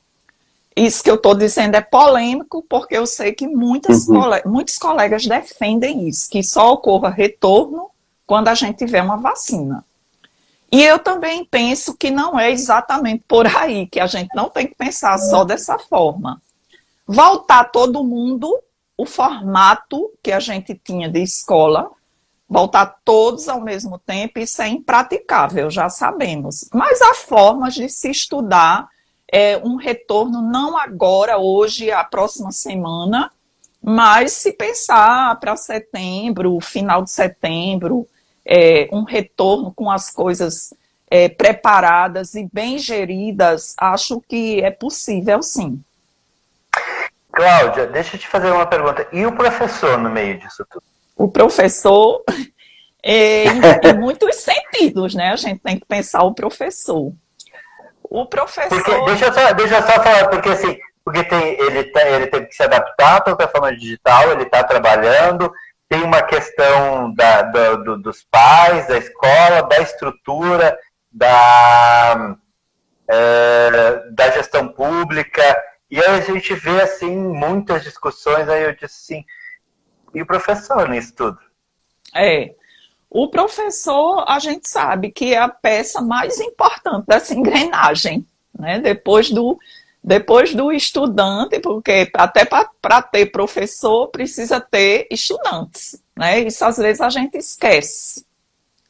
Isso 0.77 1.03
que 1.03 1.11
eu 1.11 1.15
estou 1.15 1.35
dizendo 1.35 1.75
é 1.75 1.81
polêmico, 1.81 2.65
porque 2.69 2.97
eu 2.97 3.07
sei 3.07 3.33
que 3.33 3.47
muitas 3.47 4.07
uhum. 4.07 4.21
cole 4.21 4.43
muitos 4.45 4.79
colegas 4.79 5.27
defendem 5.27 6.07
isso, 6.09 6.29
que 6.31 6.43
só 6.43 6.73
ocorra 6.73 7.09
retorno 7.09 7.91
quando 8.27 8.49
a 8.49 8.55
gente 8.55 8.77
tiver 8.77 9.03
uma 9.03 9.17
vacina. 9.17 9.85
E 10.73 10.83
eu 10.83 10.99
também 10.99 11.45
penso 11.45 11.97
que 11.97 12.11
não 12.11 12.39
é 12.39 12.51
exatamente 12.51 13.25
por 13.27 13.47
aí, 13.47 13.87
que 13.87 13.99
a 13.99 14.07
gente 14.07 14.31
não 14.35 14.49
tem 14.49 14.69
que 14.69 14.75
pensar 14.75 15.19
só 15.19 15.45
dessa 15.45 15.79
forma. 15.79 16.41
Voltar 17.07 17.65
todo 17.65 18.05
mundo, 18.05 18.57
o 18.97 19.05
formato 19.05 20.13
que 20.23 20.31
a 20.31 20.39
gente 20.39 20.75
tinha 20.75 21.09
de 21.09 21.21
escola, 21.21 21.91
voltar 22.49 22.99
todos 23.05 23.49
ao 23.49 23.61
mesmo 23.61 23.99
tempo, 23.99 24.39
isso 24.39 24.63
é 24.63 24.69
impraticável, 24.69 25.71
já 25.71 25.89
sabemos. 25.89 26.69
Mas 26.73 27.03
há 27.03 27.15
formas 27.15 27.75
de 27.75 27.89
se 27.89 28.11
estudar 28.11 28.89
é, 29.33 29.57
um 29.59 29.77
retorno, 29.77 30.43
não 30.43 30.77
agora, 30.77 31.39
hoje, 31.39 31.91
a 31.91 32.05
próxima 32.05 32.53
semana, 32.53 33.33
mas 33.83 34.33
se 34.33 34.53
pensar 34.53 35.39
para 35.41 35.57
setembro, 35.57 36.61
final 36.61 37.03
de 37.03 37.11
setembro, 37.11 38.07
é, 38.51 38.89
um 38.93 39.05
retorno 39.05 39.73
com 39.73 39.89
as 39.89 40.11
coisas 40.11 40.75
é, 41.09 41.29
preparadas 41.29 42.35
e 42.35 42.49
bem 42.53 42.79
geridas, 42.79 43.75
acho 43.79 44.21
que 44.29 44.61
é 44.61 44.73
possível 44.73 45.41
sim. 45.41 45.81
Cláudia, 47.31 47.87
deixa 47.87 48.17
eu 48.17 48.21
te 48.21 48.27
fazer 48.27 48.51
uma 48.51 48.67
pergunta. 48.67 49.07
E 49.13 49.25
o 49.25 49.33
professor 49.33 49.97
no 49.97 50.11
meio 50.11 50.37
disso 50.41 50.67
tudo? 50.69 50.83
O 51.17 51.29
professor, 51.29 52.25
é, 53.03 53.45
em, 53.45 53.61
muitos 53.99 54.35
sentidos, 54.37 55.15
né? 55.15 55.31
A 55.31 55.37
gente 55.37 55.61
tem 55.61 55.79
que 55.79 55.87
pensar 55.87 56.25
o 56.25 56.35
professor. 56.35 57.13
O 58.03 58.27
professor. 58.27 58.69
Porque, 58.69 59.05
deixa, 59.05 59.27
eu 59.27 59.33
só, 59.33 59.53
deixa 59.53 59.77
eu 59.77 59.83
só 59.83 60.03
falar, 60.03 60.29
porque 60.29 60.49
assim, 60.49 60.77
porque 61.05 61.23
tem, 61.23 61.61
ele, 61.61 61.85
tá, 61.85 62.03
ele 62.09 62.27
teve 62.27 62.47
que 62.47 62.55
se 62.55 62.65
adaptar 62.65 63.17
à 63.17 63.21
plataforma 63.21 63.77
digital, 63.77 64.33
ele 64.33 64.43
está 64.43 64.65
trabalhando, 64.65 65.53
tem 65.91 66.05
uma 66.05 66.23
questão 66.23 67.13
da, 67.13 67.43
da, 67.43 67.75
do, 67.75 67.99
dos 67.99 68.23
pais, 68.23 68.87
da 68.87 68.97
escola, 68.97 69.63
da 69.63 69.81
estrutura, 69.81 70.79
da, 71.11 72.37
é, 73.09 74.11
da 74.13 74.31
gestão 74.31 74.69
pública, 74.69 75.43
e 75.91 75.99
aí 75.99 76.07
a 76.07 76.21
gente 76.21 76.55
vê 76.55 76.81
assim 76.81 77.15
muitas 77.17 77.83
discussões, 77.83 78.49
aí 78.49 78.63
eu 78.63 78.73
disse 78.73 78.85
assim, 79.15 79.25
e 80.15 80.23
o 80.23 80.27
professor 80.27 80.89
nisso 80.89 81.13
tudo? 81.17 81.39
É, 82.15 82.55
o 83.11 83.29
professor, 83.29 84.25
a 84.29 84.39
gente 84.39 84.69
sabe 84.69 85.11
que 85.11 85.35
é 85.35 85.39
a 85.39 85.49
peça 85.49 86.01
mais 86.01 86.39
importante 86.39 87.07
dessa 87.09 87.35
engrenagem, 87.35 88.25
né? 88.57 88.79
Depois 88.79 89.29
do, 89.29 89.59
depois 90.03 90.55
do 90.55 90.73
estudante, 90.73 91.61
porque 91.61 92.11
até 92.15 92.45
para 92.45 93.03
ter 93.03 93.27
professor 93.27 94.09
precisa 94.09 94.61
ter 94.61 95.07
estudantes, 95.11 96.01
né? 96.17 96.41
Isso 96.41 96.65
às 96.65 96.79
vezes 96.79 97.01
a 97.01 97.11
gente 97.11 97.37
esquece. 97.37 98.25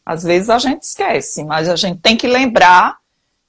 Às 0.07 0.23
vezes 0.23 0.49
a 0.49 0.59
gente 0.59 0.83
esquece, 0.83 1.45
mas 1.45 1.69
a 1.69 1.77
gente 1.77 2.01
tem 2.01 2.17
que 2.17 2.27
lembrar 2.27 2.99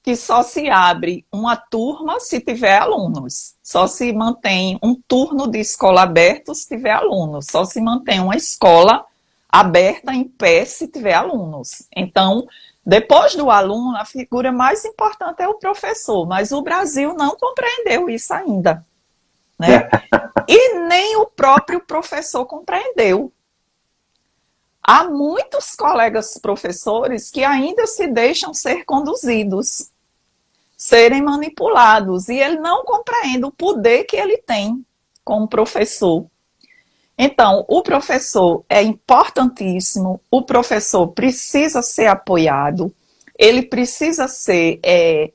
que 0.03 0.16
só 0.16 0.41
se 0.41 0.70
abre 0.70 1.26
uma 1.32 1.55
turma 1.55 2.20
se 2.20 2.39
tiver 2.41 2.78
alunos. 2.78 3.55
Só 3.62 3.86
se 3.86 4.12
mantém 4.12 4.80
um 4.82 4.95
turno 4.95 5.47
de 5.47 5.59
escola 5.59 6.01
aberto 6.01 6.55
se 6.55 6.68
tiver 6.68 6.91
alunos. 6.91 7.45
Só 7.49 7.64
se 7.66 7.80
mantém 7.80 8.20
uma 8.20 8.36
escola 8.36 9.05
aberta 9.47 10.14
em 10.14 10.24
pé 10.24 10.66
se 10.66 10.88
tiver 10.88 11.14
alunos. 11.14 11.84
Então, 11.95 12.47
depois 12.86 13.36
do 13.36 13.52
aluno, 13.52 13.96
a 13.96 14.06
figura 14.06 14.52
mais 14.52 14.84
importante 14.86 15.42
é 15.42 15.48
o 15.48 15.60
professor, 15.60 16.26
mas 16.26 16.52
o 16.52 16.62
Brasil 16.62 17.14
não 17.14 17.36
compreendeu 17.36 18.10
isso 18.10 18.34
ainda. 18.34 18.86
Né? 19.58 19.90
E 20.48 20.74
nem 20.80 21.16
o 21.16 21.28
próprio 21.28 21.80
professor 21.80 22.46
compreendeu. 22.46 23.32
Há 24.84 25.04
muitos 25.06 25.76
colegas 25.76 26.38
professores 26.40 27.30
que 27.30 27.44
ainda 27.44 27.86
se 27.86 28.08
deixam 28.08 28.54
ser 28.54 28.84
conduzidos, 28.84 29.92
serem 30.76 31.22
manipulados, 31.22 32.28
e 32.28 32.38
ele 32.38 32.60
não 32.60 32.84
compreende 32.84 33.46
o 33.46 33.52
poder 33.52 34.04
que 34.06 34.18
ele 34.18 34.40
tem 34.40 34.84
como 35.24 35.48
professor. 35.48 36.26
Então, 37.18 37.66
o 37.68 37.82
professor 37.82 38.64
é 38.68 38.82
importantíssimo, 38.82 40.20
o 40.30 40.41
professor 40.41 41.07
precisa 41.09 41.82
ser 41.82 42.07
apoiado, 42.07 42.93
ele 43.38 43.62
precisa 43.62 44.28
ser 44.28 44.80
é, 44.84 45.32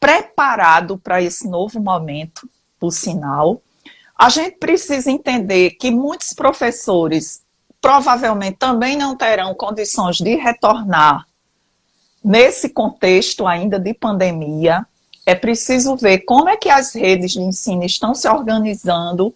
preparado 0.00 0.98
para 0.98 1.22
esse 1.22 1.48
novo 1.48 1.80
momento, 1.80 2.48
por 2.78 2.90
sinal. 2.90 3.62
A 4.18 4.28
gente 4.28 4.56
precisa 4.56 5.10
entender 5.10 5.70
que 5.72 5.90
muitos 5.90 6.32
professores 6.32 7.42
provavelmente 7.80 8.58
também 8.58 8.96
não 8.96 9.16
terão 9.16 9.54
condições 9.54 10.18
de 10.18 10.36
retornar 10.36 11.26
nesse 12.24 12.68
contexto 12.68 13.46
ainda 13.46 13.78
de 13.78 13.92
pandemia. 13.92 14.86
É 15.26 15.34
preciso 15.34 15.96
ver 15.96 16.20
como 16.20 16.48
é 16.48 16.56
que 16.56 16.68
as 16.68 16.94
redes 16.94 17.32
de 17.32 17.40
ensino 17.40 17.84
estão 17.84 18.14
se 18.14 18.28
organizando 18.28 19.34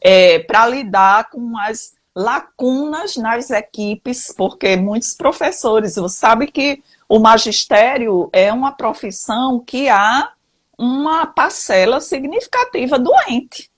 é, 0.00 0.38
para 0.40 0.66
lidar 0.66 1.30
com 1.30 1.56
as 1.58 1.94
lacunas 2.14 3.16
nas 3.16 3.50
equipes, 3.50 4.32
porque 4.36 4.76
muitos 4.76 5.14
professores, 5.14 5.94
você 5.94 6.18
sabe 6.18 6.48
que 6.48 6.82
o 7.08 7.18
magistério 7.18 8.28
é 8.32 8.52
uma 8.52 8.72
profissão 8.72 9.60
que 9.60 9.88
há 9.88 10.32
uma 10.76 11.26
parcela 11.26 12.00
significativa 12.00 12.98
doente. 12.98 13.70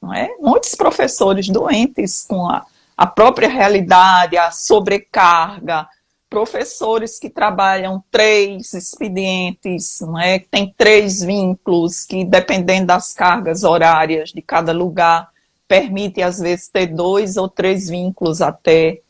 Não 0.00 0.12
é? 0.12 0.34
Muitos 0.38 0.74
professores 0.74 1.48
doentes 1.48 2.24
com 2.28 2.48
a, 2.48 2.64
a 2.96 3.06
própria 3.06 3.48
realidade, 3.48 4.36
a 4.36 4.50
sobrecarga, 4.50 5.88
professores 6.28 7.18
que 7.18 7.30
trabalham 7.30 8.02
três 8.10 8.74
expedientes, 8.74 10.00
não 10.00 10.18
é? 10.18 10.38
tem 10.38 10.74
três 10.76 11.22
vínculos, 11.22 12.04
que 12.04 12.24
dependendo 12.24 12.86
das 12.86 13.12
cargas 13.12 13.64
horárias 13.64 14.30
de 14.30 14.42
cada 14.42 14.72
lugar, 14.72 15.30
permite, 15.68 16.22
às 16.22 16.38
vezes, 16.38 16.68
ter 16.68 16.86
dois 16.86 17.36
ou 17.36 17.48
três 17.48 17.88
vínculos 17.88 18.40
até. 18.40 19.00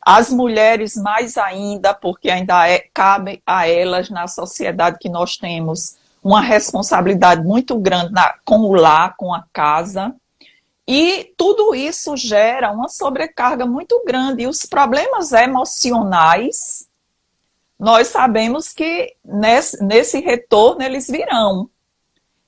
As 0.00 0.30
mulheres, 0.30 0.96
mais 0.96 1.38
ainda, 1.38 1.94
porque 1.94 2.30
ainda 2.30 2.68
é, 2.68 2.86
cabe 2.92 3.42
a 3.46 3.66
elas, 3.66 4.10
na 4.10 4.26
sociedade 4.26 4.98
que 4.98 5.08
nós 5.08 5.36
temos, 5.36 5.96
uma 6.22 6.40
responsabilidade 6.40 7.42
muito 7.42 7.78
grande 7.78 8.12
na, 8.12 8.34
com 8.44 8.60
o 8.60 8.74
lar, 8.74 9.14
com 9.16 9.32
a 9.32 9.44
casa. 9.52 10.14
E 10.86 11.32
tudo 11.36 11.74
isso 11.74 12.16
gera 12.16 12.70
uma 12.70 12.88
sobrecarga 12.88 13.64
muito 13.66 14.02
grande. 14.06 14.42
E 14.42 14.46
os 14.46 14.66
problemas 14.66 15.32
emocionais, 15.32 16.86
nós 17.78 18.08
sabemos 18.08 18.72
que 18.72 19.14
nesse, 19.24 19.82
nesse 19.82 20.20
retorno 20.20 20.82
eles 20.82 21.06
virão. 21.06 21.68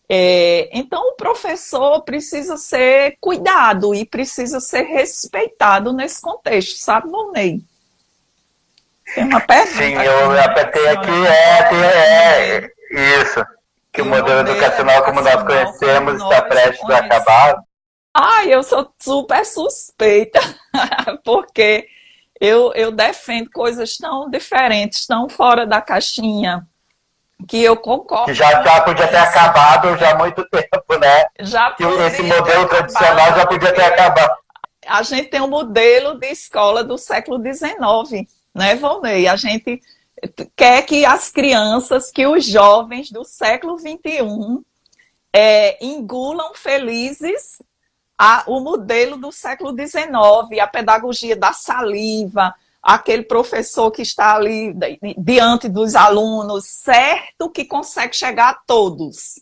É, 0.09 0.69
então, 0.73 1.03
o 1.11 1.17
professor 1.17 2.03
precisa 2.03 2.57
ser 2.57 3.17
cuidado 3.21 3.95
e 3.95 4.05
precisa 4.05 4.61
ser 4.61 4.83
respeitado 4.83 5.93
nesse 5.93 6.21
contexto, 6.23 6.77
sabe, 6.77 7.11
Volney? 7.11 7.61
Tem 9.15 9.25
uma 9.25 9.41
pergunta. 9.41 9.77
Sim, 9.77 9.95
eu 9.95 10.41
apertei 10.41 10.89
aqui, 10.89 11.27
é, 11.27 11.59
é, 11.75 12.57
é, 12.57 13.23
isso. 13.23 13.45
Que 13.93 14.03
o 14.03 14.07
modelo 14.07 14.49
educacional 14.49 15.03
como 15.05 15.21
nós 15.23 15.43
conhecemos 15.43 16.23
está 16.23 16.43
prestes 16.43 16.89
a 16.91 16.99
acabar. 16.99 17.57
Ai, 18.15 18.55
eu 18.55 18.63
sou 18.63 18.93
super 18.99 19.45
suspeita, 19.45 20.41
porque 21.25 21.89
eu, 22.41 22.73
eu 22.75 22.93
defendo 22.93 23.51
coisas 23.51 23.97
tão 23.97 24.31
diferentes, 24.31 25.07
tão 25.07 25.29
fora 25.29 25.67
da 25.67 25.81
caixinha 25.81 26.67
que 27.47 27.62
eu 27.62 27.76
concordo. 27.76 28.26
Que 28.26 28.34
já, 28.34 28.62
já 28.62 28.80
podia 28.80 29.09
ter 29.09 29.16
acabado 29.16 29.97
já 29.97 30.12
há 30.12 30.18
muito 30.18 30.45
tempo, 30.49 30.99
né? 30.99 31.26
Já 31.41 31.72
que 31.72 31.84
esse 31.84 32.22
modelo 32.22 32.66
tradicional 32.66 33.34
já 33.34 33.47
podia 33.47 33.72
ter 33.72 33.82
acabado. 33.82 34.37
A 34.87 35.03
gente 35.03 35.28
tem 35.28 35.41
um 35.41 35.49
modelo 35.49 36.18
de 36.18 36.28
escola 36.28 36.84
do 36.84 36.97
século 36.97 37.43
XIX, 37.43 38.28
né, 38.55 38.76
Volney? 38.76 39.26
A 39.26 39.37
gente 39.37 39.82
quer 40.55 40.82
que 40.82 41.05
as 41.05 41.30
crianças, 41.30 42.11
que 42.11 42.26
os 42.26 42.45
jovens 42.45 43.11
do 43.11 43.24
século 43.24 43.78
XXI 43.78 44.64
é, 45.32 45.84
engulam 45.84 46.55
felizes 46.55 47.61
a, 48.16 48.45
o 48.47 48.61
modelo 48.61 49.16
do 49.16 49.30
século 49.30 49.72
XIX, 49.76 50.61
a 50.61 50.66
pedagogia 50.66 51.37
da 51.37 51.53
saliva, 51.53 52.55
aquele 52.87 53.24
professor 53.24 53.91
que 53.91 54.01
está 54.01 54.37
ali 54.37 54.72
diante 55.18 55.68
dos 55.68 55.97
alunos, 55.97 56.66
certo 56.66 57.51
que 57.51 57.64
consegue 57.64 58.14
chegar 58.14 58.51
a 58.51 58.55
todos, 58.55 59.41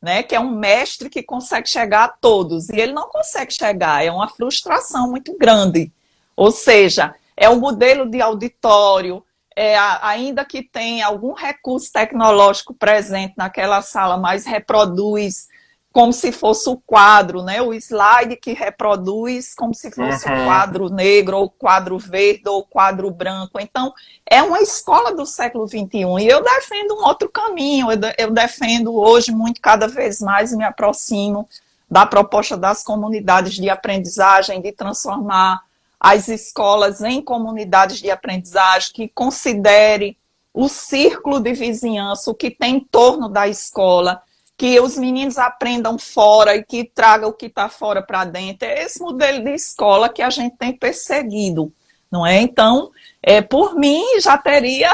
né? 0.00 0.22
Que 0.22 0.34
é 0.34 0.40
um 0.40 0.50
mestre 0.50 1.08
que 1.08 1.22
consegue 1.22 1.70
chegar 1.70 2.04
a 2.04 2.08
todos 2.08 2.68
e 2.68 2.78
ele 2.78 2.92
não 2.92 3.08
consegue 3.08 3.50
chegar, 3.50 4.04
é 4.04 4.12
uma 4.12 4.28
frustração 4.28 5.08
muito 5.08 5.34
grande. 5.38 5.90
Ou 6.36 6.50
seja, 6.50 7.14
é 7.34 7.48
um 7.48 7.58
modelo 7.58 8.10
de 8.10 8.20
auditório, 8.20 9.24
é, 9.56 9.74
ainda 10.02 10.44
que 10.44 10.62
tenha 10.62 11.06
algum 11.06 11.32
recurso 11.32 11.90
tecnológico 11.90 12.74
presente 12.74 13.32
naquela 13.38 13.80
sala, 13.80 14.18
mas 14.18 14.44
reproduz 14.44 15.48
como 15.92 16.12
se 16.12 16.32
fosse 16.32 16.68
o 16.70 16.76
quadro, 16.76 17.42
né? 17.42 17.60
O 17.60 17.74
slide 17.74 18.36
que 18.36 18.54
reproduz 18.54 19.54
como 19.54 19.74
se 19.74 19.90
fosse 19.90 20.26
uhum. 20.26 20.42
o 20.42 20.44
quadro 20.46 20.88
negro, 20.88 21.36
ou 21.36 21.50
quadro 21.50 21.98
verde, 21.98 22.48
ou 22.48 22.64
quadro 22.64 23.10
branco. 23.10 23.60
Então, 23.60 23.92
é 24.24 24.42
uma 24.42 24.60
escola 24.60 25.14
do 25.14 25.26
século 25.26 25.68
XXI. 25.68 26.04
E 26.20 26.28
eu 26.28 26.42
defendo 26.42 26.94
um 26.94 27.04
outro 27.04 27.28
caminho. 27.28 27.88
Eu 28.16 28.30
defendo 28.30 28.96
hoje 28.96 29.30
muito, 29.30 29.60
cada 29.60 29.86
vez 29.86 30.20
mais, 30.20 30.52
e 30.52 30.56
me 30.56 30.64
aproximo 30.64 31.46
da 31.90 32.06
proposta 32.06 32.56
das 32.56 32.82
comunidades 32.82 33.54
de 33.54 33.68
aprendizagem, 33.68 34.62
de 34.62 34.72
transformar 34.72 35.60
as 36.00 36.26
escolas 36.26 37.02
em 37.02 37.20
comunidades 37.20 37.98
de 37.98 38.10
aprendizagem, 38.10 38.92
que 38.94 39.08
considere 39.08 40.16
o 40.54 40.68
círculo 40.68 41.38
de 41.38 41.52
vizinhança, 41.52 42.30
o 42.30 42.34
que 42.34 42.50
tem 42.50 42.76
em 42.76 42.80
torno 42.80 43.28
da 43.28 43.46
escola, 43.46 44.22
que 44.56 44.78
os 44.80 44.96
meninos 44.96 45.38
aprendam 45.38 45.98
fora 45.98 46.54
e 46.56 46.64
que 46.64 46.84
tragam 46.84 47.30
o 47.30 47.32
que 47.32 47.46
está 47.46 47.68
fora 47.68 48.02
para 48.02 48.24
dentro. 48.24 48.68
É 48.68 48.82
esse 48.82 49.00
modelo 49.00 49.42
de 49.42 49.50
escola 49.50 50.08
que 50.08 50.22
a 50.22 50.30
gente 50.30 50.56
tem 50.56 50.72
perseguido, 50.76 51.72
não 52.10 52.26
é? 52.26 52.40
Então, 52.40 52.90
é, 53.22 53.40
por 53.40 53.74
mim, 53.74 54.20
já 54.20 54.38
teria 54.38 54.92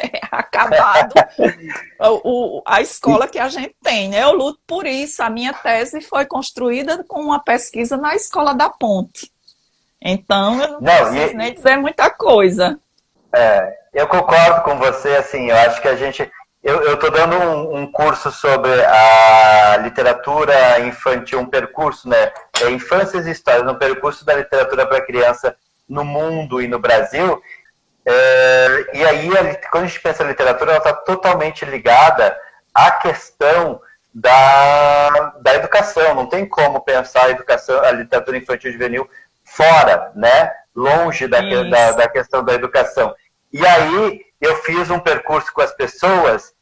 acabado 0.30 1.14
o, 2.00 2.58
o, 2.58 2.62
a 2.66 2.80
escola 2.80 3.28
que 3.28 3.38
a 3.38 3.48
gente 3.48 3.74
tem. 3.82 4.08
Né? 4.08 4.22
Eu 4.22 4.32
luto 4.32 4.60
por 4.66 4.86
isso. 4.86 5.22
A 5.22 5.30
minha 5.30 5.52
tese 5.52 6.00
foi 6.00 6.26
construída 6.26 7.04
com 7.04 7.20
uma 7.20 7.38
pesquisa 7.38 7.96
na 7.96 8.14
Escola 8.14 8.54
da 8.54 8.70
Ponte. 8.70 9.30
Então, 10.00 10.60
eu 10.60 10.72
não, 10.72 10.80
não 10.80 11.10
preciso 11.10 11.32
e... 11.32 11.36
nem 11.36 11.54
dizer 11.54 11.76
muita 11.76 12.10
coisa. 12.10 12.78
É, 13.34 13.76
eu 13.92 14.06
concordo 14.06 14.62
com 14.62 14.78
você, 14.78 15.16
assim, 15.16 15.50
eu 15.50 15.56
acho 15.56 15.80
que 15.82 15.88
a 15.88 15.96
gente 15.96 16.30
eu 16.66 16.94
estou 16.94 17.12
dando 17.12 17.36
um, 17.36 17.76
um, 17.78 17.92
curso 17.92 18.32
sobre 18.32 18.72
a 18.84 19.76
literatura 19.76 20.80
infantil, 20.80 21.38
um 21.38 21.46
percurso, 21.46 22.08
né? 22.08 22.32
É 22.60 22.68
Infâncias 22.70 23.24
e 23.24 23.30
Histórias, 23.30 23.70
um 23.70 23.78
percurso 23.78 24.26
da 24.26 24.34
literatura 24.34 24.84
para 24.84 25.06
criança 25.06 25.56
no 25.88 26.04
mundo 26.04 26.60
e 26.60 26.66
no 26.66 26.80
Brasil. 26.80 27.40
É, 28.04 28.86
e 28.94 29.04
aí, 29.04 29.30
quando 29.70 29.84
a 29.84 29.86
gente 29.86 30.00
pensa 30.00 30.24
em 30.24 30.26
literatura, 30.26 30.72
ela 30.72 30.78
está 30.78 30.92
totalmente 30.92 31.64
ligada 31.64 32.36
à 32.74 32.90
questão 32.90 33.80
da, 34.12 35.34
da 35.40 35.54
educação. 35.54 36.16
Não 36.16 36.26
tem 36.26 36.44
como 36.44 36.80
pensar 36.80 37.26
a 37.26 37.30
educação, 37.30 37.78
a 37.84 37.92
literatura 37.92 38.38
infantil 38.38 38.70
e 38.70 38.72
juvenil 38.72 39.08
fora, 39.44 40.10
né? 40.16 40.50
Longe 40.74 41.28
da, 41.28 41.40
da, 41.40 41.92
da 41.92 42.08
questão 42.08 42.42
da 42.42 42.54
educação. 42.54 43.14
E 43.52 43.64
aí, 43.64 44.20
eu 44.40 44.56
fiz 44.62 44.90
um 44.90 44.98
percurso 44.98 45.52
com 45.52 45.60
as 45.60 45.72
pessoas 45.72 46.55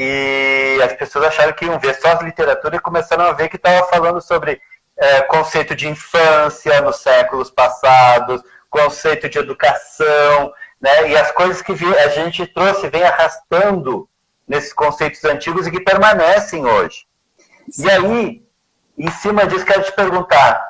e 0.00 0.80
as 0.80 0.92
pessoas 0.92 1.24
acharam 1.24 1.52
que 1.52 1.64
iam 1.64 1.76
ver 1.76 1.92
só 1.96 2.12
as 2.12 2.20
literatura 2.20 2.76
e 2.76 2.80
começaram 2.80 3.24
a 3.24 3.32
ver 3.32 3.48
que 3.48 3.56
estava 3.56 3.84
falando 3.88 4.20
sobre 4.20 4.60
é, 4.96 5.22
conceito 5.22 5.74
de 5.74 5.88
infância 5.88 6.80
nos 6.80 6.98
séculos 6.98 7.50
passados, 7.50 8.40
conceito 8.70 9.28
de 9.28 9.40
educação, 9.40 10.52
né? 10.80 11.10
E 11.10 11.16
as 11.16 11.32
coisas 11.32 11.60
que 11.60 11.72
a 11.72 12.08
gente 12.10 12.46
trouxe 12.46 12.88
vem 12.88 13.02
arrastando 13.02 14.08
nesses 14.46 14.72
conceitos 14.72 15.24
antigos 15.24 15.66
e 15.66 15.70
que 15.72 15.80
permanecem 15.80 16.64
hoje. 16.64 17.04
E 17.76 17.90
aí, 17.90 18.46
em 18.96 19.10
cima 19.10 19.48
disso, 19.48 19.66
quero 19.66 19.82
te 19.82 19.92
perguntar: 19.96 20.64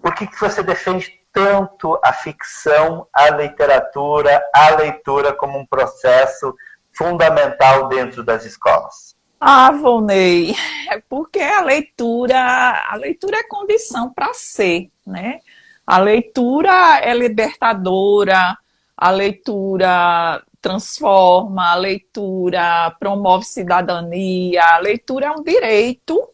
por 0.00 0.14
que, 0.14 0.28
que 0.28 0.38
você 0.38 0.62
defende 0.62 1.20
tanto 1.32 1.98
a 2.04 2.12
ficção, 2.12 3.08
a 3.12 3.28
literatura, 3.30 4.40
a 4.54 4.70
leitura 4.76 5.32
como 5.32 5.58
um 5.58 5.66
processo 5.66 6.54
fundamental 6.94 7.88
dentro 7.88 8.22
das 8.22 8.44
escolas? 8.44 9.16
Ah, 9.40 9.72
Volney, 9.72 10.54
é 10.88 11.00
porque 11.08 11.40
a 11.40 11.62
leitura, 11.62 12.86
a 12.88 12.94
leitura 12.94 13.38
é 13.38 13.42
condição 13.42 14.12
para 14.12 14.32
ser, 14.34 14.88
né? 15.04 15.40
A 15.84 15.98
leitura 15.98 17.00
é 17.00 17.12
libertadora, 17.12 18.56
a 18.96 19.10
leitura 19.10 20.40
transforma, 20.60 21.72
a 21.72 21.74
leitura 21.74 22.94
promove 23.00 23.44
cidadania, 23.44 24.62
a 24.62 24.78
leitura 24.78 25.26
é 25.26 25.30
um 25.32 25.42
direito 25.42 26.28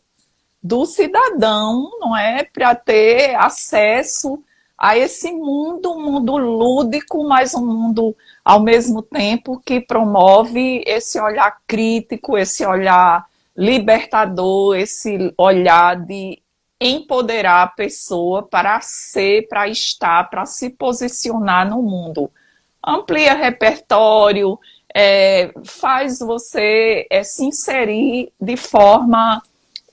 do 0.62 0.84
cidadão, 0.84 1.90
não 1.98 2.14
é? 2.14 2.44
Para 2.44 2.74
ter 2.74 3.34
acesso 3.36 4.42
a 4.78 4.96
esse 4.96 5.32
mundo, 5.32 5.92
um 5.92 6.00
mundo 6.00 6.36
lúdico, 6.36 7.26
mas 7.26 7.52
um 7.52 7.66
mundo 7.66 8.16
ao 8.44 8.60
mesmo 8.60 9.02
tempo 9.02 9.60
que 9.66 9.80
promove 9.80 10.84
esse 10.86 11.20
olhar 11.20 11.58
crítico, 11.66 12.38
esse 12.38 12.64
olhar 12.64 13.26
libertador, 13.56 14.76
esse 14.76 15.34
olhar 15.36 15.96
de 15.96 16.40
empoderar 16.80 17.62
a 17.64 17.66
pessoa 17.66 18.44
para 18.44 18.80
ser, 18.80 19.48
para 19.48 19.66
estar, 19.66 20.30
para 20.30 20.46
se 20.46 20.70
posicionar 20.70 21.68
no 21.68 21.82
mundo. 21.82 22.30
Amplia 22.86 23.34
repertório, 23.34 24.56
é, 24.94 25.52
faz 25.64 26.20
você 26.20 27.04
é, 27.10 27.24
se 27.24 27.44
inserir 27.44 28.32
de 28.40 28.56
forma 28.56 29.42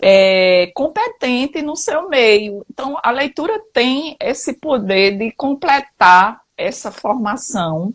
é, 0.02 0.72
competente 0.74 1.62
no 1.62 1.76
seu 1.76 2.10
meio. 2.10 2.66
Então, 2.70 2.98
a 3.02 3.12
leitura 3.12 3.62
tem 3.74 4.16
esse 4.20 4.54
poder 4.54 5.18
de 5.18 5.32
completar 5.32 6.42
essa 6.58 6.92
formação 6.92 7.94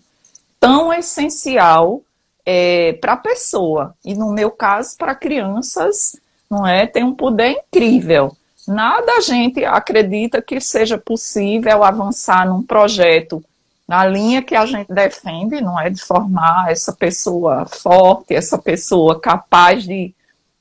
tão 0.58 0.92
essencial 0.92 2.02
é, 2.44 2.94
para 2.94 3.14
a 3.14 3.16
pessoa. 3.16 3.94
E 4.04 4.14
no 4.14 4.32
meu 4.32 4.50
caso, 4.50 4.96
para 4.96 5.14
crianças, 5.14 6.16
não 6.50 6.66
é? 6.66 6.86
Tem 6.86 7.04
um 7.04 7.14
poder 7.14 7.50
incrível. 7.50 8.36
Nada 8.66 9.12
a 9.12 9.20
gente 9.20 9.64
acredita 9.64 10.42
que 10.42 10.60
seja 10.60 10.98
possível 10.98 11.82
avançar 11.82 12.46
num 12.46 12.62
projeto 12.62 13.42
na 13.88 14.06
linha 14.06 14.40
que 14.40 14.54
a 14.54 14.64
gente 14.66 14.86
defende, 14.92 15.60
não 15.60 15.80
é 15.80 15.90
de 15.90 16.00
formar 16.00 16.70
essa 16.70 16.92
pessoa 16.92 17.66
forte, 17.66 18.32
essa 18.32 18.56
pessoa 18.56 19.18
capaz 19.18 19.82
de 19.82 20.14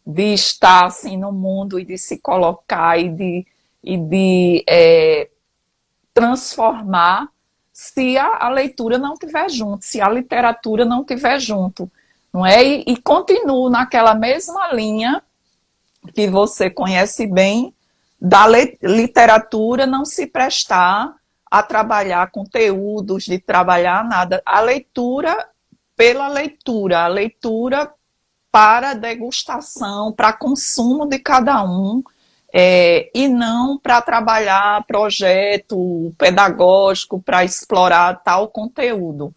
de 0.09 0.33
estar 0.33 0.85
assim 0.85 1.17
no 1.17 1.31
mundo 1.31 1.79
e 1.79 1.85
de 1.85 1.95
se 1.95 2.17
colocar 2.17 2.99
e 2.99 3.09
de, 3.09 3.45
e 3.83 3.95
de 3.95 4.63
é, 4.67 5.29
transformar 6.11 7.29
se 7.71 8.17
a, 8.17 8.45
a, 8.47 8.49
leitura 8.49 8.97
não 8.97 9.13
tiver 9.13 9.47
junto, 9.51 9.85
se 9.85 10.01
a 10.01 10.09
literatura 10.09 10.83
não 10.83 11.05
tiver 11.05 11.39
junto, 11.39 11.89
não 12.33 12.43
é? 12.43 12.65
E, 12.65 12.83
e 12.87 12.97
continuo 12.97 13.69
naquela 13.69 14.15
mesma 14.15 14.73
linha 14.73 15.21
que 16.11 16.27
você 16.27 16.71
conhece 16.71 17.27
bem 17.27 17.71
da 18.19 18.47
literatura 18.81 19.85
não 19.85 20.03
se 20.03 20.25
prestar 20.25 21.15
a 21.49 21.61
trabalhar 21.61 22.31
conteúdos, 22.31 23.25
de 23.25 23.37
trabalhar 23.37 24.03
nada. 24.03 24.41
A 24.43 24.59
leitura 24.59 25.49
pela 25.95 26.27
leitura, 26.27 27.03
a 27.03 27.07
leitura 27.07 27.93
para 28.51 28.93
degustação, 28.93 30.11
para 30.11 30.33
consumo 30.33 31.05
de 31.05 31.19
cada 31.19 31.63
um, 31.63 32.03
é, 32.53 33.11
e 33.13 33.27
não 33.27 33.77
para 33.77 34.01
trabalhar 34.01 34.83
projeto 34.85 36.13
pedagógico 36.17 37.21
para 37.21 37.43
explorar 37.43 38.23
tal 38.23 38.47
conteúdo. 38.47 39.33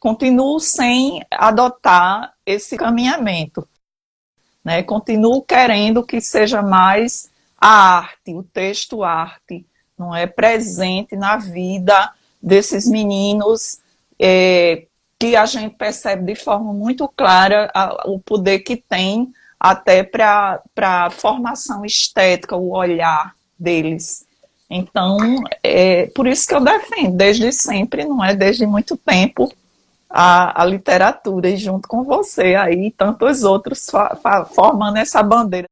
Continuo 0.00 0.58
sem 0.60 1.24
adotar 1.30 2.32
esse 2.44 2.76
caminhamento. 2.76 3.66
Né? 4.64 4.82
Continuo 4.82 5.42
querendo 5.42 6.04
que 6.04 6.20
seja 6.20 6.62
mais 6.62 7.30
a 7.60 7.98
arte, 7.98 8.34
o 8.34 8.42
texto 8.42 9.02
arte, 9.02 9.64
não 9.96 10.14
é 10.14 10.26
presente 10.26 11.16
na 11.16 11.36
vida 11.36 12.12
desses 12.40 12.86
meninos 12.86 13.80
é, 14.18 14.87
que 15.18 15.34
a 15.34 15.44
gente 15.46 15.74
percebe 15.74 16.32
de 16.32 16.40
forma 16.40 16.72
muito 16.72 17.08
clara 17.08 17.70
a, 17.74 18.08
o 18.08 18.20
poder 18.20 18.60
que 18.60 18.76
tem 18.76 19.32
até 19.58 20.04
para 20.04 20.62
a 20.76 21.10
formação 21.10 21.84
estética, 21.84 22.56
o 22.56 22.70
olhar 22.70 23.34
deles. 23.58 24.24
Então, 24.70 25.18
é 25.62 26.06
por 26.14 26.26
isso 26.26 26.46
que 26.46 26.54
eu 26.54 26.60
defendo, 26.60 27.16
desde 27.16 27.50
sempre, 27.50 28.04
não 28.04 28.24
é 28.24 28.36
desde 28.36 28.66
muito 28.66 28.96
tempo, 28.96 29.52
a, 30.08 30.62
a 30.62 30.64
literatura, 30.64 31.48
e 31.48 31.56
junto 31.56 31.88
com 31.88 32.04
você 32.04 32.54
aí, 32.54 32.90
tantos 32.90 33.42
outros 33.42 33.90
formando 34.54 34.98
essa 34.98 35.22
bandeira. 35.22 35.66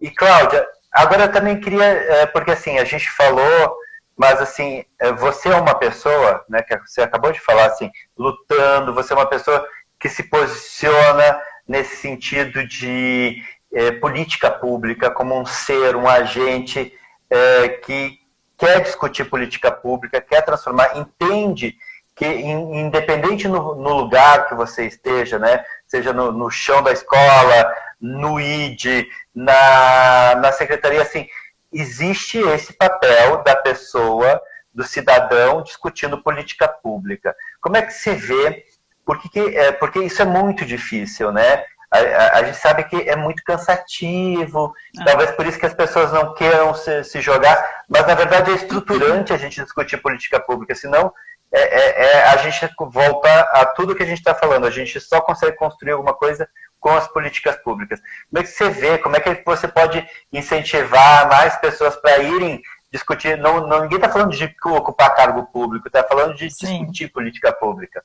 E, 0.00 0.10
Cláudia, 0.10 0.66
agora 0.92 1.24
eu 1.24 1.32
também 1.32 1.60
queria, 1.60 1.84
é, 1.84 2.26
porque 2.26 2.50
assim, 2.50 2.78
a 2.78 2.84
gente 2.84 3.08
falou 3.10 3.76
mas 4.18 4.42
assim, 4.42 4.84
é, 4.98 5.12
você 5.12 5.48
é 5.48 5.54
uma 5.54 5.76
pessoa, 5.76 6.44
né, 6.48 6.60
que 6.60 6.76
você 6.78 7.02
acabou 7.02 7.30
de 7.30 7.40
falar 7.40 7.66
assim, 7.66 7.88
lutando, 8.16 8.92
você 8.92 9.12
é 9.12 9.16
uma 9.16 9.28
pessoa 9.28 9.64
que 9.98 10.08
se 10.08 10.24
posiciona 10.24 11.40
nesse 11.66 11.96
sentido 11.96 12.66
de 12.66 13.40
é, 13.72 13.92
política 13.92 14.50
pública, 14.50 15.08
como 15.08 15.38
um 15.38 15.46
ser, 15.46 15.94
um 15.94 16.08
agente 16.08 16.92
é, 17.30 17.68
que 17.68 18.18
quer 18.58 18.80
discutir 18.80 19.24
política 19.30 19.70
pública, 19.70 20.20
quer 20.20 20.42
transformar, 20.42 20.98
entende 20.98 21.76
que 22.16 22.26
independente 22.26 23.46
no, 23.46 23.76
no 23.76 23.94
lugar 23.94 24.48
que 24.48 24.54
você 24.56 24.86
esteja, 24.86 25.38
né, 25.38 25.64
seja 25.86 26.12
no, 26.12 26.32
no 26.32 26.50
chão 26.50 26.82
da 26.82 26.90
escola, 26.90 27.72
no 28.00 28.40
ID, 28.40 29.06
na, 29.32 30.34
na 30.34 30.50
secretaria, 30.50 31.02
assim, 31.02 31.28
existe 31.72 32.38
esse 32.38 32.72
papel 32.72 33.42
da 33.42 33.56
pessoa, 33.56 34.40
do 34.72 34.84
cidadão, 34.84 35.62
discutindo 35.62 36.22
política 36.22 36.68
pública. 36.68 37.34
Como 37.60 37.76
é 37.76 37.82
que 37.82 37.92
se 37.92 38.14
vê? 38.14 38.64
Porque, 39.04 39.28
que, 39.28 39.40
é, 39.56 39.72
porque 39.72 40.00
isso 40.00 40.20
é 40.22 40.24
muito 40.24 40.64
difícil, 40.64 41.32
né? 41.32 41.64
A, 41.90 41.98
a, 41.98 42.38
a, 42.38 42.44
gente 42.44 42.58
sabe 42.58 42.84
que 42.84 42.96
é 43.08 43.16
muito 43.16 43.42
cansativo, 43.42 44.74
ah. 44.98 45.04
talvez 45.06 45.30
por 45.30 45.46
isso 45.46 45.58
que 45.58 45.64
as 45.64 45.72
pessoas 45.72 46.12
não 46.12 46.34
queiram 46.34 46.74
se, 46.74 47.02
se, 47.02 47.20
jogar, 47.22 47.82
mas 47.88 48.06
na 48.06 48.14
verdade 48.14 48.50
é 48.50 48.54
estruturante 48.54 49.32
a 49.32 49.38
gente 49.38 49.62
discutir 49.62 49.96
política 49.96 50.38
pública, 50.38 50.74
senão 50.74 51.12
é, 51.52 51.60
é, 51.60 52.12
é 52.12 52.22
a 52.24 52.36
gente 52.36 52.68
volta 52.90 53.40
a 53.52 53.66
tudo 53.66 53.94
que 53.94 54.02
a 54.02 54.06
gente 54.06 54.18
está 54.18 54.34
falando, 54.34 54.66
a 54.66 54.70
gente 54.70 55.00
só 55.00 55.20
consegue 55.20 55.56
construir 55.56 55.92
alguma 55.92 56.14
coisa 56.14 56.48
com 56.80 56.90
as 56.90 57.08
políticas 57.08 57.56
públicas. 57.56 58.00
Como 58.30 58.40
é 58.40 58.46
que 58.46 58.50
você 58.50 58.70
vê, 58.70 58.98
como 58.98 59.16
é 59.16 59.20
que 59.20 59.42
você 59.44 59.66
pode 59.66 60.06
incentivar 60.32 61.28
mais 61.28 61.56
pessoas 61.56 61.96
para 61.96 62.18
irem 62.18 62.62
discutir, 62.92 63.36
não, 63.36 63.66
não 63.66 63.82
ninguém 63.82 63.96
está 63.96 64.08
falando 64.08 64.34
de 64.34 64.54
ocupar 64.64 65.14
cargo 65.14 65.44
público, 65.46 65.88
está 65.88 66.02
falando 66.04 66.34
de 66.34 66.50
Sim. 66.50 66.78
discutir 66.78 67.08
política 67.08 67.52
pública. 67.52 68.02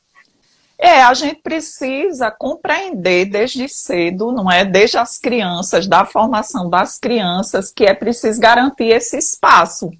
É, 0.77 1.01
a 1.03 1.13
gente 1.13 1.41
precisa 1.41 2.29
compreender 2.29 3.25
desde 3.25 3.69
cedo, 3.69 4.31
não 4.31 4.51
é? 4.51 4.65
Desde 4.65 4.97
as 4.97 5.17
crianças, 5.17 5.87
da 5.87 6.03
formação 6.03 6.69
das 6.69 6.99
crianças, 6.99 7.71
que 7.71 7.85
é 7.85 7.93
preciso 7.93 8.41
garantir 8.41 8.85
esse 8.85 9.17
espaço 9.17 9.91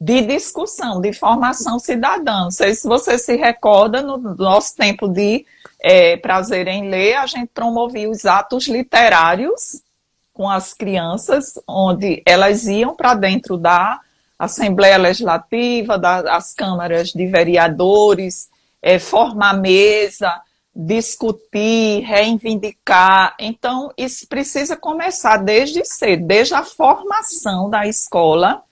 de 0.00 0.22
discussão, 0.22 1.00
de 1.00 1.12
formação 1.12 1.78
cidadã. 1.78 2.44
Não 2.44 2.50
sei 2.50 2.74
se 2.74 2.86
você 2.86 3.18
se 3.18 3.36
recorda, 3.36 4.00
no 4.00 4.16
nosso 4.16 4.76
tempo 4.76 5.08
de 5.08 5.44
é, 5.80 6.16
prazer 6.16 6.68
em 6.68 6.88
ler, 6.88 7.14
a 7.14 7.26
gente 7.26 7.50
promovia 7.52 8.08
os 8.08 8.24
atos 8.24 8.68
literários 8.68 9.82
com 10.32 10.48
as 10.48 10.72
crianças, 10.72 11.54
onde 11.66 12.22
elas 12.24 12.66
iam 12.66 12.94
para 12.94 13.14
dentro 13.14 13.56
da 13.56 14.00
Assembleia 14.38 14.96
Legislativa, 14.96 15.98
das 15.98 16.54
câmaras 16.54 17.08
de 17.08 17.26
vereadores, 17.26 18.48
é, 18.80 19.00
formar 19.00 19.54
mesa, 19.54 20.40
discutir, 20.72 22.04
reivindicar. 22.04 23.34
Então, 23.40 23.92
isso 23.98 24.28
precisa 24.28 24.76
começar 24.76 25.38
desde 25.38 25.84
cedo, 25.84 26.24
desde 26.24 26.54
a 26.54 26.62
formação 26.62 27.68
da 27.68 27.84
escola, 27.88 28.62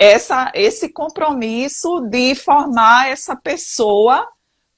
essa, 0.00 0.50
esse 0.54 0.88
compromisso 0.88 2.00
de 2.08 2.34
formar 2.34 3.10
essa 3.10 3.36
pessoa 3.36 4.26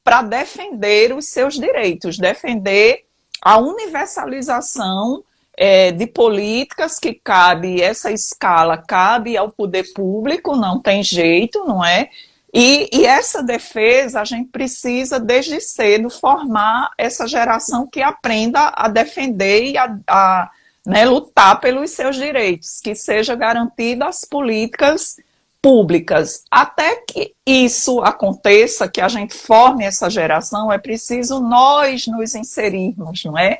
para 0.02 0.20
defender 0.20 1.14
os 1.16 1.28
seus 1.28 1.54
direitos, 1.54 2.18
defender 2.18 3.04
a 3.40 3.56
universalização 3.58 5.22
é, 5.56 5.92
de 5.92 6.08
políticas 6.08 6.98
que 6.98 7.14
cabe, 7.14 7.80
essa 7.80 8.10
escala 8.10 8.76
cabe 8.76 9.36
ao 9.36 9.52
poder 9.52 9.92
público, 9.94 10.56
não 10.56 10.80
tem 10.80 11.04
jeito, 11.04 11.64
não 11.64 11.84
é? 11.84 12.10
E, 12.52 12.88
e, 12.92 13.06
essa 13.06 13.44
defesa, 13.44 14.20
a 14.20 14.24
gente 14.24 14.50
precisa, 14.50 15.20
desde 15.20 15.60
cedo, 15.60 16.10
formar 16.10 16.90
essa 16.98 17.28
geração 17.28 17.86
que 17.86 18.02
aprenda 18.02 18.72
a 18.74 18.88
defender 18.88 19.70
e 19.70 19.78
a, 19.78 19.96
a 20.06 20.50
né, 20.84 21.04
lutar 21.04 21.60
pelos 21.60 21.90
seus 21.90 22.16
direitos, 22.16 22.80
que 22.80 22.94
seja 22.94 23.34
garantida 23.34 24.06
as 24.06 24.24
políticas 24.24 25.16
públicas. 25.60 26.42
Até 26.50 26.96
que 26.96 27.34
isso 27.46 28.00
aconteça, 28.00 28.88
que 28.88 29.00
a 29.00 29.08
gente 29.08 29.34
forme 29.34 29.84
essa 29.84 30.10
geração, 30.10 30.72
é 30.72 30.78
preciso 30.78 31.40
nós 31.40 32.06
nos 32.06 32.34
inserirmos, 32.34 33.24
não 33.24 33.38
é? 33.38 33.58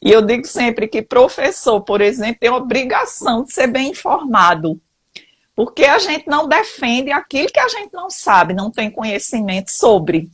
E 0.00 0.10
eu 0.10 0.22
digo 0.22 0.46
sempre 0.46 0.88
que 0.88 1.02
professor, 1.02 1.80
por 1.82 2.00
exemplo, 2.00 2.38
tem 2.40 2.50
obrigação 2.50 3.44
de 3.44 3.52
ser 3.52 3.66
bem 3.66 3.90
informado 3.90 4.80
porque 5.54 5.84
a 5.84 5.98
gente 5.98 6.26
não 6.26 6.48
defende 6.48 7.12
aquilo 7.12 7.48
que 7.48 7.60
a 7.60 7.68
gente 7.68 7.92
não 7.92 8.10
sabe, 8.10 8.54
não 8.54 8.70
tem 8.70 8.90
conhecimento 8.90 9.70
sobre. 9.70 10.30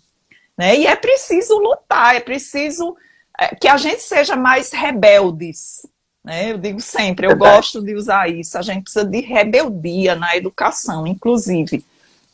Né? 0.56 0.78
E 0.78 0.86
é 0.86 0.96
preciso 0.96 1.58
lutar, 1.58 2.14
é 2.14 2.20
preciso 2.20 2.96
é, 3.38 3.54
que 3.54 3.68
a 3.68 3.76
gente 3.76 4.02
seja 4.02 4.36
mais 4.36 4.72
rebeldes. 4.72 5.86
Né? 6.28 6.52
Eu 6.52 6.58
digo 6.58 6.78
sempre, 6.78 7.24
eu 7.24 7.30
Verdade. 7.30 7.56
gosto 7.56 7.82
de 7.82 7.94
usar 7.94 8.28
isso. 8.28 8.58
A 8.58 8.62
gente 8.62 8.82
precisa 8.82 9.04
de 9.06 9.20
rebeldia 9.20 10.14
na 10.14 10.36
educação, 10.36 11.06
inclusive, 11.06 11.82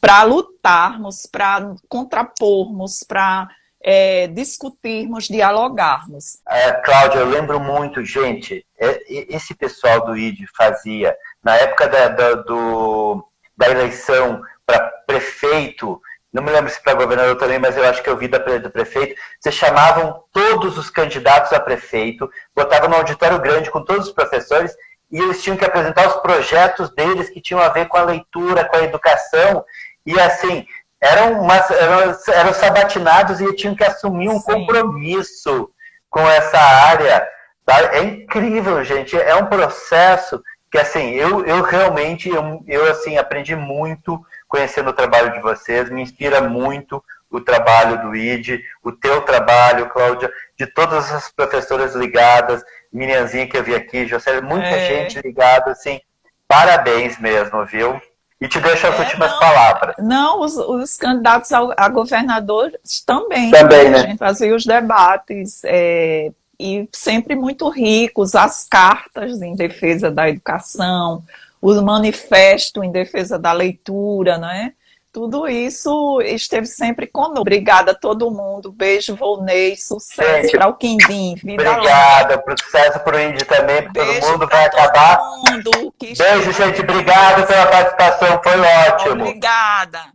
para 0.00 0.24
lutarmos, 0.24 1.26
para 1.30 1.76
contrapormos, 1.88 3.04
para 3.06 3.48
é, 3.80 4.26
discutirmos, 4.26 5.28
dialogarmos. 5.28 6.38
É, 6.48 6.72
Cláudia, 6.72 7.20
eu 7.20 7.28
lembro 7.28 7.60
muito, 7.60 8.04
gente, 8.04 8.66
é, 8.76 9.00
esse 9.08 9.54
pessoal 9.54 10.04
do 10.04 10.18
ID 10.18 10.40
fazia 10.56 11.16
na 11.40 11.54
época 11.54 11.86
da, 11.86 12.08
da, 12.08 12.34
do, 12.34 13.24
da 13.56 13.70
eleição 13.70 14.42
para 14.66 14.80
prefeito, 15.06 16.00
não 16.34 16.42
me 16.42 16.50
lembro 16.50 16.68
se 16.68 16.82
para 16.82 16.94
governador 16.94 17.36
também, 17.36 17.60
mas 17.60 17.76
eu 17.76 17.84
acho 17.84 18.02
que 18.02 18.10
eu 18.10 18.16
vi 18.16 18.26
da, 18.26 18.38
do 18.38 18.68
prefeito, 18.68 19.14
vocês 19.40 19.54
chamavam 19.54 20.24
todos 20.32 20.76
os 20.76 20.90
candidatos 20.90 21.52
a 21.52 21.60
prefeito, 21.60 22.28
botavam 22.54 22.88
no 22.88 22.96
auditório 22.96 23.38
grande 23.38 23.70
com 23.70 23.84
todos 23.84 24.08
os 24.08 24.12
professores 24.12 24.74
e 25.12 25.18
eles 25.18 25.40
tinham 25.40 25.56
que 25.56 25.64
apresentar 25.64 26.08
os 26.08 26.16
projetos 26.16 26.92
deles 26.92 27.30
que 27.30 27.40
tinham 27.40 27.62
a 27.62 27.68
ver 27.68 27.86
com 27.86 27.96
a 27.96 28.02
leitura, 28.02 28.64
com 28.64 28.74
a 28.74 28.82
educação, 28.82 29.64
e 30.04 30.18
assim, 30.18 30.66
eram, 31.00 31.40
umas, 31.40 31.70
eram, 31.70 32.18
eram 32.32 32.52
sabatinados 32.52 33.40
e 33.40 33.54
tinham 33.54 33.76
que 33.76 33.84
assumir 33.84 34.28
um 34.28 34.40
Sim. 34.40 34.52
compromisso 34.52 35.70
com 36.10 36.28
essa 36.28 36.58
área. 36.58 37.24
Tá? 37.64 37.94
É 37.94 38.02
incrível, 38.02 38.82
gente, 38.82 39.16
é 39.16 39.36
um 39.36 39.46
processo 39.46 40.42
que 40.68 40.78
assim, 40.78 41.10
eu, 41.10 41.46
eu 41.46 41.62
realmente, 41.62 42.28
eu, 42.28 42.64
eu 42.66 42.90
assim, 42.90 43.16
aprendi 43.16 43.54
muito 43.54 44.20
conhecendo 44.48 44.90
o 44.90 44.94
trabalho 44.94 45.32
de 45.32 45.40
vocês, 45.40 45.90
me 45.90 46.02
inspira 46.02 46.40
muito 46.40 47.02
o 47.30 47.40
trabalho 47.40 48.02
do 48.02 48.14
ID, 48.14 48.60
o 48.82 48.92
teu 48.92 49.22
trabalho, 49.22 49.88
Cláudia, 49.88 50.30
de 50.56 50.66
todas 50.66 51.12
as 51.12 51.30
professoras 51.30 51.94
ligadas, 51.94 52.62
Miriamzinha 52.92 53.48
que 53.48 53.56
eu 53.56 53.64
vi 53.64 53.74
aqui, 53.74 54.06
José, 54.06 54.40
muita 54.40 54.68
é. 54.68 54.86
gente 54.86 55.20
ligada, 55.20 55.72
assim, 55.72 56.00
parabéns 56.46 57.18
mesmo, 57.18 57.64
viu? 57.66 58.00
E 58.40 58.46
te 58.46 58.60
deixo 58.60 58.86
as 58.86 58.94
é, 58.94 59.02
últimas 59.02 59.32
não, 59.32 59.38
palavras. 59.38 59.96
Não, 59.98 60.40
os, 60.40 60.56
os 60.56 60.96
candidatos 60.96 61.50
a, 61.52 61.88
governadores 61.88 63.02
também. 63.04 63.50
Também, 63.50 63.90
né? 63.90 63.98
A 63.98 64.02
gente 64.02 64.18
fazia 64.18 64.54
os 64.54 64.64
debates, 64.64 65.62
é, 65.64 66.30
e 66.58 66.88
sempre 66.92 67.34
muito 67.34 67.68
ricos, 67.68 68.34
as 68.34 68.66
cartas 68.68 69.42
em 69.42 69.56
defesa 69.56 70.10
da 70.10 70.28
educação, 70.28 71.22
o 71.64 71.82
manifesto 71.82 72.84
em 72.84 72.92
defesa 72.92 73.38
da 73.38 73.52
leitura, 73.52 74.36
né? 74.36 74.74
Tudo 75.10 75.46
isso 75.46 76.20
esteve 76.22 76.66
sempre 76.66 77.06
conosco. 77.06 77.40
Obrigada 77.40 77.92
a 77.92 77.94
todo 77.94 78.30
mundo. 78.30 78.72
Beijo, 78.72 79.14
Volney. 79.14 79.76
Sucesso 79.76 80.50
para 80.50 80.66
o 80.66 80.74
Quindim. 80.74 81.36
Vida 81.36 81.70
obrigada. 81.70 82.42
Sucesso 82.60 82.98
para 83.00 83.16
o 83.16 83.20
Indy 83.20 83.44
também. 83.44 83.88
Beijo 83.92 84.20
todo 84.20 84.32
mundo 84.32 84.48
vai 84.48 84.66
acabar. 84.66 85.20
Mundo 85.48 85.94
Beijo, 86.00 86.52
gente. 86.52 86.80
Obrigado 86.80 87.46
pela 87.46 87.66
participação. 87.66 88.40
Foi 88.42 88.60
ótimo. 88.60 89.22
Obrigada. 89.22 90.13